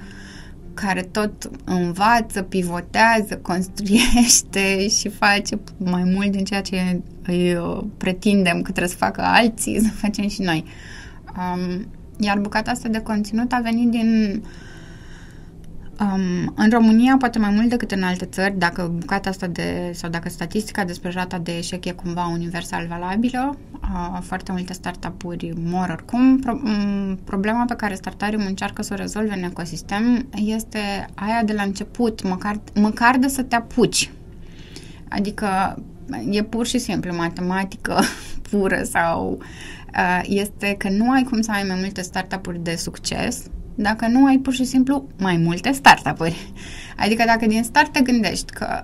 care 0.73 1.01
tot 1.01 1.49
învață, 1.63 2.41
pivotează, 2.41 3.37
construiește 3.51 4.87
și 4.87 5.09
face 5.09 5.59
mai 5.77 6.03
mult 6.03 6.31
din 6.31 6.43
ceea 6.43 6.61
ce 6.61 7.01
îi 7.23 7.53
uh, 7.53 7.83
pretindem 7.97 8.55
că 8.55 8.71
trebuie 8.71 8.87
să 8.87 8.95
facă 8.95 9.21
alții, 9.21 9.79
să 9.85 9.89
facem 9.89 10.27
și 10.27 10.41
noi. 10.41 10.65
Um, 11.37 11.87
iar 12.19 12.39
bucata 12.39 12.71
asta 12.71 12.89
de 12.89 12.99
conținut 12.99 13.51
a 13.51 13.59
venit 13.63 13.89
din 13.89 14.41
uh, 14.43 14.49
Um, 16.01 16.53
în 16.55 16.69
România, 16.69 17.15
poate 17.19 17.39
mai 17.39 17.49
mult 17.49 17.69
decât 17.69 17.91
în 17.91 18.03
alte 18.03 18.25
țări, 18.25 18.57
dacă 18.57 18.91
bucata 18.95 19.29
asta 19.29 19.47
de, 19.47 19.91
sau 19.93 20.09
dacă 20.09 20.29
statistica 20.29 20.83
despre 20.83 21.09
rata 21.09 21.37
de 21.37 21.57
eșec 21.57 21.85
e 21.85 21.91
cumva 21.91 22.27
universal 22.27 22.87
valabilă, 22.87 23.57
uh, 23.73 24.19
foarte 24.21 24.51
multe 24.51 24.73
startup-uri 24.73 25.53
mor 25.63 25.89
oricum. 25.89 26.39
Pro, 26.39 26.59
um, 26.63 27.19
problema 27.23 27.65
pe 27.65 27.75
care 27.75 27.95
startarium 27.95 28.45
încearcă 28.45 28.81
să 28.81 28.93
o 28.93 28.95
rezolve 28.95 29.33
în 29.37 29.43
ecosistem 29.43 30.27
este 30.35 30.79
aia 31.15 31.43
de 31.43 31.53
la 31.53 31.61
început, 31.61 32.23
măcar, 32.23 32.59
măcar 32.73 33.17
de 33.17 33.27
să 33.27 33.43
te 33.43 33.55
apuci. 33.55 34.11
Adică 35.09 35.77
e 36.29 36.43
pur 36.43 36.65
și 36.65 36.77
simplu 36.77 37.15
matematică 37.15 37.99
pură 38.49 38.83
sau 38.83 39.37
uh, 39.95 40.21
este 40.23 40.75
că 40.77 40.89
nu 40.89 41.11
ai 41.11 41.23
cum 41.23 41.41
să 41.41 41.51
ai 41.51 41.63
mai 41.67 41.77
multe 41.79 42.01
startup-uri 42.01 42.63
de 42.63 42.75
succes 42.75 43.43
dacă 43.77 44.07
nu 44.07 44.25
ai 44.25 44.37
pur 44.37 44.53
și 44.53 44.63
simplu 44.63 45.07
mai 45.17 45.37
multe 45.37 45.71
startup-uri. 45.71 46.51
Adică 46.97 47.23
dacă 47.25 47.45
din 47.45 47.63
start 47.63 47.91
te 47.91 48.01
gândești 48.01 48.51
că 48.51 48.83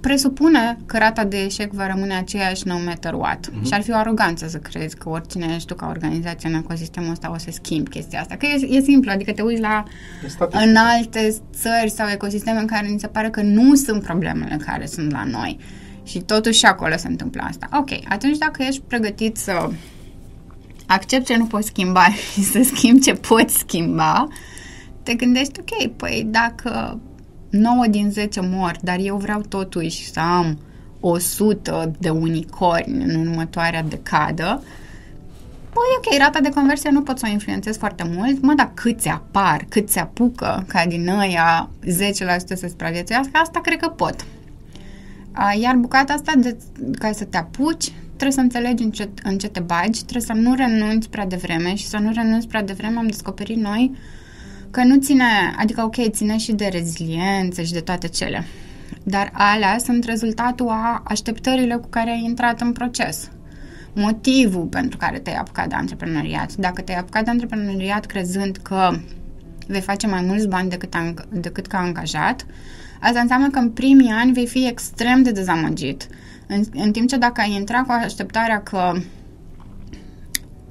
presupune 0.00 0.78
că 0.86 0.98
rata 0.98 1.24
de 1.24 1.42
eșec 1.42 1.72
va 1.72 1.86
rămâne 1.86 2.14
aceeași 2.14 2.66
no 2.66 2.74
matter 2.84 3.12
what. 3.12 3.50
Mm-hmm. 3.50 3.66
Și 3.66 3.72
ar 3.72 3.82
fi 3.82 3.90
o 3.90 3.96
aroganță 3.96 4.46
să 4.48 4.58
crezi 4.58 4.96
că 4.96 5.08
oricine 5.08 5.52
ești 5.54 5.66
tu 5.66 5.74
ca 5.74 5.86
organizație 5.86 6.48
în 6.48 6.54
ecosistemul 6.54 7.10
ăsta 7.10 7.30
o 7.30 7.38
să 7.38 7.48
schimbi 7.50 7.90
chestia 7.90 8.20
asta. 8.20 8.36
Că 8.36 8.46
e, 8.46 8.76
e 8.76 8.80
simplu, 8.80 9.10
adică 9.10 9.32
te 9.32 9.42
uiți 9.42 9.60
la 9.60 9.84
în 10.50 10.76
alte 10.76 11.34
țări 11.54 11.90
sau 11.90 12.08
ecosisteme 12.08 12.58
în 12.58 12.66
care 12.66 12.86
ni 12.86 13.00
se 13.00 13.06
pare 13.06 13.30
că 13.30 13.42
nu 13.42 13.74
sunt 13.74 14.02
problemele 14.02 14.56
care 14.66 14.86
sunt 14.86 15.12
la 15.12 15.24
noi. 15.24 15.58
Și 16.04 16.18
totuși 16.18 16.66
acolo 16.66 16.96
se 16.96 17.08
întâmplă 17.08 17.42
asta. 17.48 17.68
Ok, 17.72 17.90
atunci 18.08 18.38
dacă 18.38 18.62
ești 18.62 18.82
pregătit 18.86 19.36
să 19.36 19.70
accept 20.92 21.26
ce 21.26 21.36
nu 21.36 21.46
poți 21.46 21.66
schimba 21.66 22.08
și 22.32 22.42
să 22.42 22.62
schimbi 22.74 23.00
ce 23.00 23.12
poți 23.12 23.58
schimba, 23.58 24.28
te 25.02 25.14
gândești, 25.14 25.60
ok, 25.60 25.92
păi 25.96 26.26
dacă 26.30 27.00
9 27.50 27.86
din 27.90 28.10
10 28.10 28.40
mor, 28.40 28.76
dar 28.82 28.98
eu 28.98 29.16
vreau 29.16 29.40
totuși 29.40 30.10
să 30.10 30.20
am 30.20 30.58
100 31.00 31.92
de 31.98 32.08
unicorni 32.08 33.04
în 33.04 33.26
următoarea 33.26 33.82
decadă, 33.82 34.62
Păi 35.72 35.82
ok, 35.96 36.18
rata 36.18 36.40
de 36.40 36.48
conversie 36.48 36.90
nu 36.90 37.02
pot 37.02 37.18
să 37.18 37.26
o 37.28 37.32
influențez 37.32 37.76
foarte 37.76 38.04
mult, 38.14 38.42
mă, 38.42 38.52
dar 38.56 38.70
câți 38.74 39.08
apar, 39.08 39.64
câți 39.68 39.92
se 39.92 40.00
apucă 40.00 40.64
ca 40.68 40.86
din 40.86 41.08
ăia 41.08 41.70
10% 41.84 41.88
să 42.44 42.66
supraviețuiască, 42.68 43.30
asta 43.32 43.60
cred 43.60 43.78
că 43.78 43.88
pot. 43.88 44.26
Iar 45.60 45.74
bucata 45.74 46.12
asta 46.12 46.32
de 46.36 46.56
ca 46.98 47.12
să 47.12 47.24
te 47.24 47.36
apuci, 47.36 47.92
trebuie 48.22 48.50
să 48.50 48.56
înțelegi 48.56 48.82
în 48.82 48.90
ce, 48.90 49.08
în 49.22 49.38
ce 49.38 49.48
te 49.48 49.60
bagi, 49.60 50.00
trebuie 50.04 50.22
să 50.22 50.32
nu 50.32 50.54
renunți 50.54 51.08
prea 51.08 51.26
devreme 51.26 51.74
și 51.74 51.86
să 51.86 51.98
nu 51.98 52.12
renunți 52.14 52.48
prea 52.48 52.62
devreme 52.62 52.98
am 52.98 53.06
descoperit 53.06 53.56
noi 53.56 53.94
că 54.70 54.84
nu 54.84 54.96
ține, 54.98 55.24
adică 55.56 55.82
ok, 55.82 56.10
ține 56.10 56.36
și 56.36 56.52
de 56.52 56.66
reziliență 56.66 57.62
și 57.62 57.72
de 57.72 57.80
toate 57.80 58.08
cele, 58.08 58.44
dar 59.02 59.30
alea 59.32 59.78
sunt 59.78 60.04
rezultatul 60.04 60.68
a 60.68 61.02
așteptările 61.04 61.74
cu 61.74 61.86
care 61.88 62.10
ai 62.10 62.22
intrat 62.24 62.60
în 62.60 62.72
proces. 62.72 63.30
Motivul 63.92 64.64
pentru 64.64 64.96
care 64.96 65.18
te-ai 65.18 65.36
apucat 65.36 65.68
de 65.68 65.74
antreprenoriat. 65.74 66.54
Dacă 66.54 66.82
te-ai 66.82 66.98
apucat 66.98 67.24
de 67.24 67.30
antreprenoriat 67.30 68.06
crezând 68.06 68.56
că 68.56 68.90
vei 69.66 69.80
face 69.80 70.06
mai 70.06 70.22
mulți 70.22 70.48
bani 70.48 70.70
decât, 70.70 70.96
decât 71.30 71.66
ca 71.66 71.78
angajat, 71.78 72.46
asta 73.00 73.20
înseamnă 73.20 73.50
că 73.50 73.58
în 73.58 73.70
primii 73.70 74.10
ani 74.10 74.32
vei 74.32 74.46
fi 74.46 74.66
extrem 74.66 75.22
de 75.22 75.30
dezamăgit 75.30 76.08
în, 76.46 76.62
în 76.74 76.92
timp 76.92 77.08
ce 77.08 77.16
dacă 77.16 77.40
ai 77.40 77.54
intra 77.54 77.82
cu 77.82 77.92
așteptarea 78.04 78.62
că 78.62 78.92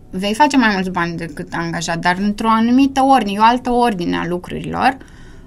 vei 0.09 0.33
face 0.33 0.57
mai 0.57 0.69
mulți 0.73 0.89
bani 0.89 1.17
decât 1.17 1.53
angajat, 1.53 1.99
dar 1.99 2.17
într-o 2.17 2.49
anumită 2.49 3.01
ordine, 3.01 3.39
o 3.39 3.43
altă 3.43 3.71
ordine 3.71 4.17
a 4.17 4.27
lucrurilor, 4.27 4.97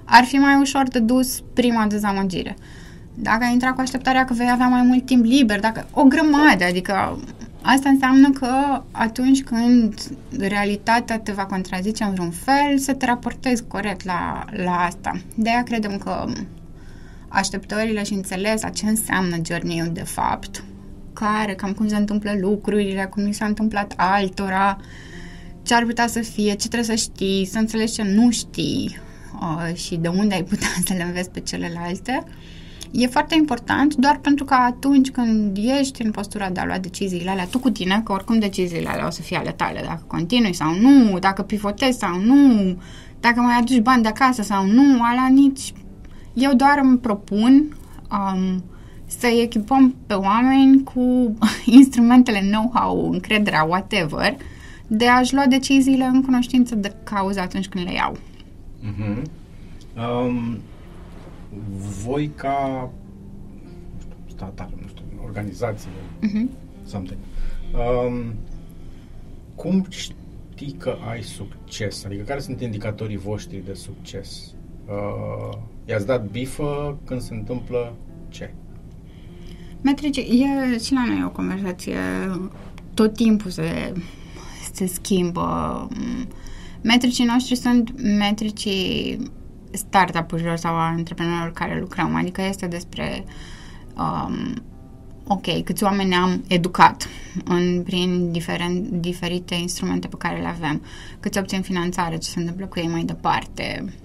ar 0.05 0.23
fi 0.23 0.35
mai 0.35 0.55
ușor 0.59 0.87
de 0.87 0.99
dus 0.99 1.39
prima 1.53 1.85
dezamăgire. 1.87 2.55
Dacă 3.13 3.43
ai 3.43 3.51
intrat 3.51 3.73
cu 3.73 3.81
așteptarea 3.81 4.25
că 4.25 4.33
vei 4.33 4.49
avea 4.51 4.67
mai 4.67 4.81
mult 4.81 5.05
timp 5.05 5.25
liber, 5.25 5.59
dacă 5.59 5.87
o 5.91 6.03
grămadă, 6.03 6.63
adică 6.69 7.19
asta 7.61 7.89
înseamnă 7.89 8.29
că 8.29 8.81
atunci 8.91 9.43
când 9.43 9.93
realitatea 10.37 11.19
te 11.19 11.31
va 11.31 11.45
contrazice 11.45 12.03
în 12.03 12.13
vreun 12.13 12.31
fel, 12.31 12.77
să 12.77 12.93
te 12.93 13.05
raportezi 13.05 13.63
corect 13.67 14.05
la, 14.05 14.45
la 14.63 14.71
asta. 14.71 15.11
De 15.35 15.49
aia 15.49 15.63
credem 15.63 15.97
că 15.97 16.25
așteptările 17.35 18.03
și 18.03 18.13
înțelesa 18.13 18.69
ce 18.69 18.85
înseamnă 18.85 19.35
journey 19.45 19.89
de 19.93 20.03
fapt, 20.03 20.63
care, 21.13 21.53
cam 21.53 21.73
cum 21.73 21.87
se 21.87 21.95
întâmplă 21.95 22.31
lucrurile, 22.39 23.05
cum 23.05 23.23
mi 23.23 23.33
s-a 23.33 23.45
întâmplat 23.45 23.93
altora, 23.95 24.77
ce 25.63 25.73
ar 25.73 25.83
putea 25.83 26.07
să 26.07 26.19
fie, 26.19 26.53
ce 26.53 26.67
trebuie 26.67 26.97
să 26.97 27.03
știi, 27.03 27.45
să 27.45 27.57
înțelegi 27.57 27.93
ce 27.93 28.03
nu 28.03 28.31
știi 28.31 28.97
uh, 29.41 29.75
și 29.75 29.95
de 29.95 30.07
unde 30.07 30.35
ai 30.35 30.43
putea 30.43 30.67
să 30.87 30.93
le 30.93 31.03
înveți 31.03 31.29
pe 31.29 31.39
celelalte. 31.39 32.23
E 32.91 33.07
foarte 33.07 33.35
important 33.35 33.95
doar 33.95 34.17
pentru 34.17 34.45
că 34.45 34.53
atunci 34.53 35.09
când 35.09 35.57
ești 35.79 36.01
în 36.01 36.11
postura 36.11 36.49
de 36.49 36.59
a 36.59 36.65
lua 36.65 36.77
deciziile 36.77 37.29
alea 37.29 37.45
tu 37.45 37.59
cu 37.59 37.69
tine, 37.69 38.01
că 38.03 38.11
oricum 38.11 38.39
deciziile 38.39 38.89
alea 38.89 39.05
o 39.05 39.09
să 39.09 39.21
fie 39.21 39.37
ale 39.37 39.51
tale, 39.51 39.81
dacă 39.85 40.03
continui 40.07 40.53
sau 40.53 40.75
nu, 40.75 41.19
dacă 41.19 41.41
pivotezi 41.41 41.97
sau 41.97 42.19
nu, 42.19 42.77
dacă 43.19 43.39
mai 43.39 43.55
aduci 43.55 43.79
bani 43.79 44.01
de 44.01 44.07
acasă 44.07 44.41
sau 44.41 44.65
nu, 44.65 45.03
ala 45.03 45.27
nici... 45.27 45.73
Eu 46.35 46.53
doar 46.53 46.79
îmi 46.83 46.97
propun 46.97 47.77
um, 48.11 48.63
să 49.05 49.27
echipăm 49.27 49.95
pe 50.07 50.13
oameni 50.13 50.83
cu 50.83 51.33
instrumentele 51.79 52.39
know-how, 52.39 53.11
încrederea, 53.11 53.63
whatever, 53.63 54.37
de 54.87 55.07
a-și 55.07 55.33
lua 55.33 55.45
deciziile 55.45 56.03
în 56.03 56.23
cunoștință 56.23 56.75
de 56.75 56.95
cauză 57.03 57.39
atunci 57.39 57.67
când 57.67 57.85
le 57.85 57.93
iau. 57.93 58.17
Uh-huh. 58.83 59.21
Um, 59.97 60.57
voi 62.03 62.31
ca 62.35 62.89
statar, 64.25 64.69
nu 64.81 64.87
știu, 64.87 65.03
organizație, 65.23 65.89
uh-huh. 66.21 66.49
something, 66.85 67.19
um, 67.73 68.33
cum 69.55 69.85
știi 69.89 70.71
că 70.77 70.95
ai 71.09 71.21
succes? 71.21 72.05
Adică 72.05 72.23
care 72.23 72.39
sunt 72.39 72.61
indicatorii 72.61 73.17
voștri 73.17 73.63
de 73.65 73.73
succes? 73.73 74.53
Uh, 74.87 75.57
i-ați 75.85 76.05
dat 76.05 76.25
bifă 76.25 76.97
când 77.05 77.21
se 77.21 77.33
întâmplă 77.33 77.95
ce? 78.29 78.53
Metrici, 79.81 80.17
e 80.17 80.77
și 80.83 80.93
la 80.93 81.05
noi 81.07 81.23
o 81.25 81.29
conversație, 81.29 81.97
tot 82.93 83.13
timpul 83.13 83.51
se, 83.51 83.93
se 84.73 84.85
schimbă. 84.85 85.87
Metricii 86.81 87.25
noștri 87.25 87.55
sunt 87.55 88.01
metricii 88.17 89.19
startup-urilor 89.71 90.55
sau 90.55 90.75
antreprenorilor 90.75 91.51
care 91.51 91.79
lucrăm, 91.79 92.15
adică 92.15 92.41
este 92.41 92.67
despre 92.67 93.23
um, 93.97 94.63
ok, 95.27 95.63
câți 95.63 95.83
oameni 95.83 96.15
am 96.15 96.43
educat 96.47 97.07
în, 97.45 97.81
prin 97.83 98.31
diferent, 98.31 98.89
diferite 98.89 99.55
instrumente 99.55 100.07
pe 100.07 100.15
care 100.17 100.41
le 100.41 100.47
avem, 100.47 100.81
câți 101.19 101.37
obțin 101.37 101.61
finanțare, 101.61 102.17
ce 102.17 102.29
se 102.29 102.39
întâmplă 102.39 102.65
cu 102.65 102.79
ei 102.79 102.87
mai 102.87 103.03
departe, 103.03 103.83
Uh, 103.83 104.04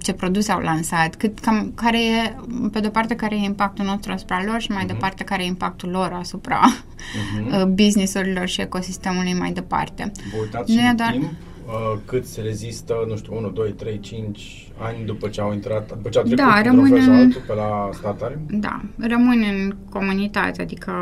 ce 0.00 0.12
produse 0.12 0.52
au 0.52 0.60
lansat, 0.60 1.14
cât, 1.14 1.38
cam, 1.38 1.72
care 1.74 1.98
e, 2.04 2.34
pe 2.72 2.80
de-o 2.80 2.90
parte, 2.90 3.14
care 3.14 3.34
e 3.34 3.44
impactul 3.44 3.84
nostru 3.84 4.12
asupra 4.12 4.44
lor 4.44 4.60
și 4.60 4.70
mai 4.70 4.84
uh-huh. 4.84 4.86
departe 4.86 5.24
care 5.24 5.42
e 5.42 5.46
impactul 5.46 5.90
lor 5.90 6.12
asupra 6.12 6.60
uh-huh. 6.60 7.66
business-urilor 7.68 8.46
și 8.46 8.60
ecosistemului 8.60 9.34
mai 9.34 9.52
departe. 9.52 10.12
Vă 10.32 10.40
uitați 10.40 10.74
nu 10.74 10.88
în 10.88 10.96
doar... 10.96 11.10
timp 11.10 11.24
uh, 11.24 11.98
cât 12.04 12.26
se 12.26 12.40
rezistă, 12.40 12.94
nu 13.08 13.16
știu, 13.16 13.36
1, 13.36 13.50
2, 13.50 13.70
3, 13.70 14.00
5 14.00 14.68
ani 14.78 15.04
după 15.04 15.28
ce 15.28 15.40
au 15.40 15.52
intrat, 15.52 15.88
după 15.88 16.08
ce 16.08 16.18
au 16.18 16.24
trecut 16.24 16.44
da, 16.44 16.62
rămân 16.62 16.92
în, 16.92 17.10
altul 17.10 17.42
pe 17.46 17.54
la 17.54 17.90
statare? 17.92 18.40
Da, 18.50 18.80
rămân 18.98 19.44
în 19.52 19.76
comunitate, 19.90 20.62
adică 20.62 20.92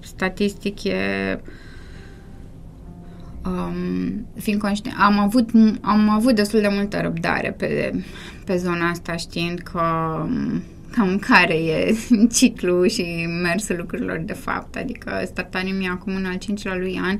statistic 0.00 0.84
e 0.84 1.40
um, 3.46 4.26
fiind 4.38 4.60
conștient, 4.60 4.96
am 5.00 5.18
avut, 5.18 5.50
am 5.80 6.08
avut 6.08 6.34
destul 6.34 6.60
de 6.60 6.68
multă 6.70 7.00
răbdare 7.00 7.50
pe, 7.50 7.92
pe 8.44 8.56
zona 8.56 8.88
asta, 8.88 9.16
știind 9.16 9.58
că 9.58 9.80
um, 10.24 10.62
cam 10.90 11.18
care 11.18 11.54
e 11.54 11.94
ciclu 12.36 12.86
și 12.86 13.26
mersul 13.42 13.76
lucrurilor 13.76 14.18
de 14.18 14.32
fapt. 14.32 14.76
Adică 14.76 15.22
Startarium 15.26 15.80
e 15.80 15.88
acum 15.88 16.14
în 16.14 16.24
al 16.24 16.36
cincilea 16.36 16.76
lui 16.76 17.00
an. 17.02 17.18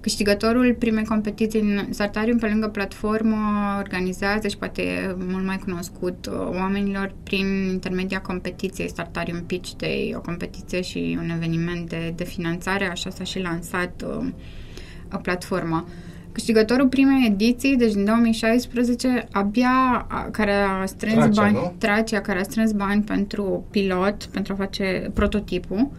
Câștigătorul 0.00 0.74
primei 0.78 1.04
competiții 1.04 1.60
în 1.60 1.92
Startarium, 1.92 2.38
pe 2.38 2.46
lângă 2.46 2.68
platformă, 2.68 3.36
organizează 3.78 4.48
și 4.48 4.56
poate 4.56 4.82
e 4.82 5.14
mult 5.18 5.44
mai 5.44 5.58
cunoscut 5.58 6.26
uh, 6.26 6.48
oamenilor 6.58 7.14
prin 7.22 7.46
intermedia 7.72 8.20
competiției 8.20 8.88
Startarium 8.88 9.42
Pitch 9.46 9.70
Day, 9.76 10.12
o 10.16 10.20
competiție 10.20 10.80
și 10.80 11.18
un 11.22 11.30
eveniment 11.30 11.88
de, 11.88 12.12
de 12.16 12.24
finanțare, 12.24 12.90
așa 12.90 13.10
s-a 13.10 13.24
și 13.24 13.40
lansat 13.40 14.04
uh, 14.06 14.26
o 15.12 15.16
platformă. 15.16 15.86
Câștigătorul 16.32 16.88
primei 16.88 17.26
ediții, 17.26 17.76
deci 17.76 17.94
în 17.94 18.04
2016, 18.04 19.28
abia 19.32 20.06
care 20.30 20.52
a 20.52 20.86
strâns 20.86 21.14
Tracea, 21.14 21.42
bani, 21.42 21.54
nu? 21.54 21.74
Tracia, 21.78 22.20
care 22.20 22.38
a 22.38 22.42
strâns 22.42 22.72
bani 22.72 23.02
pentru 23.02 23.64
pilot, 23.70 24.24
pentru 24.24 24.52
a 24.52 24.56
face 24.56 25.10
prototipul, 25.14 25.90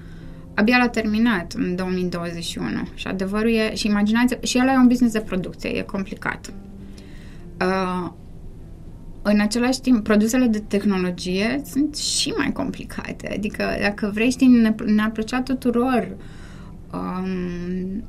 abia 0.53 0.77
l-a 0.77 0.87
terminat 0.87 1.53
în 1.53 1.75
2021. 1.75 2.67
Și 2.93 3.07
adevărul 3.07 3.53
e, 3.53 3.75
și 3.75 3.87
imaginați, 3.87 4.37
și 4.41 4.57
el 4.57 4.67
e 4.67 4.77
un 4.77 4.87
business 4.87 5.13
de 5.13 5.21
producție, 5.21 5.69
e 5.69 5.81
complicat. 5.81 6.53
Uh, 7.61 8.11
în 9.21 9.39
același 9.39 9.81
timp, 9.81 10.03
produsele 10.03 10.45
de 10.45 10.59
tehnologie 10.59 11.61
sunt 11.65 11.95
și 11.95 12.33
mai 12.37 12.51
complicate. 12.51 13.33
Adică, 13.33 13.63
dacă 13.81 14.11
vrei, 14.13 14.29
știi, 14.29 14.47
ne, 14.47 14.75
ne-ar 14.85 15.11
plăcea 15.11 15.41
tuturor 15.41 16.07
um, 16.93 18.03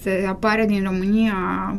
se 0.00 0.24
apare 0.28 0.66
din 0.66 0.82
România 0.82 1.34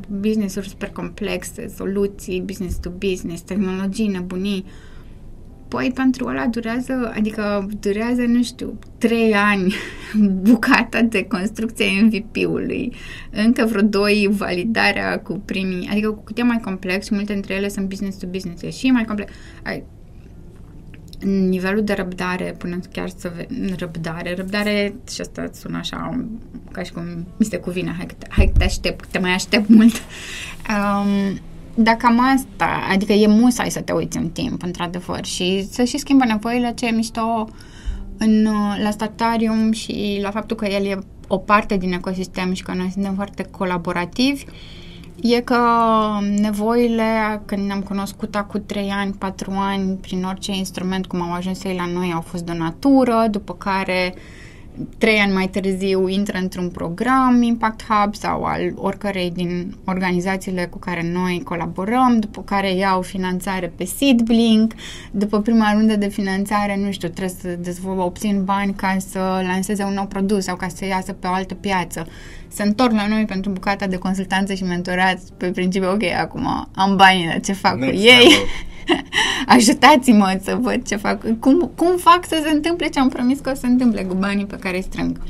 business-uri 0.08 0.70
super 0.70 0.90
complexe, 0.90 1.68
soluții, 1.76 2.42
business 2.46 2.78
to 2.78 2.90
business, 2.90 3.42
tehnologii, 3.42 4.08
nebunii. 4.08 4.66
Păi 5.68 5.92
pentru 5.96 6.26
ăla 6.26 6.46
durează, 6.46 7.12
adică 7.16 7.68
durează, 7.80 8.22
nu 8.22 8.44
știu, 8.44 8.80
trei 8.98 9.34
ani 9.34 9.74
bucata 10.50 11.02
de 11.02 11.24
construcție 11.24 11.86
MVP-ului, 12.02 12.94
încă 13.32 13.66
vreo 13.66 13.82
doi 13.82 14.28
validarea 14.32 15.20
cu 15.20 15.42
primii, 15.46 15.88
adică 15.92 16.10
cu 16.10 16.24
cât 16.24 16.38
e 16.38 16.44
mai 16.44 16.60
complex 16.60 17.06
și 17.06 17.14
multe 17.14 17.34
dintre 17.34 17.54
ele 17.54 17.70
sunt 17.70 17.88
business 17.88 18.18
to 18.18 18.28
business, 18.28 18.62
e 18.62 18.70
și 18.70 18.88
mai 18.88 19.06
complex 19.06 19.32
nivelul 21.26 21.84
de 21.84 21.94
răbdare 21.94 22.56
până 22.58 22.80
chiar 22.92 23.10
să 23.18 23.32
ve- 23.36 23.76
răbdare, 23.78 24.34
răbdare 24.36 24.96
și 25.12 25.22
asta 25.22 25.50
sună 25.54 25.78
așa 25.78 26.26
ca 26.72 26.84
și 26.84 26.92
cum 26.92 27.04
mi 27.38 27.46
se 27.46 27.58
cuvine, 27.58 27.94
hai, 27.98 28.08
hai 28.30 28.52
te 28.58 28.64
aștept, 28.64 29.06
te 29.06 29.20
mai 29.20 29.32
aștept 29.32 29.68
mult. 29.68 29.94
Um, 30.70 31.40
dar 31.76 31.96
cam 31.96 32.20
asta, 32.20 32.88
adică 32.92 33.14
e 33.14 33.28
musai 33.28 33.72
să 33.72 33.82
te 33.82 33.92
uiți 33.92 34.18
în 34.18 34.30
timp, 34.30 34.64
într-adevăr, 34.64 35.26
și 35.26 35.68
să 35.72 35.84
și 35.84 35.98
schimbă 35.98 36.26
nevoile, 36.26 36.74
ce 36.76 36.86
e 36.86 36.92
mișto 36.92 37.50
în, 38.18 38.48
la 38.84 38.90
Statarium 38.92 39.72
și 39.72 40.20
la 40.22 40.32
faptul 40.32 40.56
că 40.56 40.66
el 40.66 40.86
e 40.86 41.00
o 41.28 41.38
parte 41.38 41.78
din 41.78 41.94
ecosistem 41.94 42.54
și 42.54 42.64
că 42.64 42.74
noi 42.74 42.90
suntem 42.94 43.14
foarte 43.16 43.44
colaborativi, 43.44 44.46
uh, 44.48 44.54
e 45.22 45.42
că 45.42 45.58
nevoile, 46.40 47.42
când 47.46 47.66
ne-am 47.66 47.82
cunoscut 47.82 48.36
acum 48.36 48.64
3 48.66 48.90
ani, 48.90 49.14
4 49.14 49.52
ani, 49.52 49.96
prin 49.96 50.24
orice 50.24 50.52
instrument, 50.52 51.06
cum 51.06 51.22
au 51.22 51.34
ajuns 51.34 51.64
ei 51.64 51.76
la 51.76 51.86
noi, 51.86 52.12
au 52.14 52.22
fost 52.22 52.44
de 52.44 52.54
natură, 52.54 53.28
după 53.32 53.54
care 53.54 54.14
trei 54.98 55.18
ani 55.18 55.34
mai 55.34 55.48
târziu 55.48 56.08
intră 56.08 56.38
într-un 56.38 56.70
program 56.70 57.42
Impact 57.42 57.84
Hub 57.84 58.16
sau 58.16 58.44
al 58.44 58.74
oricărei 58.76 59.32
din 59.32 59.76
organizațiile 59.86 60.66
cu 60.66 60.78
care 60.78 61.10
noi 61.14 61.42
colaborăm, 61.44 62.20
după 62.20 62.42
care 62.42 62.74
iau 62.74 63.02
finanțare 63.02 63.74
pe 63.76 63.86
Seedblink, 63.86 64.74
după 65.12 65.42
prima 65.42 65.74
rundă 65.74 65.96
de 65.96 66.08
finanțare, 66.08 66.78
nu 66.84 66.92
știu, 66.92 67.08
trebuie 67.08 67.36
să 67.42 67.48
dezvolt, 67.60 68.00
obțin 68.00 68.44
bani 68.44 68.74
ca 68.74 68.96
să 69.10 69.20
lanseze 69.20 69.84
un 69.84 69.94
nou 69.94 70.06
produs 70.06 70.44
sau 70.44 70.56
ca 70.56 70.68
să 70.68 70.86
iasă 70.86 71.14
pe 71.14 71.28
o 71.28 71.32
altă 71.32 71.54
piață. 71.54 72.08
Se 72.48 72.64
întorc 72.64 72.92
la 72.92 73.08
noi 73.08 73.26
pentru 73.26 73.52
bucata 73.52 73.88
de 73.88 73.98
consultanță 73.98 74.54
și 74.54 74.64
mentorat 74.64 75.20
pe 75.38 75.52
principiu, 75.52 75.92
ok, 75.92 76.04
acum 76.04 76.68
am 76.76 76.96
banii, 76.96 77.40
ce 77.44 77.54
fac 77.54 77.78
Next 77.78 77.92
cu 77.92 78.00
ei? 78.00 78.28
ajutați-mă 79.56 80.40
să 80.42 80.58
văd 80.62 80.88
ce 80.88 80.96
fac, 80.96 81.40
cum, 81.40 81.72
cum 81.76 81.98
fac 81.98 82.26
să 82.26 82.42
se 82.44 82.50
întâmple 82.50 82.88
ce 82.88 83.00
am 83.00 83.10
promis 83.10 83.40
că 83.40 83.50
o 83.50 83.54
să 83.54 83.60
se 83.60 83.68
întâmple 83.68 84.04
cu 84.04 84.14
banii 84.14 84.46
pe 84.46 84.56
care 84.56 84.76
îi 84.76 84.84
strâng. 84.84 85.22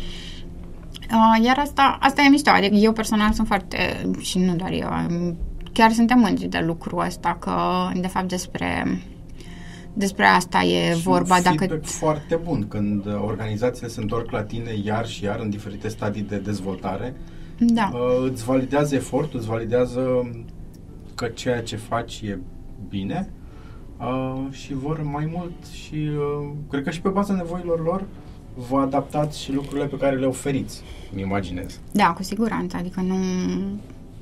Uh, 1.12 1.46
iar 1.46 1.58
asta, 1.58 1.98
asta 2.02 2.22
e 2.22 2.30
mișto, 2.30 2.50
adică 2.50 2.76
eu 2.76 2.92
personal 2.92 3.32
sunt 3.32 3.48
foarte, 3.48 4.10
și 4.20 4.40
nu 4.40 4.56
doar 4.56 4.72
eu, 4.72 4.90
chiar 5.74 5.92
suntem 5.92 6.20
mândri 6.20 6.48
de 6.48 6.64
lucrul 6.66 7.04
ăsta, 7.06 7.38
că 7.40 7.52
de 8.00 8.08
fapt 8.08 8.28
despre 8.28 9.00
despre 9.94 10.26
asta 10.26 10.62
e 10.62 10.94
și 10.94 11.02
vorba. 11.02 11.36
Un 11.36 11.42
dacă 11.44 11.80
foarte 11.84 12.40
bun 12.44 12.68
când 12.68 13.06
organizațiile 13.08 13.88
se 13.88 14.02
întorc 14.02 14.32
la 14.32 14.44
tine 14.44 14.72
iar 14.84 15.08
și 15.08 15.24
iar 15.24 15.40
în 15.40 15.50
diferite 15.50 15.88
stadii 15.88 16.22
de 16.22 16.38
dezvoltare 16.38 17.16
Da. 17.60 17.92
Uh, 17.94 18.30
îți 18.32 18.44
validează 18.44 18.96
efortul, 18.96 19.40
îți 19.40 19.48
validează 19.48 20.32
că 21.16 21.26
ceea 21.26 21.62
ce 21.62 21.76
faci 21.76 22.22
e 22.22 22.40
bine 22.90 23.30
uh, 24.00 24.52
și 24.52 24.74
vor 24.74 25.02
mai 25.04 25.30
mult 25.34 25.66
și 25.84 25.96
uh, 25.96 26.50
cred 26.70 26.84
că 26.84 26.92
și 26.92 27.02
pe 27.02 27.10
baza 27.10 27.34
nevoilor 27.34 27.84
lor 27.84 28.04
vă 28.70 28.80
adaptați 28.80 29.42
și 29.42 29.54
lucrurile 29.54 29.86
pe 29.86 29.98
care 29.98 30.16
le 30.16 30.26
oferiți, 30.26 30.82
îmi 31.12 31.22
imaginez. 31.22 31.80
Da, 31.92 32.12
cu 32.12 32.24
siguranță, 32.24 32.78
adică 32.78 33.02
nu... 33.02 33.16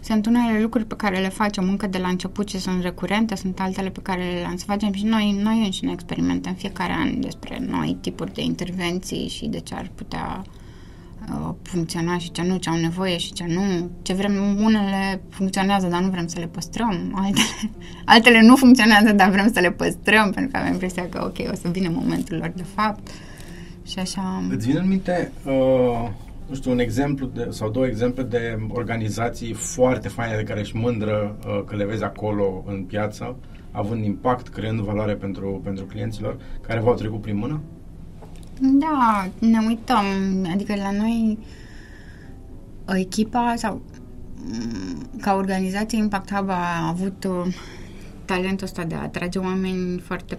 Sunt 0.02 0.26
unele 0.26 0.62
lucruri 0.62 0.86
pe 0.86 0.96
care 0.96 1.20
le 1.20 1.30
facem 1.30 1.70
încă 1.70 1.88
de 1.88 1.98
la 1.98 2.08
început 2.08 2.50
și 2.50 2.60
sunt 2.60 2.82
recurente, 2.82 3.36
sunt 3.36 3.60
altele 3.60 3.90
pe 3.90 4.00
care 4.02 4.24
le 4.24 4.58
să 4.58 4.66
facem 4.66 4.94
și 4.94 5.06
noi, 5.06 5.40
noi 5.44 5.64
înșine 5.64 5.92
experimentăm 5.92 6.54
fiecare 6.54 6.94
an 6.94 7.20
despre 7.22 7.66
noi 7.70 7.98
tipuri 8.02 8.34
de 8.34 8.42
intervenții 8.42 9.28
și 9.28 9.48
de 9.48 9.60
ce 9.60 9.76
ar 9.76 9.92
putea 9.96 10.44
uh, 10.44 10.65
funcționa 11.62 12.18
și 12.18 12.32
ce 12.32 12.42
nu, 12.42 12.58
ce 12.58 12.70
au 12.70 12.78
nevoie 12.78 13.18
și 13.18 13.34
ce 13.34 13.46
nu, 13.48 13.90
ce 14.02 14.14
vrem, 14.14 14.58
unele 14.64 15.22
funcționează, 15.30 15.88
dar 15.88 16.02
nu 16.02 16.10
vrem 16.10 16.28
să 16.28 16.40
le 16.40 16.48
păstrăm, 16.48 17.12
altele, 17.16 17.72
altele 18.14 18.42
nu 18.42 18.56
funcționează, 18.56 19.12
dar 19.12 19.30
vrem 19.30 19.52
să 19.54 19.60
le 19.60 19.72
păstrăm, 19.72 20.32
pentru 20.32 20.52
că 20.52 20.58
avem 20.58 20.72
impresia 20.72 21.10
că, 21.10 21.24
ok, 21.24 21.52
o 21.52 21.56
să 21.56 21.68
vină 21.72 21.90
momentul 21.90 22.38
lor 22.38 22.52
de 22.56 22.66
fapt. 22.76 23.08
Și 23.86 24.00
așa... 24.00 24.44
Îți 24.50 24.68
vine 24.68 24.80
în 24.80 24.88
minte, 24.88 25.32
uh, 25.46 26.10
nu 26.46 26.56
știu, 26.56 26.72
un 26.72 26.80
exemplu 26.80 27.26
de, 27.26 27.48
sau 27.50 27.70
două 27.70 27.86
exemple 27.86 28.24
de 28.24 28.58
organizații 28.70 29.54
foarte 29.54 30.08
faine 30.08 30.36
de 30.36 30.44
care 30.44 30.60
ești 30.60 30.78
mândră 30.78 31.38
uh, 31.48 31.64
că 31.66 31.76
le 31.76 31.86
vezi 31.86 32.04
acolo 32.04 32.64
în 32.68 32.84
piață, 32.84 33.36
având 33.72 34.04
impact, 34.06 34.48
creând 34.48 34.80
valoare 34.80 35.14
pentru, 35.14 35.62
pentru 35.64 35.86
clienților, 35.86 36.38
care 36.62 36.80
v-au 36.80 36.94
trecut 36.94 37.22
prin 37.22 37.38
mână? 37.38 37.62
Da, 38.60 39.30
ne 39.40 39.60
uităm. 39.68 40.06
Adică 40.54 40.76
la 40.76 40.92
noi 40.92 41.38
echipa 42.88 43.54
sau 43.58 43.82
mm, 44.36 45.20
ca 45.22 45.36
organizație 45.36 45.98
Impact 45.98 46.34
Hub 46.34 46.50
a 46.50 46.88
avut 46.88 47.24
uh, 47.24 47.54
talentul 48.26 48.66
ăsta 48.66 48.84
de 48.84 48.96
a 48.96 49.02
atrage 49.02 49.40
oameni 49.40 50.00
foarte 50.00 50.38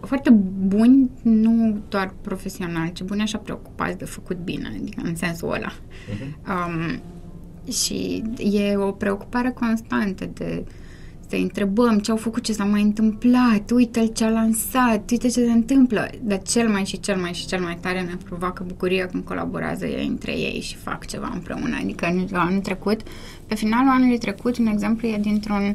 foarte 0.00 0.30
buni, 0.66 1.10
nu 1.22 1.78
doar 1.88 2.14
profesional, 2.20 2.88
ci 2.88 3.02
buni 3.02 3.20
așa 3.20 3.38
preocupați 3.38 3.98
de 3.98 4.04
făcut 4.04 4.36
bine, 4.44 4.68
adică 4.80 5.00
în 5.04 5.14
sensul 5.14 5.52
ăla. 5.52 5.72
Uh-huh. 5.72 6.46
Um, 6.48 7.00
și 7.72 8.22
e 8.38 8.76
o 8.76 8.92
preocupare 8.92 9.50
constantă 9.50 10.30
de 10.34 10.64
să 11.30 11.36
întrebăm 11.36 11.98
ce 11.98 12.10
au 12.10 12.16
făcut, 12.16 12.42
ce 12.42 12.52
s-a 12.52 12.64
mai 12.64 12.82
întâmplat, 12.82 13.70
uite-l 13.70 14.06
ce 14.06 14.24
a 14.24 14.30
lansat, 14.30 15.10
uite 15.10 15.28
ce 15.28 15.28
se 15.28 15.50
întâmplă. 15.50 16.08
Dar 16.22 16.42
cel 16.42 16.68
mai 16.68 16.84
și 16.84 17.00
cel 17.00 17.16
mai 17.16 17.32
și 17.32 17.46
cel 17.46 17.60
mai 17.60 17.78
tare 17.80 18.00
ne 18.00 18.16
provoacă 18.24 18.64
bucuria 18.66 19.06
când 19.06 19.24
colaborează 19.24 19.86
ei 19.86 20.06
între 20.06 20.32
ei 20.32 20.60
și 20.60 20.76
fac 20.76 21.06
ceva 21.06 21.30
împreună. 21.34 21.76
Adică 21.82 22.06
anul 22.32 22.60
trecut, 22.60 23.00
pe 23.46 23.54
finalul 23.54 23.90
anului 23.90 24.18
trecut, 24.18 24.58
un 24.58 24.66
exemplu 24.66 25.08
e 25.08 25.18
dintr-un 25.18 25.62
uh, 25.62 25.74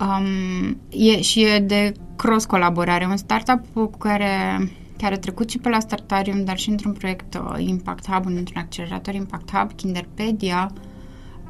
Um, 0.00 0.80
e, 0.88 1.20
și 1.20 1.42
e 1.42 1.58
de 1.58 1.92
cross-colaborare. 2.16 3.04
Un 3.04 3.16
startup 3.16 3.60
cu 3.72 3.86
care, 3.98 4.58
care 4.98 5.14
a 5.14 5.18
trecut 5.18 5.50
și 5.50 5.58
pe 5.58 5.68
la 5.68 5.80
Startarium, 5.80 6.44
dar 6.44 6.58
și 6.58 6.70
într-un 6.70 6.92
proiect 6.92 7.34
uh, 7.34 7.54
Impact 7.58 8.10
Hub, 8.10 8.26
într-un 8.26 8.62
accelerator 8.62 9.14
Impact 9.14 9.50
Hub, 9.56 9.72
Kinderpedia, 9.72 10.72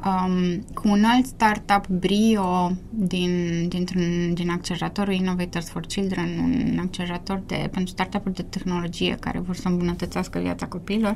um, 0.05 0.65
cu 0.73 0.87
un 0.87 1.03
alt 1.03 1.25
startup, 1.25 1.87
Brio, 1.87 2.71
din, 2.89 3.65
dintr-un, 3.67 4.33
din 4.33 4.49
acceleratorul 4.49 5.13
Innovators 5.13 5.69
for 5.69 5.85
Children, 5.85 6.27
un 6.39 6.79
accelerator 6.79 7.41
de, 7.45 7.69
pentru 7.71 7.93
startup-uri 7.93 8.35
de 8.35 8.41
tehnologie 8.41 9.17
care 9.19 9.39
vor 9.39 9.55
să 9.55 9.67
îmbunătățească 9.67 10.39
viața 10.39 10.65
copiilor, 10.65 11.15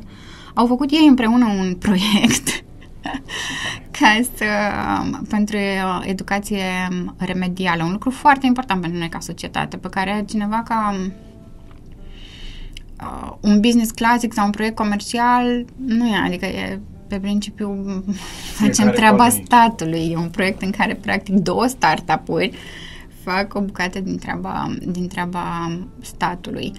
au 0.54 0.68
făcut 0.68 0.92
ei 0.92 1.08
împreună 1.08 1.46
un 1.46 1.76
proiect 1.86 2.64
ca 3.92 4.20
să, 4.36 4.46
um, 5.02 5.26
pentru 5.30 5.58
uh, 5.58 6.02
educație 6.04 6.64
remedială. 7.18 7.84
Un 7.84 7.92
lucru 7.92 8.10
foarte 8.10 8.46
important 8.46 8.82
pentru 8.82 9.00
noi 9.00 9.10
ca 9.10 9.20
societate, 9.20 9.78
pe 9.78 9.90
care 9.90 10.24
cineva 10.28 10.64
ca 10.68 10.96
um, 10.96 11.14
uh, 13.02 13.34
un 13.42 13.60
business 13.60 13.92
clasic 13.92 14.34
sau 14.34 14.46
un 14.46 14.52
proiect 14.52 14.76
comercial 14.76 15.66
nu 15.86 16.08
e, 16.08 16.16
adică 16.26 16.46
e 16.46 16.80
pe 17.10 17.20
principiu 17.20 18.04
facem 18.60 18.90
treaba 18.90 19.30
statului. 19.30 20.10
E 20.12 20.18
un 20.18 20.30
proiect 20.30 20.62
în 20.62 20.72
care 20.72 20.96
practic 20.96 21.36
două 21.36 21.68
startup-uri 21.68 22.52
fac 23.24 23.54
o 23.54 23.62
bucată 23.62 24.00
din 24.00 24.18
treaba, 24.18 24.74
din 24.88 25.08
treaba 25.08 25.72
statului. 26.02 26.74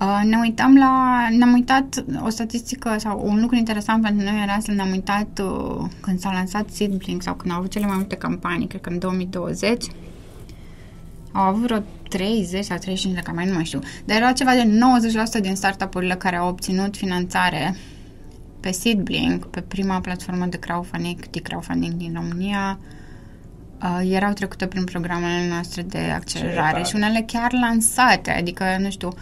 Uh, 0.00 0.20
ne 0.24 0.36
uităm 0.40 0.76
la, 0.76 1.26
ne-am 1.30 1.52
uitat 1.52 2.04
o 2.24 2.28
statistică 2.28 2.96
sau 2.98 3.22
un 3.24 3.40
lucru 3.40 3.56
interesant 3.56 4.02
pentru 4.02 4.24
noi 4.24 4.42
era 4.42 4.58
să 4.60 4.72
ne-am 4.72 4.90
uitat 4.90 5.40
uh, 5.42 5.84
când 6.00 6.18
s-a 6.18 6.32
lansat 6.32 6.70
Seedblink 6.70 7.22
sau 7.22 7.34
când 7.34 7.52
au 7.52 7.58
avut 7.58 7.70
cele 7.70 7.86
mai 7.86 7.96
multe 7.96 8.16
campanii, 8.16 8.66
cred 8.66 8.80
că 8.80 8.88
în 8.88 8.98
2020 8.98 9.84
au 11.32 11.42
avut 11.42 11.62
vreo 11.62 11.82
30 12.08 12.64
sau 12.64 12.76
35 12.76 13.14
de 13.14 13.20
campanii, 13.20 13.50
nu 13.50 13.56
mai 13.56 13.64
știu, 13.64 13.80
dar 14.04 14.16
era 14.16 14.32
ceva 14.32 14.52
de 14.52 14.78
90% 15.38 15.40
din 15.40 15.54
startup-urile 15.54 16.14
care 16.14 16.36
au 16.36 16.48
obținut 16.48 16.96
finanțare 16.96 17.76
pe 18.62 18.70
Seedblink, 18.70 19.44
pe 19.44 19.60
prima 19.60 20.00
platformă 20.00 20.46
de 20.46 20.58
crowdfunding, 20.58 21.30
de 21.30 21.40
crowdfunding 21.40 21.92
din 21.92 22.12
România, 22.14 22.78
uh, 23.82 24.10
erau 24.12 24.32
trecute 24.32 24.66
prin 24.66 24.84
programele 24.84 25.48
noastre 25.48 25.82
de 25.82 25.98
accelerare 25.98 26.82
și 26.82 26.96
unele 26.96 27.24
chiar 27.26 27.52
lansate, 27.52 28.30
adică, 28.30 28.64
nu 28.78 28.90
știu, 28.90 29.08
uh, 29.08 29.14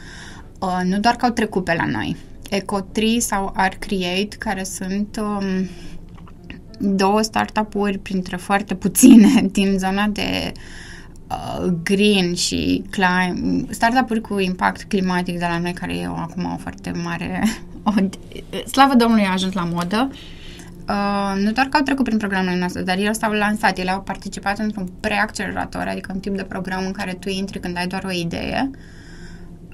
uh, 0.61 0.81
nu 0.85 0.99
doar 0.99 1.17
că 1.17 1.25
au 1.25 1.31
trecut 1.33 1.65
pe 1.65 1.75
la 1.75 1.87
noi. 1.87 2.17
Ecotri 2.51 3.21
sau 3.21 3.53
Art 3.55 3.79
Create, 3.79 4.37
care 4.39 4.65
sunt 4.65 5.21
um, 5.21 5.69
două 6.79 7.23
startup-uri 7.23 7.99
printre 7.99 8.37
foarte 8.37 8.75
puține 8.75 9.43
din 9.53 9.79
zona 9.79 10.07
de 10.07 10.53
uh, 11.31 11.73
green 11.83 12.35
și 12.35 12.85
clim, 12.91 13.67
startup-uri 13.71 14.21
cu 14.21 14.39
impact 14.39 14.83
climatic 14.83 15.39
de 15.39 15.47
la 15.49 15.59
noi, 15.59 15.73
care 15.73 15.97
e 15.97 16.07
o, 16.07 16.15
acum 16.15 16.45
o 16.45 16.57
foarte 16.57 16.91
mare... 16.91 17.43
O, 17.83 17.93
slavă 18.67 18.95
Domnului 18.95 19.25
a 19.25 19.33
ajuns 19.33 19.53
la 19.53 19.65
modă. 19.65 20.11
Uh, 20.89 21.43
nu 21.43 21.53
doar 21.53 21.67
că 21.67 21.77
au 21.77 21.83
trecut 21.83 22.05
prin 22.05 22.19
programele 22.19 22.59
noastre, 22.59 22.83
dar 22.83 22.99
ele 22.99 23.13
s-au 23.13 23.33
lansat, 23.33 23.79
ele 23.79 23.91
au 23.91 24.01
participat 24.01 24.59
într-un 24.59 24.89
preaccelerator, 25.01 25.87
adică 25.87 26.11
un 26.15 26.21
tip 26.21 26.37
de 26.37 26.43
program 26.43 26.87
în 26.87 26.93
care 26.93 27.13
tu 27.13 27.29
intri 27.29 27.61
când 27.61 27.77
ai 27.77 27.87
doar 27.87 28.05
o 28.05 28.11
idee 28.11 28.71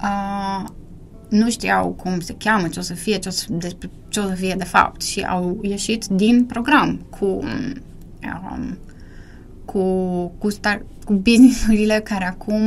uh, 0.01 0.63
nu 1.29 1.49
știau 1.49 1.89
cum 1.89 2.19
se 2.19 2.35
cheamă, 2.37 2.67
ce 2.67 2.79
o 2.79 2.81
să 2.81 2.93
fie, 2.93 3.17
ce 3.17 3.27
o 3.27 3.31
să, 3.31 3.45
despre 3.49 3.89
ce 4.07 4.19
o 4.19 4.23
să 4.23 4.33
fie 4.33 4.55
de 4.57 4.63
fapt 4.63 5.01
și 5.01 5.21
au 5.21 5.59
ieșit 5.61 6.05
din 6.05 6.45
program 6.45 7.05
cu 7.09 7.25
um, 7.25 8.77
cu, 9.65 9.81
cu, 10.37 10.49
star, 10.49 10.81
cu 11.05 11.13
businessurile 11.13 11.99
care 11.99 12.25
acum 12.25 12.61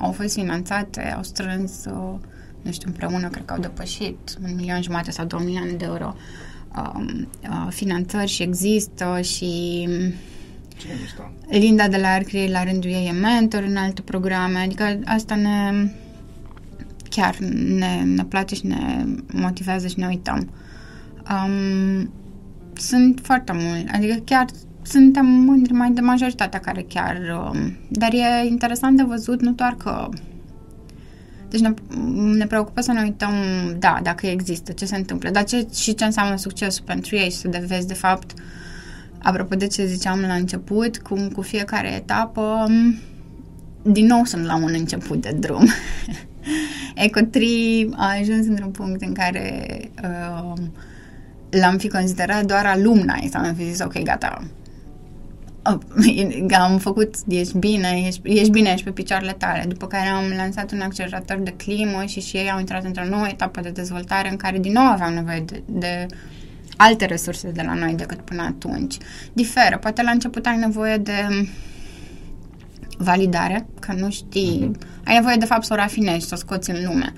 au 0.00 0.12
fost 0.12 0.34
finanțate, 0.34 1.12
au 1.16 1.22
strâns, 1.22 1.84
uh, 1.84 2.14
nu 2.66 2.72
știu, 2.72 2.88
împreună, 2.88 3.28
cred 3.28 3.44
că 3.44 3.52
au 3.52 3.60
depășit 3.60 4.38
un 4.44 4.54
milion 4.54 4.82
jumate 4.82 5.10
sau 5.10 5.24
două 5.24 5.42
milioane 5.42 5.72
de 5.72 5.84
euro 5.84 6.14
um, 6.76 7.28
uh, 7.42 7.66
finanțări 7.70 8.30
și 8.30 8.42
există 8.42 9.20
și 9.20 9.88
Linda 11.48 11.88
de 11.88 11.96
la 11.96 12.08
Arcrie 12.08 12.50
la 12.50 12.64
rândul 12.64 12.90
ei 12.90 13.06
e 13.06 13.12
mentor 13.12 13.62
în 13.62 13.76
alte 13.76 14.02
programe, 14.02 14.58
adică 14.58 14.98
asta 15.04 15.34
ne 15.34 15.90
chiar 17.10 17.36
ne, 17.78 18.02
ne 18.04 18.24
place 18.24 18.54
și 18.54 18.66
ne 18.66 19.04
motivează 19.32 19.86
și 19.86 19.98
ne 19.98 20.06
uităm. 20.06 20.50
Um, 21.30 22.10
sunt 22.74 23.20
foarte 23.22 23.52
mulți, 23.52 23.92
adică 23.92 24.22
chiar 24.24 24.44
suntem 24.82 25.26
mândri 25.26 25.72
mai 25.72 25.90
de 25.90 26.00
majoritatea 26.00 26.60
care 26.60 26.82
chiar... 26.82 27.16
Um, 27.16 27.76
dar 27.88 28.12
e 28.12 28.46
interesant 28.46 28.96
de 28.96 29.02
văzut 29.02 29.40
nu 29.40 29.52
doar 29.52 29.74
că... 29.74 30.08
Deci 31.56 31.64
ne, 31.64 31.74
ne 32.36 32.46
preocupă 32.46 32.80
să 32.80 32.92
ne 32.92 33.02
uităm, 33.02 33.32
da, 33.78 34.00
dacă 34.02 34.26
există, 34.26 34.72
ce 34.72 34.84
se 34.84 34.96
întâmplă, 34.96 35.30
dar 35.30 35.44
ce, 35.44 35.66
și 35.74 35.94
ce 35.94 36.04
înseamnă 36.04 36.36
succesul 36.36 36.84
pentru 36.84 37.16
ei 37.16 37.30
și 37.30 37.36
să 37.36 37.48
de 37.48 37.64
vezi, 37.66 37.86
de 37.86 37.94
fapt, 37.94 38.34
apropo 39.22 39.54
de 39.54 39.66
ce 39.66 39.86
ziceam 39.86 40.20
la 40.20 40.34
început, 40.34 40.98
cum 40.98 41.28
cu 41.28 41.42
fiecare 41.42 41.94
etapă, 41.94 42.66
din 43.82 44.06
nou 44.06 44.24
sunt 44.24 44.44
la 44.44 44.56
un 44.56 44.74
început 44.78 45.20
de 45.22 45.36
drum. 45.38 45.68
Ecotri 46.94 47.88
a 47.94 48.16
ajuns 48.20 48.46
într-un 48.46 48.70
punct 48.70 49.02
în 49.02 49.12
care 49.12 49.78
uh, 50.02 50.52
l-am 51.50 51.78
fi 51.78 51.88
considerat 51.88 52.44
doar 52.44 52.66
alumni 52.66 53.28
sau 53.32 53.42
am 53.42 53.54
fi 53.54 53.64
zis, 53.64 53.80
ok, 53.80 54.02
gata, 54.02 54.46
am 56.58 56.78
făcut, 56.78 57.14
ești 57.28 57.58
bine, 57.58 58.02
ești, 58.06 58.20
ești 58.22 58.50
bine, 58.50 58.70
ești 58.70 58.84
pe 58.84 58.90
picioarele 58.90 59.32
tale. 59.32 59.64
După 59.68 59.86
care 59.86 60.08
am 60.08 60.24
lansat 60.36 60.72
un 60.72 60.80
accelerator 60.80 61.38
de 61.38 61.50
climă 61.50 62.04
și 62.04 62.20
și 62.20 62.36
ei 62.36 62.50
au 62.50 62.58
intrat 62.58 62.84
într-o 62.84 63.04
nouă 63.04 63.26
etapă 63.28 63.60
de 63.60 63.70
dezvoltare 63.70 64.30
în 64.30 64.36
care 64.36 64.58
din 64.58 64.72
nou 64.72 64.84
aveam 64.84 65.14
nevoie 65.14 65.40
de, 65.40 65.62
de 65.66 66.06
alte 66.76 67.04
resurse 67.04 67.50
de 67.50 67.62
la 67.62 67.74
noi 67.74 67.94
decât 67.94 68.20
până 68.20 68.42
atunci. 68.42 68.96
Diferă. 69.32 69.78
Poate 69.78 70.02
la 70.02 70.10
început 70.10 70.46
ai 70.46 70.56
nevoie 70.56 70.96
de 70.96 71.48
validare, 72.98 73.66
că 73.80 73.92
nu 73.92 74.10
știi, 74.10 74.70
mm-hmm. 74.70 75.04
ai 75.04 75.14
nevoie 75.14 75.36
de 75.36 75.44
fapt 75.44 75.64
să 75.64 75.72
o 75.72 75.76
rafinezi, 75.76 76.26
să 76.26 76.34
o 76.34 76.38
scoți 76.38 76.70
în 76.70 76.84
lume. 76.84 77.12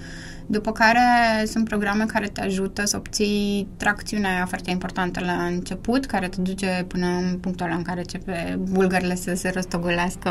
După 0.51 0.73
care 0.73 1.45
sunt 1.47 1.65
programe 1.65 2.05
care 2.05 2.27
te 2.27 2.41
ajută 2.41 2.87
să 2.87 2.97
obții 2.97 3.69
tracțiunea 3.77 4.47
foarte 4.47 4.71
importantă 4.71 5.21
la 5.21 5.45
început, 5.45 6.07
care 6.07 6.29
te 6.29 6.41
duce 6.41 6.85
până 6.87 7.07
în 7.07 7.39
punctul 7.39 7.67
ăla 7.67 7.75
în 7.75 7.83
care 7.83 7.99
începe 7.99 8.59
bulgările 8.71 9.15
să 9.15 9.35
se 9.35 9.51
rostogolească 9.55 10.31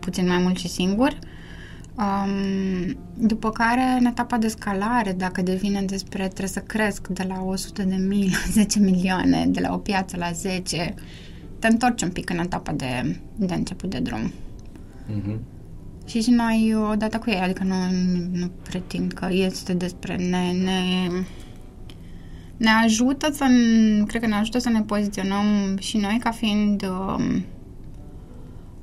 puțin 0.00 0.26
mai 0.26 0.38
mult 0.38 0.58
și 0.58 0.68
singur. 0.68 1.18
Um, 1.94 2.96
după 3.14 3.50
care, 3.50 3.82
în 3.98 4.04
etapa 4.04 4.38
de 4.38 4.48
scalare, 4.48 5.12
dacă 5.12 5.42
devine 5.42 5.82
despre 5.82 6.22
trebuie 6.22 6.48
să 6.48 6.60
cresc 6.60 7.08
de 7.08 7.24
la 7.28 7.42
100 7.42 7.82
de 7.82 7.94
mii 7.94 8.30
la 8.30 8.50
10 8.62 8.78
milioane, 8.78 9.46
de 9.48 9.60
la 9.60 9.72
o 9.74 9.78
piață 9.78 10.16
la 10.16 10.32
10, 10.32 10.94
te 11.58 11.66
întorci 11.66 12.02
un 12.02 12.10
pic 12.10 12.30
în 12.30 12.38
etapa 12.38 12.72
de, 12.72 13.20
de 13.36 13.54
început 13.54 13.90
de 13.90 13.98
drum. 13.98 14.32
Mm-hmm. 15.10 15.51
Și 16.12 16.22
și 16.22 16.30
noi 16.30 16.74
odată 16.90 17.18
cu 17.18 17.30
ei, 17.30 17.40
adică 17.40 17.64
nu, 17.64 17.74
nu 18.32 18.50
pretind 18.62 19.12
că 19.12 19.28
este 19.30 19.72
despre 19.72 20.16
ne, 20.16 20.52
ne, 20.52 21.08
ne 22.56 22.70
ajută 22.84 23.32
să, 23.32 23.44
cred 24.06 24.20
că 24.20 24.26
ne 24.26 24.34
ajută 24.34 24.58
să 24.58 24.68
ne 24.68 24.80
poziționăm 24.80 25.76
și 25.80 25.96
noi 25.96 26.18
ca 26.20 26.30
fiind 26.30 26.82
um, 26.82 27.44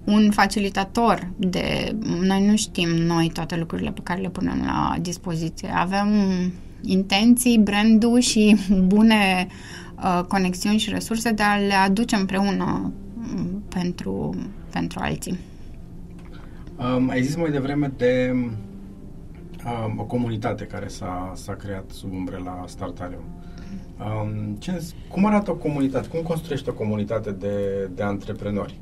un 0.03 0.31
facilitator 0.31 1.31
de, 1.37 1.95
noi 2.21 2.45
nu 2.47 2.55
știm 2.55 2.89
noi 2.89 3.29
toate 3.33 3.55
lucrurile 3.57 3.91
pe 3.91 4.01
care 4.03 4.21
le 4.21 4.29
punem 4.29 4.63
la 4.65 4.95
dispoziție. 5.01 5.69
Avem 5.75 6.07
intenții, 6.81 7.57
brandul 7.57 8.19
și 8.19 8.55
bune 8.93 9.47
uh, 10.03 10.23
conexiuni 10.27 10.77
și 10.77 10.89
resurse 10.89 11.31
de 11.31 11.43
a 11.43 11.57
le 11.57 11.73
aduce 11.73 12.15
împreună 12.15 12.91
um, 13.35 13.63
pentru, 13.67 14.35
pentru 14.69 14.99
alții. 15.01 15.48
Um, 16.79 17.09
ai 17.09 17.21
zis 17.23 17.35
mai 17.35 17.51
devreme 17.51 17.91
de 17.97 18.35
um, 19.65 19.99
o 19.99 20.03
comunitate 20.03 20.65
care 20.65 20.87
s-a, 20.87 21.31
s-a 21.35 21.53
creat 21.53 21.89
sub 21.91 22.13
umbrela 22.13 22.63
Startarium. 22.67 23.23
Um, 23.99 24.55
ce, 24.59 24.83
cum 25.09 25.25
arată 25.25 25.51
o 25.51 25.55
comunitate? 25.55 26.07
Cum 26.07 26.21
construiești 26.21 26.69
o 26.69 26.73
comunitate 26.73 27.31
de, 27.31 27.89
de 27.95 28.03
antreprenori? 28.03 28.79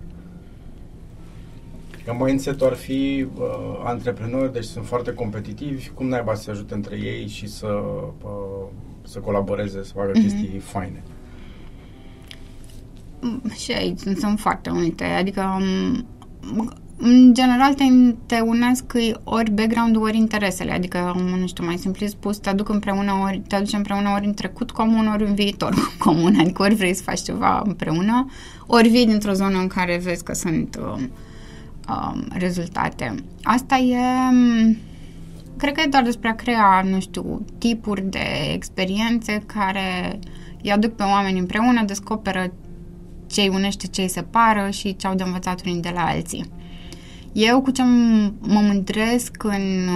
Că 2.06 2.14
mindset 2.20 2.62
ar 2.62 2.74
fi 2.74 3.28
uh, 3.36 3.82
antreprenori, 3.84 4.54
deci 4.54 4.64
sunt 4.64 4.86
foarte 4.86 5.14
competitivi, 5.14 5.90
cum 5.90 6.08
naiba 6.08 6.34
să 6.34 6.42
se 6.42 6.52
ajute 6.52 6.74
între 6.74 6.96
ei 6.96 7.28
și 7.28 7.48
să, 7.48 7.82
uh, 8.24 8.68
să 9.04 9.20
colaboreze, 9.20 9.84
să 9.84 9.94
facă 9.94 10.10
mm-hmm. 10.10 10.22
chestii 10.22 10.60
faine? 10.60 11.04
Mm, 13.22 13.42
și 13.56 13.72
aici 13.72 14.00
sunt 14.00 14.40
foarte 14.40 14.70
multe, 14.72 15.04
adică 15.04 15.60
um, 15.60 16.06
în 17.00 17.34
general 17.34 17.74
te, 17.74 17.84
te 18.26 18.40
unesc 18.40 18.94
ori 19.24 19.52
background 19.52 19.96
ori 19.96 20.18
interesele, 20.18 20.72
adică, 20.72 21.16
nu 21.40 21.48
știu, 21.48 21.66
mai 21.66 21.78
simplu 21.78 22.08
spus, 22.08 22.38
te 22.38 22.50
aduc 22.50 22.70
împreună 22.70 23.12
ori, 23.24 23.42
te 23.48 23.56
aduci 23.56 23.74
împreună 23.74 24.10
ori 24.16 24.26
în 24.26 24.34
trecut 24.34 24.72
comun, 24.72 25.08
ori 25.08 25.24
în 25.24 25.34
viitor 25.34 25.76
comun, 26.04 26.40
adică 26.40 26.62
ori 26.62 26.76
vrei 26.76 26.94
să 26.94 27.04
faci 27.04 27.22
ceva 27.22 27.62
împreună, 27.66 28.26
ori 28.66 28.88
vii 28.88 29.06
dintr-o 29.06 29.34
zonă 29.34 29.58
în 29.58 29.68
care 29.68 30.00
vezi 30.04 30.24
că 30.24 30.34
sunt 30.34 30.80
um, 30.82 31.10
um, 31.90 32.26
rezultate. 32.34 33.16
Asta 33.44 33.76
e, 33.76 33.98
um, 34.32 34.78
cred 35.58 35.74
că 35.74 35.82
e 35.82 35.90
doar 35.90 36.04
despre 36.04 36.30
a 36.30 36.36
crea, 36.36 36.86
nu 36.90 37.00
știu, 37.00 37.46
tipuri 37.58 38.02
de 38.02 38.26
experiențe 38.54 39.44
care 39.46 40.20
îi 40.64 40.72
aduc 40.72 40.92
pe 40.96 41.04
oameni 41.04 41.40
împreună, 41.40 41.84
descoperă 41.86 42.52
ce 43.28 43.42
îi 43.42 43.50
unește, 43.54 43.88
ce 43.88 44.02
îi 44.02 44.10
separă 44.10 44.70
și 44.70 44.96
ce 44.96 45.08
au 45.08 45.16
de 45.16 45.24
învățat 45.24 45.66
unii 45.66 45.82
de 45.82 45.92
la 45.94 46.06
alții. 46.06 46.46
Eu 47.40 47.62
cu 47.62 47.72
ce 47.72 47.84
mă 48.40 48.60
mândresc 48.60 49.44
în, 49.44 49.90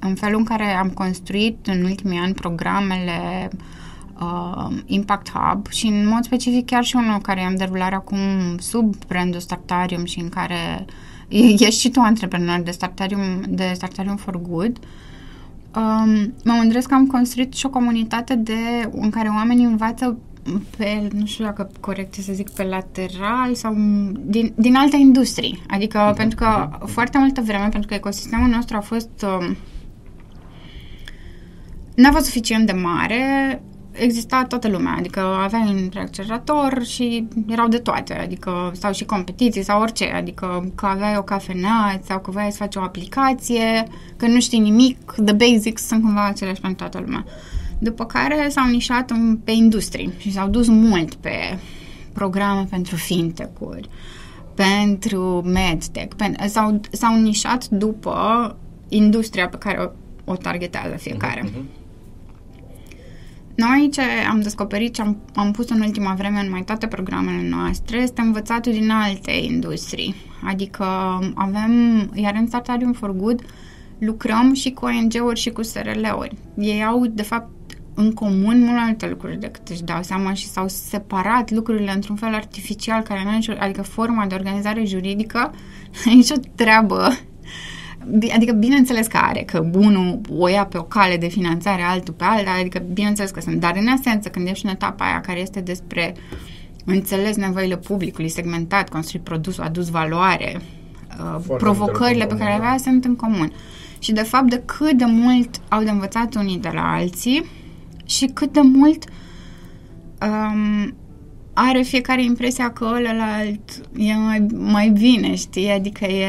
în 0.00 0.14
felul 0.14 0.38
în 0.38 0.44
care 0.44 0.64
am 0.64 0.88
construit 0.88 1.66
în 1.66 1.84
ultimii 1.84 2.18
ani 2.18 2.34
programele 2.34 3.48
uh, 4.20 4.76
Impact 4.86 5.30
Hub 5.30 5.66
și 5.66 5.86
în 5.86 6.06
mod 6.08 6.24
specific 6.24 6.66
chiar 6.66 6.84
și 6.84 6.96
unul 6.96 7.18
care 7.18 7.40
am 7.40 7.56
derulat 7.56 7.92
acum 7.92 8.18
sub 8.58 8.94
brandul 9.06 9.40
Startarium 9.40 10.04
și 10.04 10.20
în 10.20 10.28
care 10.28 10.84
ești 11.28 11.80
și 11.80 11.90
tu 11.90 12.00
antreprenor 12.00 12.60
de 12.60 12.70
Startarium, 12.70 13.42
de 13.48 13.72
Startarium 13.74 14.16
for 14.16 14.40
Good, 14.40 14.78
um, 15.76 16.34
mă 16.44 16.52
mândresc 16.52 16.88
că 16.88 16.94
am 16.94 17.06
construit 17.06 17.52
și 17.52 17.66
o 17.66 17.70
comunitate 17.70 18.34
de, 18.34 18.88
în 18.90 19.10
care 19.10 19.28
oamenii 19.28 19.64
învață 19.64 20.18
pe, 20.76 21.08
nu 21.12 21.26
știu 21.26 21.44
dacă 21.44 21.70
corect 21.80 22.14
să 22.14 22.32
zic, 22.32 22.50
pe 22.50 22.62
lateral 22.62 23.54
sau 23.54 23.74
din, 24.20 24.52
din 24.56 24.76
alte 24.76 24.96
industrii. 24.96 25.62
Adică 25.68 26.12
uh-huh. 26.12 26.16
pentru 26.16 26.36
că 26.36 26.68
uh-huh. 26.68 26.86
foarte 26.86 27.18
multă 27.18 27.40
vreme, 27.40 27.68
pentru 27.68 27.88
că 27.88 27.94
ecosistemul 27.94 28.48
nostru 28.48 28.76
a 28.76 28.80
fost 28.80 29.24
uh, 29.24 29.56
n-a 31.94 32.10
fost 32.10 32.24
suficient 32.24 32.66
de 32.66 32.72
mare, 32.72 33.62
exista 33.92 34.44
toată 34.48 34.68
lumea, 34.68 34.94
adică 34.98 35.20
aveai 35.20 35.68
un 35.68 36.00
accelerator 36.00 36.84
și 36.84 37.28
erau 37.48 37.68
de 37.68 37.78
toate, 37.78 38.14
adică 38.14 38.72
sau 38.74 38.92
și 38.92 39.04
competiții 39.04 39.62
sau 39.62 39.80
orice, 39.80 40.04
adică 40.04 40.72
că 40.74 40.86
aveai 40.86 41.16
o 41.16 41.22
cafenea 41.22 42.00
sau 42.04 42.20
că 42.20 42.30
voiai 42.30 42.50
să 42.50 42.56
faci 42.56 42.76
o 42.76 42.80
aplicație, 42.80 43.84
că 44.16 44.26
nu 44.26 44.40
știi 44.40 44.58
nimic, 44.58 45.12
the 45.24 45.34
basics 45.34 45.86
sunt 45.86 46.02
cumva 46.02 46.26
aceleași 46.26 46.60
pentru 46.60 46.78
toată 46.78 47.04
lumea. 47.04 47.24
După 47.78 48.06
care 48.06 48.48
s-au 48.48 48.68
nișat 48.68 49.10
în, 49.10 49.36
pe 49.44 49.50
industrie 49.50 50.10
și 50.18 50.32
s-au 50.32 50.48
dus 50.48 50.68
mult 50.68 51.14
pe 51.14 51.58
programe 52.12 52.66
pentru 52.70 52.96
fintech-uri, 52.96 53.88
pentru 54.54 55.42
medtech, 55.44 56.16
pen, 56.16 56.36
s-au, 56.46 56.80
s-au 56.90 57.20
nișat 57.20 57.68
după 57.68 58.56
industria 58.88 59.48
pe 59.48 59.56
care 59.56 59.78
o, 59.78 59.90
o 60.32 60.36
targetează 60.36 60.96
fiecare. 60.96 61.44
Uh-huh. 61.44 61.84
Noi 63.56 63.88
ce 63.92 64.00
am 64.30 64.40
descoperit, 64.40 64.94
ce 64.94 65.02
am, 65.02 65.16
am 65.34 65.50
pus 65.50 65.68
în 65.68 65.80
ultima 65.80 66.14
vreme 66.14 66.40
în 66.40 66.50
mai 66.50 66.62
toate 66.62 66.86
programele 66.86 67.48
noastre, 67.48 67.98
este 67.98 68.20
învățatul 68.20 68.72
din 68.72 68.90
alte 68.90 69.30
industrii. 69.30 70.14
Adică 70.44 70.84
avem, 71.34 71.70
iar 72.14 72.34
în 72.38 72.46
Startarium 72.46 72.92
for 72.92 73.12
Good, 73.12 73.42
lucrăm 73.98 74.54
și 74.54 74.70
cu 74.70 74.84
ONG-uri 74.84 75.40
și 75.40 75.50
cu 75.50 75.62
SRL-uri. 75.62 76.36
Ei 76.56 76.84
au, 76.84 77.06
de 77.06 77.22
fapt, 77.22 77.50
în 77.98 78.12
comun 78.12 78.60
mult 78.62 78.74
mai 78.74 78.84
multe 78.84 79.08
lucruri 79.08 79.40
decât 79.40 79.68
își 79.68 79.82
dau 79.82 80.02
seama 80.02 80.32
și 80.32 80.46
s-au 80.46 80.68
separat 80.68 81.50
lucrurile 81.50 81.92
într-un 81.92 82.16
fel 82.16 82.34
artificial, 82.34 83.02
care 83.02 83.22
nu 83.24 83.30
nicio, 83.30 83.52
adică 83.58 83.82
forma 83.82 84.26
de 84.26 84.34
organizare 84.34 84.84
juridică, 84.84 85.54
nicio 86.04 86.34
treabă. 86.54 87.18
Adică 88.34 88.52
bineînțeles 88.52 89.06
că 89.06 89.16
are, 89.16 89.42
că 89.42 89.66
unul 89.74 90.20
o 90.30 90.48
ia 90.48 90.64
pe 90.64 90.78
o 90.78 90.82
cale 90.82 91.16
de 91.16 91.28
finanțare, 91.28 91.82
altul 91.82 92.14
pe 92.14 92.24
alta, 92.24 92.50
adică 92.60 92.82
bineînțeles 92.92 93.30
că 93.30 93.40
sunt, 93.40 93.60
dar 93.60 93.76
în 93.76 93.86
esență 93.86 94.28
când 94.28 94.48
ești 94.48 94.64
în 94.64 94.70
etapa 94.70 95.04
aia 95.04 95.20
care 95.20 95.40
este 95.40 95.60
despre 95.60 96.14
înțeles 96.84 97.36
nevoile 97.36 97.76
publicului, 97.76 98.28
segmentat, 98.28 98.88
construit 98.88 99.24
produsul, 99.24 99.64
adus 99.64 99.88
valoare, 99.88 100.60
uh, 101.20 101.56
provocările 101.58 102.26
pe 102.26 102.36
care 102.36 102.50
le 102.50 102.56
avea 102.56 102.76
sunt 102.78 103.04
în 103.04 103.16
comun. 103.16 103.52
Și 103.98 104.12
de 104.12 104.22
fapt 104.22 104.50
de 104.50 104.62
cât 104.64 104.92
de 104.92 105.04
mult 105.04 105.60
au 105.68 105.82
de 105.82 105.90
învățat 105.90 106.34
unii 106.34 106.58
de 106.58 106.70
la 106.74 106.92
alții, 106.92 107.44
și 108.06 108.26
cât 108.26 108.52
de 108.52 108.60
mult 108.60 109.04
um, 110.22 110.94
are 111.52 111.82
fiecare 111.82 112.24
impresia 112.24 112.70
că 112.70 112.84
ălalt 112.84 113.80
e 113.96 114.14
mai, 114.14 114.46
mai 114.54 114.88
bine, 114.88 115.34
știi? 115.34 115.70
Adică 115.70 116.04
e 116.04 116.26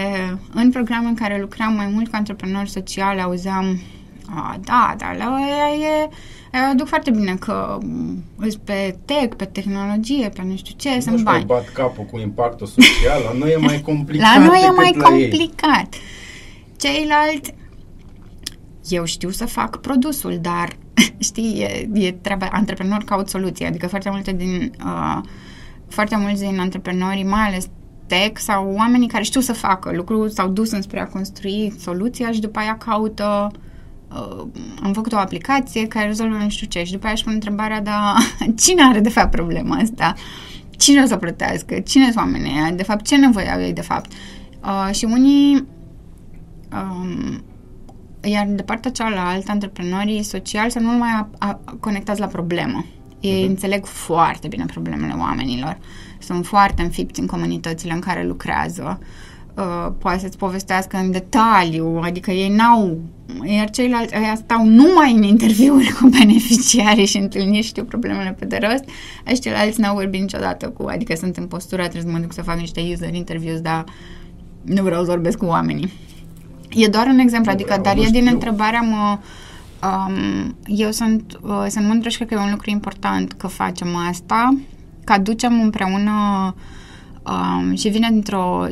în 0.53 0.71
program 0.71 1.05
în 1.05 1.13
care 1.13 1.39
lucram 1.39 1.73
mai 1.73 1.89
mult 1.93 2.07
cu 2.07 2.15
antreprenori 2.15 2.69
sociale, 2.69 3.21
auzeam 3.21 3.80
a, 4.36 4.59
da, 4.63 4.95
dar 4.97 5.15
la 5.17 5.34
aia 5.34 6.09
e 6.51 6.57
aduc 6.57 6.88
foarte 6.88 7.11
bine 7.11 7.36
că 7.36 7.78
îți 8.36 8.59
pe 8.59 8.97
tech, 9.05 9.36
pe 9.36 9.45
tehnologie, 9.45 10.30
pe 10.30 10.41
nu 10.43 10.55
știu 10.55 10.73
ce, 10.78 10.93
nu 10.95 11.01
sunt 11.01 11.21
bani. 11.21 11.39
Nu 11.39 11.45
bat 11.45 11.69
capul 11.69 12.03
cu 12.03 12.19
impactul 12.19 12.67
social, 12.67 13.21
la 13.23 13.38
noi 13.38 13.51
e 13.51 13.57
mai 13.57 13.82
complicat 13.91 14.36
La 14.36 14.45
noi 14.45 14.63
e 14.65 14.69
mai 14.69 14.95
complicat. 15.03 15.93
Ei. 15.93 15.99
Ceilalți, 16.78 17.53
eu 18.88 19.05
știu 19.05 19.30
să 19.30 19.45
fac 19.45 19.78
produsul, 19.78 20.38
dar 20.41 20.69
știi, 21.27 21.61
e, 21.61 21.89
e 21.93 22.11
treaba, 22.11 22.47
antreprenor 22.51 23.03
caut 23.03 23.29
soluții, 23.29 23.65
adică 23.65 23.87
foarte 23.87 24.09
multe 24.09 24.31
din, 24.31 24.71
uh, 24.85 25.21
foarte 25.87 26.15
mulți 26.15 26.41
din 26.41 26.59
antreprenorii, 26.59 27.23
mai 27.23 27.47
ales 27.47 27.69
tech 28.07 28.39
sau 28.39 28.73
oamenii 28.75 29.07
care 29.07 29.23
știu 29.23 29.41
să 29.41 29.53
facă 29.53 29.91
lucruri, 29.95 30.33
s-au 30.33 30.47
dus 30.47 30.71
înspre 30.71 30.99
a 30.99 31.07
construi 31.07 31.73
soluția 31.79 32.31
și 32.31 32.39
după 32.39 32.59
aia 32.59 32.77
caută 32.77 33.51
uh, 34.11 34.45
am 34.83 34.93
făcut 34.93 35.13
o 35.13 35.17
aplicație 35.17 35.87
care 35.87 36.05
rezolvă 36.05 36.35
nu 36.35 36.49
știu 36.49 36.67
ce 36.67 36.83
și 36.83 36.91
după 36.91 37.05
aia 37.05 37.13
își 37.13 37.23
pun 37.23 37.33
întrebarea, 37.33 37.81
dar 37.81 38.15
cine 38.63 38.83
are 38.83 38.99
de 38.99 39.09
fapt 39.09 39.31
problema 39.31 39.75
asta? 39.75 40.13
Cine 40.69 41.01
o 41.01 41.05
să 41.05 41.15
plătească? 41.15 41.79
Cine 41.79 42.03
sunt 42.03 42.15
oamenii 42.15 42.51
aia? 42.51 42.71
De 42.71 42.83
fapt, 42.83 43.05
ce 43.05 43.17
nevoie 43.17 43.49
au 43.49 43.61
ei 43.61 43.73
de 43.73 43.81
fapt? 43.81 44.11
Uh, 44.63 44.93
și 44.95 45.05
unii 45.05 45.67
um, 46.73 47.43
iar 48.22 48.47
de 48.49 48.61
partea 48.61 48.91
cealaltă, 48.91 49.51
antreprenorii 49.51 50.24
sociali 50.24 50.72
sunt 50.72 50.86
mult 50.86 50.99
mai 50.99 51.09
a, 51.09 51.30
a, 51.38 51.59
conectați 51.80 52.20
la 52.20 52.26
problemă. 52.26 52.86
Ei 53.20 53.43
uh-huh. 53.43 53.49
înțeleg 53.49 53.86
foarte 53.86 54.47
bine 54.47 54.65
problemele 54.65 55.13
oamenilor. 55.18 55.78
Sunt 56.20 56.45
foarte 56.45 56.82
înfipți 56.82 57.20
în 57.20 57.26
comunitățile 57.26 57.93
în 57.93 57.99
care 57.99 58.26
lucrează. 58.26 58.99
uh, 59.57 59.91
poate 59.97 60.20
să-ți 60.20 60.38
povestească 60.38 60.97
în 60.97 61.11
detaliu, 61.11 61.99
adică 62.03 62.32
ei 62.32 62.49
n-au, 62.49 62.99
iar 63.43 63.70
ceilalți 63.70 64.15
ăia 64.18 64.36
stau 64.36 64.65
numai 64.65 65.13
în 65.13 65.24
interviuri 65.24 65.91
cu 66.01 66.07
beneficiarii 66.07 67.05
și 67.05 67.18
întâlniri 67.18 67.65
știu 67.65 67.84
problemele 67.84 68.36
pe 68.39 68.45
de 68.45 68.59
rost, 68.61 68.84
și 69.26 69.39
ceilalți 69.39 69.80
n-au 69.80 69.95
vorbit 69.95 70.22
niciodată 70.22 70.70
cu, 70.70 70.86
adică 70.88 71.15
sunt 71.15 71.38
în 71.38 71.45
postura, 71.45 71.82
trebuie 71.82 72.11
să 72.11 72.18
mă 72.18 72.24
duc 72.24 72.34
să 72.34 72.41
fac 72.41 72.57
niște 72.57 72.82
user 72.91 73.13
interviews, 73.13 73.59
dar 73.59 73.84
nu 74.61 74.84
vreau 74.84 75.03
să 75.03 75.09
vorbesc 75.09 75.38
cu 75.38 75.45
oamenii. 75.45 75.91
E 76.70 76.88
doar 76.88 77.07
un 77.07 77.20
exemplu, 77.20 77.51
adică, 77.51 77.76
vreau, 77.80 77.95
dar 77.95 78.05
e 78.05 78.09
din 78.09 78.28
întrebarea 78.32 78.82
mă, 78.82 79.18
um, 79.88 80.55
eu 80.65 80.91
sunt, 80.91 81.39
uh, 81.41 81.65
sunt 81.70 81.86
mândră 81.86 82.09
și 82.09 82.15
cred 82.15 82.28
că 82.28 82.34
e 82.34 82.38
un 82.38 82.51
lucru 82.51 82.70
important 82.70 83.32
că 83.34 83.47
facem 83.47 83.95
asta, 83.95 84.57
că 85.03 85.13
aducem 85.13 85.61
împreună 85.61 86.11
um, 87.24 87.76
și 87.76 87.89
vine 87.89 88.07
dintr-o 88.11 88.68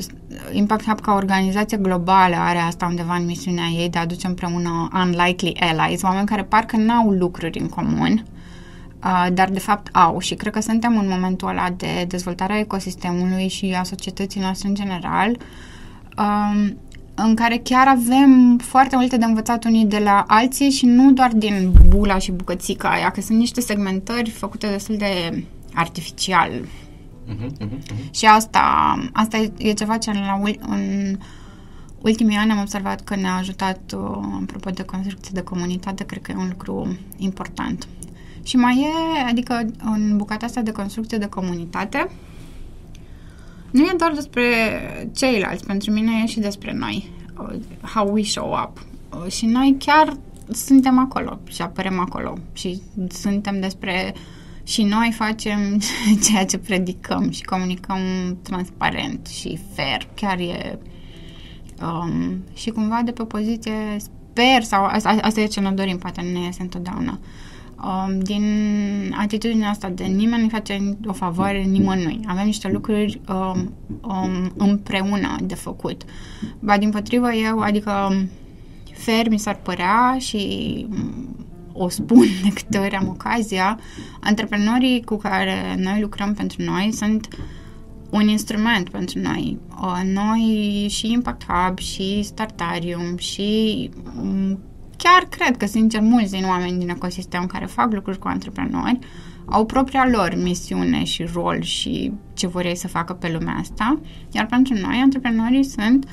Impact 0.52 0.86
Hub 0.88 1.00
ca 1.00 1.14
organizație 1.14 1.78
globală 1.78 2.36
are 2.36 2.58
asta 2.58 2.86
undeva 2.86 3.16
în 3.16 3.26
misiunea 3.26 3.66
ei 3.66 3.90
de 3.90 3.98
a 3.98 4.02
aduce 4.02 4.28
împreună 4.28 4.90
unlikely 4.94 5.58
allies, 5.60 6.02
oameni 6.02 6.26
care 6.26 6.44
parcă 6.44 6.78
n-au 6.78 7.10
lucruri 7.10 7.60
în 7.60 7.70
comun, 7.70 8.26
uh, 9.04 9.28
dar 9.34 9.50
de 9.50 9.60
fapt 9.60 9.96
au. 9.96 10.20
Și 10.20 10.36
cred 10.36 10.54
că 10.54 10.62
suntem 10.62 10.98
în 10.98 11.08
momentul 11.08 11.48
ăla 11.48 11.70
de 11.78 12.06
dezvoltarea 12.08 12.60
ecosistemului 12.60 13.48
și 13.48 13.76
a 13.80 13.84
societății 13.84 14.42
noastre 14.42 14.68
în 14.68 14.74
general, 14.74 15.38
um, 16.18 16.78
în 17.16 17.36
care 17.36 17.58
chiar 17.58 17.88
avem 17.88 18.58
foarte 18.58 18.96
multe 18.96 19.18
de 19.18 19.26
învățat 19.26 19.64
unii 19.66 19.86
de 19.86 19.98
la 19.98 20.24
alții 20.28 20.70
și 20.70 20.86
nu 20.86 21.12
doar 21.12 21.32
din 21.34 21.72
bula 21.88 22.18
și 22.18 22.32
bucățica 22.32 22.90
aia, 22.90 23.12
că 23.12 23.22
sunt 23.22 23.38
niște 23.38 23.62
segmentări 23.62 24.30
făcute 24.30 24.68
destul 24.68 24.98
de 24.98 25.44
artificial. 25.74 26.52
Uh-huh, 26.52 27.50
uh-huh, 27.50 27.68
uh-huh. 27.68 28.12
Și 28.12 28.26
asta, 28.26 28.96
asta 29.14 29.38
e 29.58 29.74
ceva 29.74 29.98
ce 29.98 30.12
la, 30.12 30.42
în 30.68 31.18
ultimii 32.02 32.38
ani 32.38 32.52
am 32.52 32.60
observat 32.60 33.02
că 33.02 33.16
ne-a 33.16 33.36
ajutat, 33.36 33.80
uh, 33.96 34.18
apropo 34.42 34.70
de 34.70 34.84
construcție 34.84 35.32
de 35.34 35.42
comunitate, 35.42 36.04
cred 36.04 36.22
că 36.22 36.32
e 36.32 36.36
un 36.36 36.48
lucru 36.48 36.98
important. 37.18 37.88
Și 38.44 38.56
mai 38.56 38.88
e, 39.18 39.30
adică 39.30 39.66
în 39.84 40.18
bucata 40.18 40.46
asta 40.46 40.62
de 40.62 40.72
construcție 40.72 41.18
de 41.18 41.26
comunitate, 41.26 42.10
nu 43.76 43.84
e 43.84 43.94
doar 43.98 44.12
despre 44.14 44.44
ceilalți, 45.16 45.66
pentru 45.66 45.92
mine 45.92 46.12
e 46.24 46.26
și 46.26 46.40
despre 46.40 46.74
noi, 46.74 47.12
uh, 47.40 47.56
how 47.94 48.14
we 48.14 48.24
show 48.24 48.58
up. 48.64 48.86
Uh, 49.14 49.32
și 49.32 49.46
noi 49.46 49.76
chiar 49.80 50.18
suntem 50.52 51.00
acolo 51.00 51.40
și 51.48 51.62
apărăm 51.62 52.00
acolo 52.00 52.38
și 52.54 52.82
suntem 53.10 53.60
despre 53.60 54.14
și 54.64 54.84
noi 54.84 55.12
facem 55.16 55.80
ceea 56.26 56.46
ce 56.46 56.58
predicăm 56.58 57.30
și 57.30 57.44
comunicăm 57.44 58.00
transparent 58.42 59.28
și 59.28 59.60
fair. 59.74 60.08
Chiar 60.14 60.40
e 60.40 60.80
um, 61.82 62.44
și 62.54 62.70
cumva 62.70 63.02
de 63.06 63.12
pe 63.12 63.24
poziție 63.24 63.98
sper 63.98 64.64
sau 64.64 64.86
asta, 64.86 65.18
asta 65.22 65.42
e 65.42 65.46
ce 65.46 65.60
ne 65.60 65.72
dorim, 65.72 65.98
poate 65.98 66.22
nu 66.34 66.40
este 66.40 66.62
întotdeauna. 66.62 67.20
Um, 67.86 68.20
din 68.20 68.44
atitudinea 69.18 69.70
asta 69.70 69.90
de 69.90 70.04
nimeni 70.04 70.42
nu 70.42 70.50
face 70.50 70.98
o 71.08 71.14
favoare 71.14 71.62
nimănui. 71.62 72.20
Avem 72.28 72.46
niște 72.46 72.70
lucruri 72.72 73.22
um, 73.30 73.74
um, 74.02 74.54
împreună 74.58 75.36
de 75.44 75.56
făcut. 75.56 76.02
Ba 76.60 76.78
din 76.78 76.90
potrivă 76.90 77.34
eu, 77.34 77.60
adică 77.60 78.26
fer 78.94 79.30
mi 79.30 79.40
s-ar 79.40 79.56
părea 79.56 80.16
și 80.20 80.86
o 81.74 81.90
spun 81.90 82.26
de 82.44 82.50
câte 82.54 82.78
ori 82.78 82.96
am 82.96 83.08
ocazia, 83.08 83.80
antreprenorii 84.20 85.04
cu 85.04 85.16
care 85.16 85.76
noi 85.78 86.02
lucrăm 86.02 86.34
pentru 86.34 86.64
noi 86.64 86.90
sunt 86.94 87.28
un 88.10 88.28
instrument 88.28 88.90
pentru 88.90 89.20
noi. 89.20 89.58
Noi 90.04 90.88
și 90.90 91.12
Impact 91.12 91.46
Hub 91.48 91.78
și 91.78 92.22
Startarium 92.24 93.18
și 93.18 93.90
mm, 94.14 94.60
chiar 94.98 95.28
cred 95.30 95.58
că, 95.58 95.66
sincer, 95.66 96.02
mulți 96.02 96.32
din 96.32 96.46
oameni 96.46 96.80
din 96.80 96.90
ecosistem 96.90 97.46
care 97.46 97.66
fac 97.66 97.94
lucruri 97.94 98.20
cu 98.20 98.28
antreprenori 98.28 99.00
au 99.46 99.66
propria 99.66 100.08
lor 100.10 100.36
misiune 100.44 101.04
și 101.04 101.28
rol 101.34 101.62
și 101.62 102.12
ce 102.34 102.48
vor 102.48 102.66
ei 102.66 102.76
să 102.76 102.88
facă 102.88 103.14
pe 103.14 103.32
lumea 103.32 103.56
asta, 103.60 104.00
iar 104.32 104.46
pentru 104.46 104.74
noi, 104.74 105.00
antreprenorii 105.04 105.64
sunt 105.64 106.04
uh, 106.04 106.10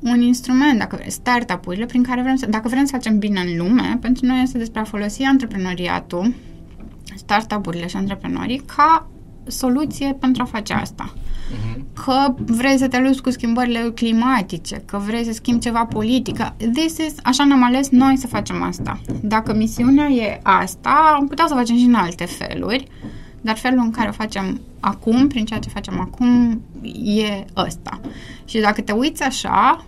un 0.00 0.20
instrument, 0.20 0.78
dacă 0.78 0.98
startup-urile, 1.06 1.86
prin 1.86 2.02
care 2.02 2.22
vrem 2.22 2.36
să, 2.36 2.46
dacă 2.46 2.68
vrem 2.68 2.84
să 2.84 2.92
facem 2.92 3.18
bine 3.18 3.40
în 3.40 3.56
lume, 3.56 3.98
pentru 4.00 4.26
noi 4.26 4.42
este 4.42 4.58
despre 4.58 4.80
a 4.80 4.84
folosi 4.84 5.22
antreprenoriatul, 5.22 6.34
startup-urile 7.14 7.86
și 7.86 7.96
antreprenorii 7.96 8.62
ca 8.76 9.10
soluție 9.46 10.16
pentru 10.20 10.42
a 10.42 10.44
face 10.44 10.72
asta. 10.72 11.12
Uh-huh. 11.98 12.04
Că 12.04 12.34
vrei 12.36 12.78
să 12.78 12.88
te 12.88 12.98
lupți 12.98 13.22
cu 13.22 13.30
schimbările 13.30 13.90
climatice, 13.94 14.82
că 14.84 14.98
vrei 15.06 15.24
să 15.24 15.32
schimbi 15.32 15.62
ceva 15.62 15.84
politică. 15.84 16.54
This 16.72 16.98
is, 16.98 17.14
așa 17.22 17.44
ne-am 17.44 17.64
ales 17.64 17.88
noi 17.88 18.16
să 18.16 18.26
facem 18.26 18.62
asta. 18.62 19.00
Dacă 19.22 19.54
misiunea 19.54 20.08
e 20.08 20.40
asta, 20.42 21.16
am 21.18 21.26
putea 21.26 21.44
să 21.48 21.54
facem 21.54 21.76
și 21.76 21.84
în 21.84 21.94
alte 21.94 22.24
feluri, 22.24 22.86
dar 23.40 23.56
felul 23.56 23.82
în 23.84 23.90
care 23.90 24.08
o 24.08 24.12
facem 24.12 24.60
acum, 24.80 25.26
prin 25.26 25.44
ceea 25.44 25.58
ce 25.58 25.68
facem 25.68 26.00
acum, 26.00 26.62
e 27.04 27.44
ăsta. 27.56 28.00
Și 28.44 28.58
dacă 28.58 28.80
te 28.80 28.92
uiți 28.92 29.22
așa, 29.22 29.84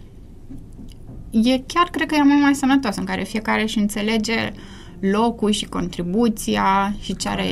e 1.31 1.59
chiar 1.67 1.89
cred 1.91 2.07
că 2.07 2.15
e 2.15 2.23
mult 2.23 2.41
mai 2.41 2.55
sănătos, 2.55 2.97
în 2.97 3.05
care 3.05 3.23
fiecare 3.23 3.63
își 3.63 3.79
înțelege 3.79 4.53
locul 5.01 5.51
și 5.51 5.65
contribuția 5.65 6.95
și 7.01 7.17
ce 7.17 7.29
are 7.29 7.47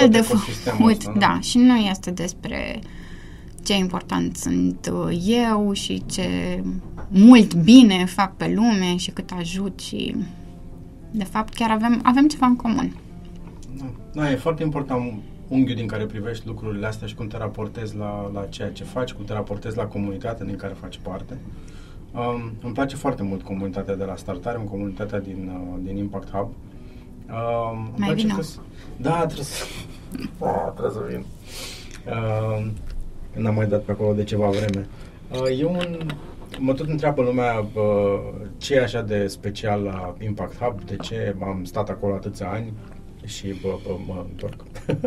el 0.00 0.08
de 0.10 0.20
făcut. 0.20 1.04
Da. 1.04 1.12
da, 1.18 1.38
și 1.40 1.58
nu 1.58 1.76
este 1.76 2.10
despre 2.10 2.80
ce 3.64 3.76
important 3.76 4.36
sunt 4.36 4.90
uh, 4.92 5.22
eu 5.26 5.72
și 5.72 6.02
ce 6.06 6.62
mult 7.08 7.54
bine 7.54 8.04
fac 8.04 8.36
pe 8.36 8.52
lume 8.54 8.96
și 8.96 9.10
cât 9.10 9.30
ajut 9.38 9.80
și 9.80 10.16
de 11.10 11.24
fapt 11.24 11.54
chiar 11.54 11.70
avem, 11.70 12.00
avem 12.02 12.28
ceva 12.28 12.46
în 12.46 12.56
comun. 12.56 12.96
Da. 13.78 13.84
da, 14.12 14.30
e 14.30 14.36
foarte 14.36 14.62
important 14.62 15.12
unghiul 15.48 15.76
din 15.76 15.86
care 15.86 16.04
privești 16.04 16.46
lucrurile 16.46 16.86
astea 16.86 17.06
și 17.06 17.14
cum 17.14 17.26
te 17.26 17.36
raportezi 17.36 17.96
la, 17.96 18.30
la 18.32 18.44
ceea 18.44 18.70
ce 18.70 18.84
faci, 18.84 19.12
cum 19.12 19.24
te 19.24 19.32
raportezi 19.32 19.76
la 19.76 19.84
comunitatea 19.84 20.46
din 20.46 20.56
care 20.56 20.76
faci 20.80 21.00
parte. 21.02 21.38
Um, 22.12 22.52
îmi 22.62 22.72
place 22.72 22.96
foarte 22.96 23.22
mult 23.22 23.42
comunitatea 23.42 23.96
de 23.96 24.04
la 24.04 24.16
Startare, 24.16 24.58
în 24.58 24.64
comunitatea 24.64 25.20
din, 25.20 25.50
uh, 25.54 25.78
din 25.82 25.96
Impact 25.96 26.30
Hub. 26.30 26.48
Um, 27.28 27.92
Mai 27.96 28.14
bine. 28.14 28.34
Că, 28.34 28.42
da, 28.96 29.26
trebuie 29.26 29.44
să, 29.44 29.64
oh, 30.38 30.68
trebuie 30.76 30.92
să 30.92 31.04
vin. 31.08 31.24
Uh, 32.06 32.66
n-am 33.34 33.54
mai 33.54 33.66
dat 33.66 33.82
pe 33.82 33.92
acolo 33.92 34.12
de 34.12 34.24
ceva 34.24 34.48
vreme. 34.48 34.88
Uh, 35.32 35.60
e 35.60 35.64
un, 35.64 35.98
mă 36.58 36.72
tot 36.72 36.88
întreabă 36.88 37.22
lumea 37.22 37.58
uh, 37.58 38.20
ce 38.56 38.74
e 38.74 38.82
așa 38.82 39.02
de 39.02 39.26
special 39.26 39.82
la 39.82 40.14
Impact 40.24 40.58
Hub, 40.58 40.84
de 40.84 40.96
ce 40.96 41.36
am 41.42 41.64
stat 41.64 41.88
acolo 41.88 42.14
atâția 42.14 42.50
ani 42.50 42.72
și 43.24 43.54
bă, 43.62 43.78
bă, 43.86 43.96
mă 44.06 44.26
întorc. 44.28 44.64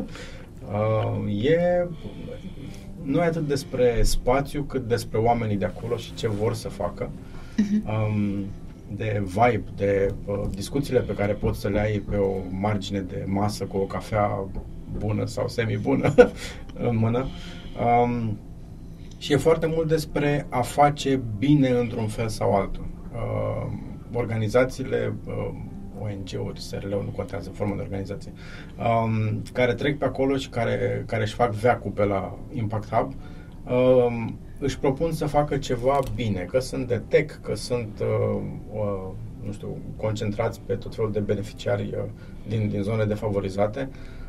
uh, 0.71 1.45
e 1.45 1.87
nu 3.01 3.21
e 3.21 3.23
atât 3.23 3.47
despre 3.47 4.03
spațiu 4.03 4.63
cât 4.63 4.87
despre 4.87 5.17
oamenii 5.17 5.57
de 5.57 5.65
acolo 5.65 5.95
și 5.97 6.13
ce 6.13 6.27
vor 6.27 6.53
să 6.53 6.69
facă. 6.69 7.09
Uh-huh. 7.09 7.83
Um, 8.07 8.45
de 8.95 9.23
vibe, 9.25 9.63
de 9.75 10.13
uh, 10.25 10.41
discuțiile 10.49 10.99
pe 10.99 11.13
care 11.13 11.33
poți 11.33 11.59
să 11.59 11.67
le 11.67 11.79
ai 11.79 11.99
pe 12.09 12.15
o 12.15 12.33
margine 12.49 12.99
de 12.99 13.23
masă 13.27 13.63
cu 13.63 13.77
o 13.77 13.85
cafea 13.85 14.47
bună 14.97 15.25
sau 15.25 15.47
semi-bună 15.47 16.13
în 16.89 16.97
mână. 16.97 17.25
Um, 17.83 18.39
și 19.17 19.33
e 19.33 19.37
foarte 19.37 19.65
mult 19.65 19.87
despre 19.87 20.45
a 20.49 20.61
face 20.61 21.21
bine 21.37 21.69
într-un 21.69 22.07
fel 22.07 22.27
sau 22.27 22.55
altul. 22.55 22.85
Uh, 23.13 23.71
organizațiile 24.13 25.13
uh, 25.27 25.49
ONG-uri, 25.99 26.61
SRL-uri, 26.61 27.05
nu 27.05 27.11
contează 27.15 27.49
formă 27.49 27.75
de 27.75 27.81
organizație, 27.81 28.33
um, 28.77 29.41
care 29.53 29.73
trec 29.73 29.97
pe 29.97 30.05
acolo 30.05 30.37
și 30.37 30.49
care, 30.49 31.03
care 31.07 31.21
își 31.21 31.33
fac 31.33 31.51
veacul 31.51 31.91
pe 31.91 32.03
la 32.03 32.37
Impact 32.53 32.93
Hub, 32.93 33.13
um, 33.71 34.39
își 34.59 34.79
propun 34.79 35.11
să 35.11 35.25
facă 35.25 35.57
ceva 35.57 35.99
bine, 36.15 36.39
că 36.39 36.59
sunt 36.59 36.87
de 36.87 37.01
tech, 37.07 37.33
că 37.41 37.55
sunt, 37.55 37.99
uh, 37.99 38.41
uh, 38.73 39.11
nu 39.43 39.51
știu, 39.51 39.77
concentrați 39.97 40.61
pe 40.65 40.73
tot 40.73 40.95
felul 40.95 41.11
de 41.11 41.19
beneficiari 41.19 41.93
uh, 41.97 42.03
din, 42.47 42.69
din 42.69 42.81
zone 42.81 43.05
defavorizate. 43.05 43.89
Uh, 43.91 44.24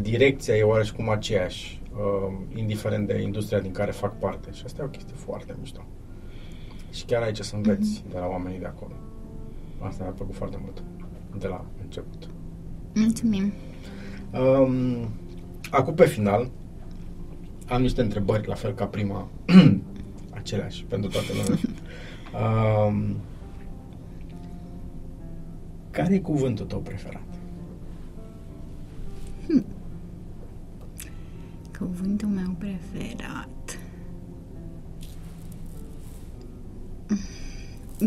direcția 0.00 0.56
e 0.56 0.62
oareșcum 0.62 1.08
aceeași, 1.08 1.82
uh, 1.92 2.32
indiferent 2.54 3.06
de 3.06 3.20
industria 3.20 3.60
din 3.60 3.72
care 3.72 3.90
fac 3.90 4.18
parte. 4.18 4.52
Și 4.52 4.62
asta 4.64 4.82
e 4.82 4.84
o 4.84 4.88
chestie 4.88 5.14
foarte 5.16 5.54
mișto. 5.60 5.84
Și 6.92 7.04
chiar 7.04 7.22
aici 7.22 7.40
să 7.40 7.56
înveți 7.56 8.02
mm-hmm. 8.02 8.10
de 8.10 8.18
la 8.18 8.26
oamenii 8.26 8.58
de 8.58 8.66
acolo. 8.66 8.92
Asta 9.78 10.02
mi-a 10.02 10.12
plăcut 10.12 10.34
foarte 10.34 10.58
mult 10.62 10.82
de 11.38 11.46
la 11.46 11.64
început. 11.82 12.28
Mulțumim. 12.94 13.52
Um, 14.32 15.08
acum 15.70 15.94
pe 15.94 16.06
final 16.06 16.50
am 17.68 17.80
niște 17.80 18.00
întrebări, 18.00 18.48
la 18.48 18.54
fel 18.54 18.72
ca 18.72 18.86
prima, 18.86 19.28
aceleași 20.30 20.84
pentru 20.84 21.10
toată 21.10 21.26
lumea. 21.32 21.58
um, 22.86 23.16
care 25.90 26.14
e 26.14 26.18
cuvântul 26.18 26.66
tău 26.66 26.78
preferat? 26.78 27.33
Cuvântul 31.78 32.28
meu 32.28 32.54
preferat 32.58 33.78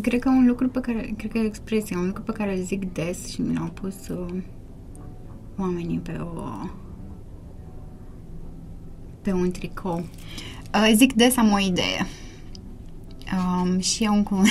cred 0.02 0.20
că 0.20 0.30
un 0.30 0.46
lucru 0.48 0.70
pe 0.70 0.80
care, 0.80 1.14
cred 1.18 1.32
că 1.32 1.38
e 1.38 1.46
expresia, 1.46 1.98
un 1.98 2.06
lucru 2.06 2.22
pe 2.22 2.32
care 2.32 2.58
îl 2.58 2.64
zic 2.64 2.94
des 2.94 3.28
și 3.28 3.42
mi 3.42 3.54
l-au 3.54 3.68
pus 3.68 4.08
uh, 4.08 4.34
oamenii 5.58 5.98
pe 5.98 6.18
o 6.20 6.70
pe 9.22 9.32
un 9.32 9.52
tricou. 9.52 10.06
Uh, 10.74 10.92
zic 10.96 11.14
des 11.14 11.38
am 11.38 11.52
o 11.52 11.60
idee. 11.60 12.06
Um, 13.34 13.80
și 13.80 14.06
am 14.06 14.16
un 14.16 14.24
cuvânt. 14.24 14.48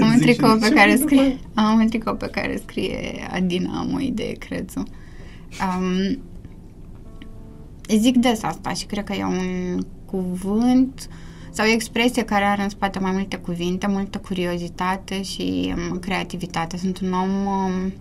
am 0.00 0.08
un 0.08 0.18
tricou 0.18 0.58
pe 0.58 0.68
care 0.68 0.96
scrie 0.96 1.38
am 1.54 1.78
un 1.78 1.88
tricou 1.88 2.14
pe 2.14 2.26
care 2.26 2.56
scrie 2.56 3.28
Adina 3.30 3.78
am 3.78 3.94
o 3.94 4.00
idee, 4.00 4.32
cred 4.32 4.72
um, 4.76 6.18
zic 7.96 8.16
des 8.16 8.42
asta 8.42 8.72
și 8.72 8.86
cred 8.86 9.04
că 9.04 9.12
e 9.12 9.24
un 9.24 9.80
cuvânt 10.04 11.08
sau 11.50 11.66
o 11.66 11.72
expresie 11.72 12.24
care 12.24 12.44
are 12.44 12.62
în 12.62 12.68
spate 12.68 12.98
mai 12.98 13.10
multe 13.10 13.36
cuvinte, 13.36 13.86
multă 13.86 14.18
curiozitate 14.18 15.22
și 15.22 15.74
um, 15.90 15.98
creativitate. 15.98 16.76
Sunt 16.76 17.00
un 17.00 17.12
om 17.12 17.46
um, 17.46 17.92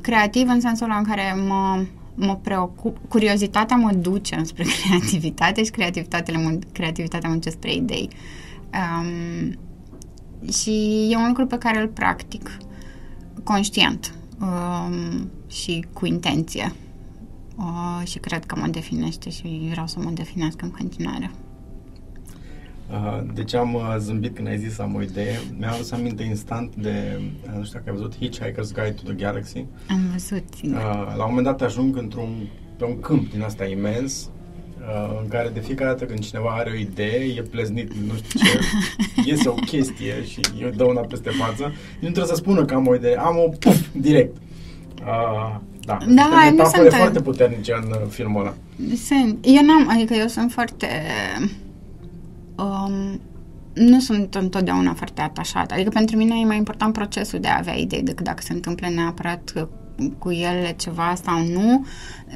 creativ 0.00 0.48
în 0.48 0.60
sensul 0.60 0.94
în 0.98 1.04
care 1.04 1.34
mă, 1.46 1.84
mă 2.14 2.36
preocup, 2.36 2.96
curiozitatea 3.08 3.76
mă 3.76 3.92
duce 3.92 4.34
înspre 4.34 4.64
creativitate 4.82 5.64
și 5.64 5.70
creativitatea 5.70 6.38
mă, 6.38 6.58
creativitatea 6.72 7.28
mă 7.28 7.34
duce 7.34 7.50
spre 7.50 7.74
idei. 7.74 8.08
Um, 8.72 9.58
și 10.52 11.08
e 11.10 11.16
un 11.16 11.26
lucru 11.26 11.46
pe 11.46 11.58
care 11.58 11.80
îl 11.80 11.88
practic 11.88 12.56
conștient 13.44 14.14
um, 14.40 15.30
și 15.50 15.86
cu 15.92 16.06
intenție. 16.06 16.72
Uh, 17.56 18.06
și 18.06 18.18
cred 18.18 18.44
că 18.44 18.56
mă 18.58 18.66
definește 18.66 19.30
și 19.30 19.68
vreau 19.70 19.86
să 19.86 19.98
mă 20.00 20.10
definească 20.10 20.64
în 20.64 20.70
continuare. 20.70 21.30
Uh, 22.92 23.22
deci 23.34 23.54
am 23.54 23.74
uh, 23.74 23.96
zâmbit 23.98 24.34
când 24.34 24.46
ai 24.48 24.58
zis 24.58 24.78
am 24.78 24.94
o 24.94 25.02
idee. 25.02 25.40
Mi-am 25.58 25.72
adus 25.72 25.90
aminte 25.90 26.22
instant 26.22 26.74
de, 26.74 27.20
uh, 27.46 27.56
nu 27.56 27.64
știu 27.64 27.78
dacă 27.78 27.90
ai 27.90 27.96
văzut 27.96 28.14
Hitchhiker's 28.14 28.72
Guide 28.74 28.94
to 29.02 29.02
the 29.02 29.14
Galaxy. 29.14 29.64
Am 29.88 30.00
văzut. 30.12 30.44
La 31.16 31.24
un 31.24 31.28
moment 31.28 31.44
dat 31.44 31.62
ajung 31.62 31.96
într-un 31.96 32.48
pe 32.76 32.84
un 32.84 33.00
câmp 33.00 33.30
din 33.30 33.42
asta 33.42 33.64
imens 33.64 34.30
în 35.22 35.28
care 35.28 35.48
de 35.48 35.60
fiecare 35.60 35.90
dată 35.90 36.04
când 36.04 36.18
cineva 36.18 36.48
are 36.50 36.70
o 36.70 36.78
idee, 36.78 37.34
e 37.36 37.42
pleznit, 37.42 37.92
nu 37.92 38.14
știu 38.14 38.40
ce, 38.40 38.58
iese 39.28 39.48
o 39.48 39.52
chestie 39.52 40.24
și 40.24 40.40
eu 40.60 40.68
dau 40.68 40.88
una 40.88 41.00
peste 41.00 41.30
față, 41.30 41.62
nu 41.92 42.00
trebuie 42.00 42.26
să 42.26 42.34
spună 42.34 42.64
că 42.64 42.74
am 42.74 42.86
o 42.86 42.94
idee, 42.94 43.16
am 43.16 43.36
o 43.36 43.48
puf, 43.48 43.86
direct. 43.92 44.36
Uh, 45.88 45.96
da, 46.06 46.30
da 46.30 46.50
nu 46.50 46.64
sunt 46.64 46.92
foarte 46.92 47.20
puternice 47.20 47.72
în 47.72 48.08
filmul 48.08 48.40
ăla. 48.40 48.54
Sunt. 48.96 49.38
Eu 49.40 49.64
n-am, 49.64 49.88
adică 49.88 50.14
eu 50.14 50.26
sunt 50.26 50.52
foarte 50.52 50.88
um, 52.56 53.20
nu 53.72 54.00
sunt 54.00 54.34
întotdeauna 54.34 54.94
foarte 54.94 55.20
atașată. 55.20 55.74
Adică 55.74 55.90
pentru 55.90 56.16
mine 56.16 56.34
e 56.40 56.44
mai 56.44 56.56
important 56.56 56.92
procesul 56.92 57.40
de 57.40 57.48
a 57.48 57.58
avea 57.58 57.74
idei 57.74 58.02
decât 58.02 58.24
dacă 58.24 58.42
se 58.42 58.52
întâmplă 58.52 58.88
neapărat 58.88 59.68
cu 60.18 60.30
ele 60.30 60.74
ceva 60.78 61.14
sau 61.24 61.46
nu 61.46 61.86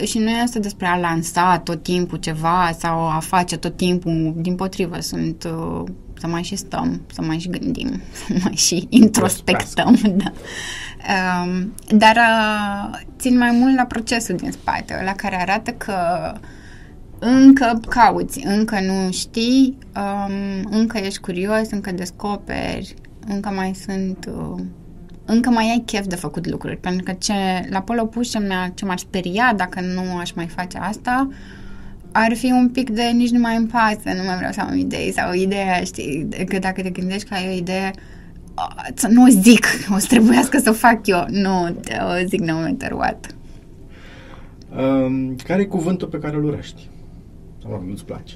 și 0.05 0.18
nu 0.18 0.30
este 0.30 0.59
despre 0.59 0.86
a 0.86 0.99
lansa 0.99 1.59
tot 1.59 1.82
timpul 1.82 2.18
ceva 2.18 2.70
sau 2.78 2.99
a 2.99 3.18
face 3.18 3.57
tot 3.57 3.76
timpul, 3.76 4.34
din 4.36 4.55
potrivă, 4.55 5.01
sunt 5.01 5.44
uh, 5.44 5.84
să 6.21 6.27
mai 6.27 6.43
și 6.43 6.57
stăm, 6.57 7.01
să 7.12 7.23
mai 7.23 7.39
și 7.39 7.49
gândim, 7.49 8.01
să 8.27 8.35
mai 8.43 8.55
și 8.55 8.87
introspectăm. 8.89 9.99
Da. 10.17 10.33
Um, 11.43 11.75
dar 11.97 12.17
uh, 12.17 12.99
țin 13.19 13.37
mai 13.37 13.51
mult 13.51 13.77
la 13.77 13.85
procesul 13.85 14.37
din 14.37 14.51
spate, 14.51 15.03
la 15.05 15.12
care 15.12 15.41
arată 15.41 15.71
că 15.71 15.95
uh, 16.35 16.41
încă 17.19 17.81
cauți, 17.89 18.47
încă 18.47 18.81
nu 18.81 19.11
știi, 19.11 19.79
um, 19.97 20.69
încă 20.71 20.99
ești 20.99 21.21
curios, 21.21 21.71
încă 21.71 21.93
descoperi, 21.93 22.95
încă 23.27 23.49
mai 23.49 23.75
sunt... 23.75 24.31
Uh, 24.37 24.62
încă 25.29 25.51
mai 25.51 25.71
ai 25.71 25.83
chef 25.87 26.07
de 26.07 26.17
făcut 26.17 26.47
lucruri, 26.47 26.77
pentru 26.77 27.03
că 27.03 27.12
ce, 27.12 27.33
la 27.71 27.83
pol 27.83 27.99
opus 27.99 28.31
ce, 28.31 28.39
mi 28.39 28.73
ce 28.75 28.85
m-ar 28.85 28.99
speria 28.99 29.53
dacă 29.57 29.81
nu 29.81 30.17
aș 30.17 30.33
mai 30.33 30.47
face 30.47 30.79
asta, 30.79 31.29
ar 32.25 32.37
fi 32.37 32.51
un 32.51 32.69
pic 32.69 32.91
de 32.91 33.03
nici 33.03 33.31
nu 33.31 33.39
mai 33.39 33.57
îmi 33.57 33.67
pasă, 33.67 34.17
nu 34.17 34.23
mai 34.27 34.37
vreau 34.37 34.53
să 34.53 34.61
am 34.61 34.77
idei 34.77 35.12
sau 35.12 35.33
ideea, 35.33 35.83
știi, 35.83 36.29
că 36.49 36.59
dacă 36.59 36.83
te 36.83 36.91
gândești 36.91 37.29
că 37.29 37.35
ai 37.35 37.49
o 37.49 37.57
idee, 37.57 37.91
să 38.95 39.09
nu 39.09 39.23
o 39.23 39.29
zic, 39.29 39.67
o 39.95 39.99
să 39.99 40.07
trebuiască 40.07 40.59
să 40.59 40.71
o 40.71 40.73
fac 40.73 41.07
eu. 41.07 41.25
Nu, 41.31 41.64
o 41.64 42.27
zic 42.27 42.41
no 42.41 42.55
matter 42.55 42.93
what. 42.93 43.35
Um, 44.77 45.37
care 45.37 45.62
e 45.62 45.64
cuvântul 45.64 46.09
pe 46.09 46.19
care 46.19 46.37
îl 46.37 46.45
urăști? 46.45 46.89
Sau 47.62 47.85
nu-ți 47.87 48.05
place? 48.05 48.35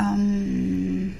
Um, 0.00 1.10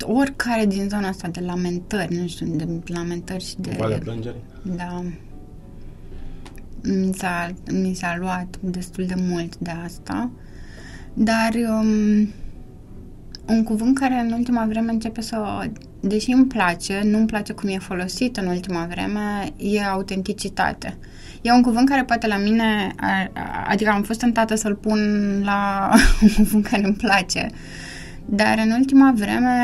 oricare 0.00 0.66
din 0.66 0.88
zona 0.88 1.08
asta 1.08 1.28
de 1.28 1.40
lamentări, 1.40 2.14
nu 2.14 2.26
știu, 2.26 2.46
de 2.46 2.68
lamentări 2.86 3.44
și 3.44 3.54
de... 3.58 3.76
Valea 3.78 3.98
plângerii? 3.98 4.40
Da. 4.62 5.04
Mi 6.82 7.14
s-a, 7.14 7.54
mi 7.72 7.94
s-a 7.94 8.16
luat 8.18 8.56
destul 8.60 9.04
de 9.06 9.14
mult 9.16 9.56
de 9.56 9.70
asta, 9.84 10.30
dar 11.14 11.50
um, 11.54 12.28
un 13.46 13.62
cuvânt 13.64 13.98
care 13.98 14.14
în 14.14 14.32
ultima 14.32 14.66
vreme 14.66 14.92
începe 14.92 15.20
să 15.20 15.68
deși 16.00 16.30
îmi 16.30 16.46
place, 16.46 17.00
nu 17.04 17.18
îmi 17.18 17.26
place 17.26 17.52
cum 17.52 17.68
e 17.68 17.78
folosit 17.78 18.36
în 18.36 18.46
ultima 18.46 18.86
vreme, 18.90 19.52
e 19.56 19.84
autenticitate. 19.84 20.98
E 21.42 21.52
un 21.52 21.62
cuvânt 21.62 21.88
care 21.88 22.04
poate 22.04 22.26
la 22.26 22.36
mine, 22.36 22.94
adică 23.68 23.90
am 23.90 24.02
fost 24.02 24.18
tentată 24.18 24.54
să-l 24.54 24.74
pun 24.74 25.00
la 25.44 25.90
un 26.22 26.28
cuvânt 26.28 26.66
care 26.66 26.84
îmi 26.84 26.94
place, 26.94 27.50
dar 28.30 28.58
în 28.64 28.70
ultima 28.70 29.12
vreme 29.16 29.54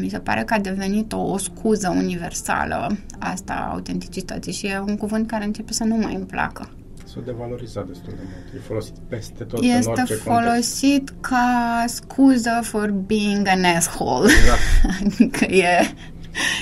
mi 0.00 0.08
se 0.08 0.18
pare 0.18 0.42
că 0.42 0.54
a 0.54 0.58
devenit 0.58 1.12
o, 1.12 1.20
o 1.20 1.38
scuză 1.38 1.88
universală 1.88 2.96
asta 3.18 3.68
autenticității 3.72 4.52
și 4.52 4.66
e 4.66 4.82
un 4.86 4.96
cuvânt 4.96 5.26
care 5.26 5.44
începe 5.44 5.72
să 5.72 5.84
nu 5.84 5.96
mai 5.96 6.14
îmi 6.14 6.26
placă 6.26 6.68
s-a 7.12 7.20
devalorizat 7.24 7.86
destul 7.86 8.12
de 8.16 8.22
mult. 8.22 8.54
E 8.54 8.66
folosit 8.66 8.94
peste 9.08 9.44
tot 9.44 9.62
este 9.62 9.76
în 9.76 9.96
orice 9.98 10.14
folosit 10.14 11.10
context. 11.10 11.14
ca 11.20 11.84
scuză 11.86 12.60
for 12.62 12.90
being 12.90 13.46
an 13.46 13.64
asshole. 13.64 14.30
Exact. 14.32 14.60
adică 15.04 15.44
e... 15.44 15.94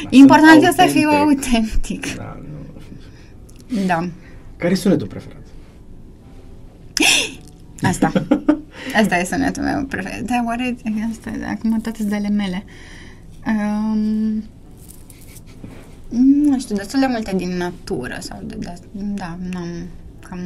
Da, 0.03 0.09
important 0.11 0.63
este 0.63 0.83
să 0.83 0.93
fiu 0.93 1.09
autentic. 1.09 2.17
Da, 2.17 2.41
nu. 3.69 3.85
da. 3.87 4.09
Care 4.57 4.73
e 4.73 4.75
sunetul 4.75 5.07
preferat? 5.07 5.43
Asta. 7.83 8.13
Asta 8.95 9.17
e 9.17 9.25
sunetul 9.25 9.63
meu 9.63 9.85
preferat. 9.85 10.21
Da, 10.21 10.43
oare 10.47 10.77
asta, 11.11 11.31
acum 11.47 11.81
toate 11.81 12.05
de 12.05 12.15
ale 12.15 12.29
mele. 12.29 12.65
Um, 13.47 14.45
nu 16.19 16.59
știu, 16.59 16.77
destul 16.77 17.01
de 17.01 17.07
multe 17.07 17.37
din 17.37 17.57
natură 17.57 18.17
sau 18.21 18.41
de, 18.45 18.57
de 18.61 18.75
da, 18.95 19.39
n-am 19.51 19.69
cam... 20.29 20.41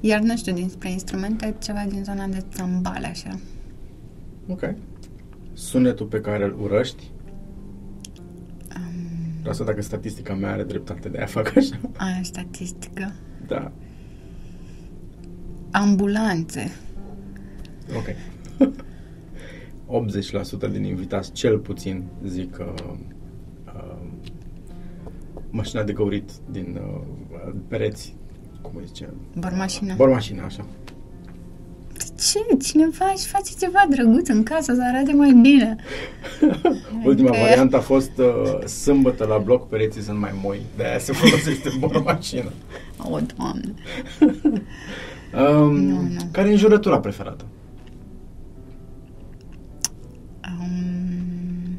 Iar 0.00 0.20
nu 0.20 0.36
știu, 0.36 0.52
dinspre 0.52 0.90
instrumente, 0.90 1.54
ceva 1.62 1.84
din 1.88 2.04
zona 2.04 2.26
de 2.26 2.44
țambale, 2.52 3.06
așa. 3.06 3.38
Ok. 4.48 4.74
Sunetul 5.52 6.06
pe 6.06 6.20
care 6.20 6.44
îl 6.44 6.56
urăști? 6.60 7.10
Um... 8.76 9.48
Asta 9.50 9.64
dacă 9.64 9.82
statistica 9.82 10.34
mea 10.34 10.50
are 10.52 10.62
dreptate, 10.62 11.08
de 11.08 11.18
a 11.18 11.26
fac 11.26 11.56
așa. 11.56 11.80
Aia 11.96 12.20
statistică. 12.22 13.12
Da. 13.46 13.72
Ambulanțe. 15.70 16.72
Ok. 17.96 18.14
80% 20.68 20.70
din 20.70 20.84
invitați, 20.84 21.32
cel 21.32 21.58
puțin, 21.58 22.04
zic 22.26 22.52
că 22.52 22.74
uh, 23.66 24.06
mașina 25.50 25.82
de 25.82 25.92
găurit 25.92 26.30
din 26.50 26.80
uh, 26.82 27.52
pereți 27.68 28.14
cum 28.64 28.72
îi 28.76 28.86
zice? 28.86 29.08
Bormașina. 29.38 29.94
Bormașina, 29.94 30.44
așa. 30.44 30.66
De 31.96 32.04
ce? 32.18 32.56
Cineva 32.62 33.12
își 33.14 33.26
face 33.26 33.52
ceva 33.58 33.86
drăguț 33.88 34.28
în 34.28 34.42
casă 34.42 34.74
să 34.74 34.82
arate 34.82 35.12
mai 35.12 35.32
bine. 35.42 35.76
Ultima 37.04 37.30
că... 37.30 37.36
variantă 37.38 37.76
a 37.76 37.80
fost 37.80 38.18
uh, 38.18 38.64
sâmbătă 38.66 39.24
la 39.24 39.38
bloc, 39.38 39.68
pereții 39.68 40.02
sunt 40.02 40.18
mai 40.18 40.34
moi, 40.42 40.60
de 40.76 40.84
aia 40.84 40.98
se 40.98 41.12
folosește 41.22 41.70
bormașina. 41.78 42.52
O, 42.98 43.18
Doamne. 43.36 43.74
um, 45.34 45.76
nu, 45.76 46.00
nu. 46.00 46.28
Care 46.30 46.48
e 46.48 46.50
înjurătura 46.50 47.00
preferată? 47.00 47.44
Um, 50.64 51.78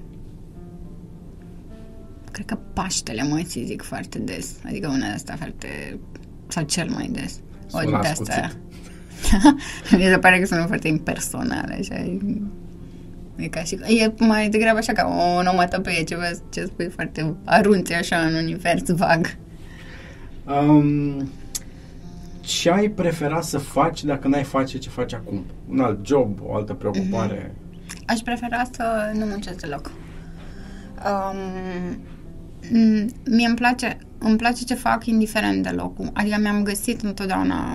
cred 2.31 2.45
că 2.45 2.57
Paștele 2.73 3.23
mă 3.23 3.41
zic 3.47 3.81
foarte 3.81 4.19
des. 4.19 4.55
Adică 4.65 4.87
una 4.87 5.07
de 5.07 5.13
asta 5.13 5.35
foarte 5.35 5.99
sau 6.47 6.63
cel 6.63 6.89
mai 6.89 7.09
des. 7.11 7.39
O 7.71 7.89
de 7.89 8.07
asta. 8.07 8.51
Mi 9.97 10.03
se 10.03 10.17
pare 10.17 10.39
că 10.39 10.45
sunt 10.45 10.67
foarte 10.67 10.87
impersonale, 10.87 11.77
așa. 11.79 11.95
E 13.35 13.47
ca 13.47 13.63
și... 13.63 13.75
E 13.75 14.13
mai 14.19 14.49
degrabă 14.49 14.77
așa 14.77 14.93
ca 14.93 15.07
o 15.07 15.35
onomatopee, 15.37 16.03
ceva 16.03 16.23
ce 16.49 16.65
spui 16.65 16.89
foarte 16.89 17.35
arunți 17.43 17.93
așa 17.93 18.17
în 18.17 18.33
univers 18.33 18.89
vag. 18.89 19.35
Um, 20.45 21.29
ce 22.39 22.69
ai 22.69 22.89
prefera 22.89 23.41
să 23.41 23.57
faci 23.57 24.03
dacă 24.03 24.27
n-ai 24.27 24.43
face 24.43 24.77
ce 24.77 24.89
faci 24.89 25.13
acum? 25.13 25.45
Un 25.69 25.79
alt 25.79 26.05
job, 26.05 26.39
o 26.43 26.55
altă 26.55 26.73
preocupare? 26.73 27.51
Mm-hmm. 27.51 27.64
Aș 28.05 28.19
prefera 28.19 28.63
să 28.71 29.11
nu 29.13 29.25
muncesc 29.25 29.59
deloc. 29.59 29.91
Um, 31.05 31.37
mie 33.25 33.47
îmi 33.47 33.55
place, 33.55 33.97
îmi 34.17 34.37
place 34.37 34.63
ce 34.63 34.73
fac 34.73 35.05
indiferent 35.05 35.63
de 35.63 35.69
locul. 35.69 36.09
Adică 36.13 36.37
mi-am 36.39 36.63
găsit 36.63 37.01
întotdeauna 37.01 37.73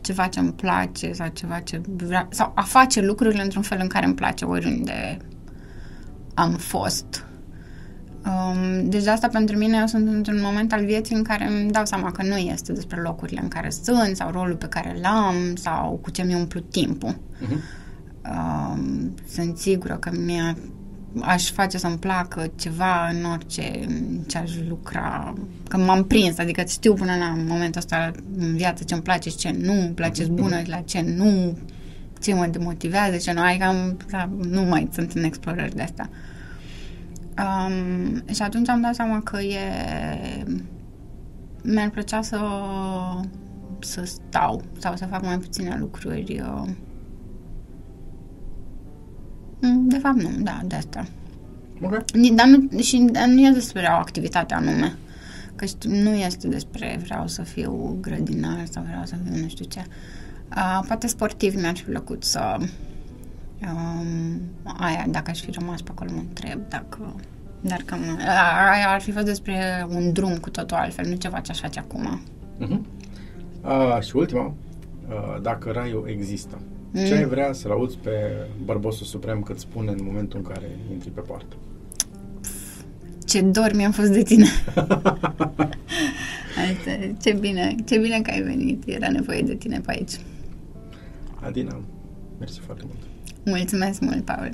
ceva 0.00 0.26
ce 0.26 0.40
îmi 0.40 0.52
place 0.52 1.12
sau 1.12 1.28
ceva 1.28 1.58
ce 1.58 1.80
vrea, 1.96 2.28
sau 2.30 2.52
a 2.54 2.62
face 2.62 3.00
lucrurile 3.00 3.42
într-un 3.42 3.62
fel 3.62 3.78
în 3.80 3.88
care 3.88 4.06
îmi 4.06 4.14
place 4.14 4.44
oriunde 4.44 5.16
am 6.34 6.52
fost. 6.52 7.24
Um, 8.24 8.88
deci 8.88 9.02
de 9.02 9.10
asta 9.10 9.28
pentru 9.28 9.56
mine 9.56 9.78
eu 9.80 9.86
sunt 9.86 10.08
într-un 10.08 10.40
moment 10.40 10.72
al 10.72 10.84
vieții 10.84 11.16
în 11.16 11.22
care 11.22 11.46
îmi 11.46 11.70
dau 11.70 11.84
seama 11.84 12.12
că 12.12 12.22
nu 12.22 12.36
este 12.36 12.72
despre 12.72 13.00
locurile 13.00 13.40
în 13.42 13.48
care 13.48 13.70
sunt 13.70 14.16
sau 14.16 14.30
rolul 14.30 14.56
pe 14.56 14.66
care 14.66 14.98
l-am 15.02 15.54
sau 15.54 15.98
cu 16.02 16.10
ce 16.10 16.22
mi-a 16.22 16.36
umplut 16.36 16.70
timpul. 16.70 17.12
Uh-huh. 17.12 17.85
Um, 18.30 19.14
sunt 19.28 19.58
sigură 19.58 19.96
că 19.96 20.10
mi-a 20.24 20.56
aș 21.20 21.50
face 21.50 21.78
să-mi 21.78 21.98
placă 21.98 22.50
ceva 22.56 23.08
în 23.08 23.24
orice 23.24 23.86
ce 24.26 24.38
aș 24.38 24.50
lucra, 24.68 25.34
că 25.68 25.76
m-am 25.76 26.04
prins, 26.04 26.38
adică 26.38 26.62
știu 26.68 26.94
până 26.94 27.16
la 27.16 27.34
momentul 27.46 27.80
ăsta 27.80 28.12
în 28.38 28.56
viață 28.56 28.84
ce 28.84 28.94
îmi 28.94 29.02
place 29.02 29.30
și 29.30 29.36
ce 29.36 29.56
nu, 29.58 29.72
îmi 29.72 29.94
place 29.94 30.24
mhm. 30.24 30.34
bună 30.34 30.62
la 30.66 30.80
ce 30.80 31.00
nu, 31.00 31.58
ce 32.20 32.34
mă 32.34 32.46
demotivează, 32.46 33.16
ce 33.16 33.32
nu, 33.32 33.40
adică 33.40 33.64
am, 33.64 33.96
da, 34.10 34.28
nu 34.48 34.62
mai 34.62 34.88
sunt 34.92 35.12
în 35.12 35.24
explorări 35.24 35.74
de 35.74 35.82
asta. 35.82 36.08
Um, 37.38 38.24
și 38.34 38.42
atunci 38.42 38.68
am 38.68 38.80
dat 38.80 38.94
seama 38.94 39.20
că 39.20 39.40
e 39.40 39.58
mi-ar 41.62 41.90
plăcea 41.90 42.22
să 42.22 42.38
să 43.80 44.04
stau 44.04 44.62
sau 44.78 44.96
să 44.96 45.06
fac 45.10 45.22
mai 45.22 45.38
puține 45.38 45.76
lucruri 45.80 46.42
uh, 46.42 46.68
Mm, 46.68 46.85
de 49.60 49.98
fapt 49.98 50.22
nu, 50.22 50.30
da, 50.38 50.60
de 50.64 50.74
asta. 50.74 51.06
Okay. 51.82 52.04
Dar 52.34 52.46
nu, 52.46 52.80
și 52.80 53.06
dar 53.12 53.26
nu 53.26 53.46
e 53.46 53.50
despre 53.50 53.86
o 53.90 53.94
activitate 53.94 54.54
anume. 54.54 54.96
Că 55.56 55.66
nu 55.88 56.10
este 56.10 56.48
despre 56.48 57.00
vreau 57.04 57.26
să 57.26 57.42
fiu 57.42 57.98
grădinar 58.00 58.66
sau 58.70 58.82
vreau 58.82 59.04
să 59.04 59.14
fiu 59.24 59.40
nu 59.42 59.48
știu 59.48 59.64
ce. 59.64 59.82
Uh, 60.56 60.80
poate 60.86 61.06
sportiv 61.06 61.60
mi-ar 61.60 61.76
fi 61.76 61.82
plăcut 61.82 62.24
să 62.24 62.56
um, 63.60 64.40
aia, 64.78 65.06
dacă 65.08 65.30
aș 65.30 65.40
fi 65.40 65.50
rămas 65.50 65.80
pe 65.82 65.90
acolo, 65.90 66.10
mă 66.14 66.18
întreb 66.18 66.60
dacă 66.68 67.14
dar 67.60 67.82
cam 67.84 68.00
aia 68.72 68.90
ar 68.90 69.00
fi 69.00 69.10
fost 69.10 69.24
despre 69.24 69.86
un 69.88 70.12
drum 70.12 70.36
cu 70.36 70.50
totul 70.50 70.76
altfel, 70.76 71.08
nu 71.08 71.14
ceva 71.14 71.40
ce 71.40 71.50
aș 71.50 71.60
face 71.60 71.78
acum. 71.78 72.20
Uh-huh. 72.60 72.80
Uh, 73.64 74.00
și 74.00 74.16
ultima, 74.16 74.54
uh, 75.08 75.42
dacă 75.42 75.70
raiul 75.70 76.08
există, 76.08 76.58
Mm. 76.90 77.04
Ce 77.04 77.14
ai 77.14 77.24
vrea 77.24 77.52
să-l 77.52 77.70
auzi 77.70 77.96
pe 77.96 78.10
Bărbosul 78.64 79.06
Suprem 79.06 79.42
cât 79.42 79.58
spune 79.58 79.90
în 79.90 80.00
momentul 80.02 80.38
în 80.38 80.44
care 80.44 80.78
intri 80.92 81.10
pe 81.10 81.20
poartă? 81.20 81.56
Ce 83.26 83.40
dor 83.40 83.72
mi-am 83.74 83.92
fost 83.92 84.10
de 84.10 84.22
tine! 84.22 84.46
Asta, 86.56 87.14
ce 87.22 87.32
bine, 87.32 87.74
ce 87.84 87.98
bine 87.98 88.20
că 88.22 88.30
ai 88.30 88.42
venit. 88.42 88.82
Era 88.86 89.08
nevoie 89.08 89.42
de 89.42 89.54
tine 89.54 89.80
pe 89.80 89.90
aici. 89.90 90.12
Adina, 91.40 91.80
mersi 92.38 92.60
foarte 92.60 92.82
mult. 92.86 92.98
Mulțumesc 93.44 94.00
mult, 94.00 94.24
Paul. 94.24 94.50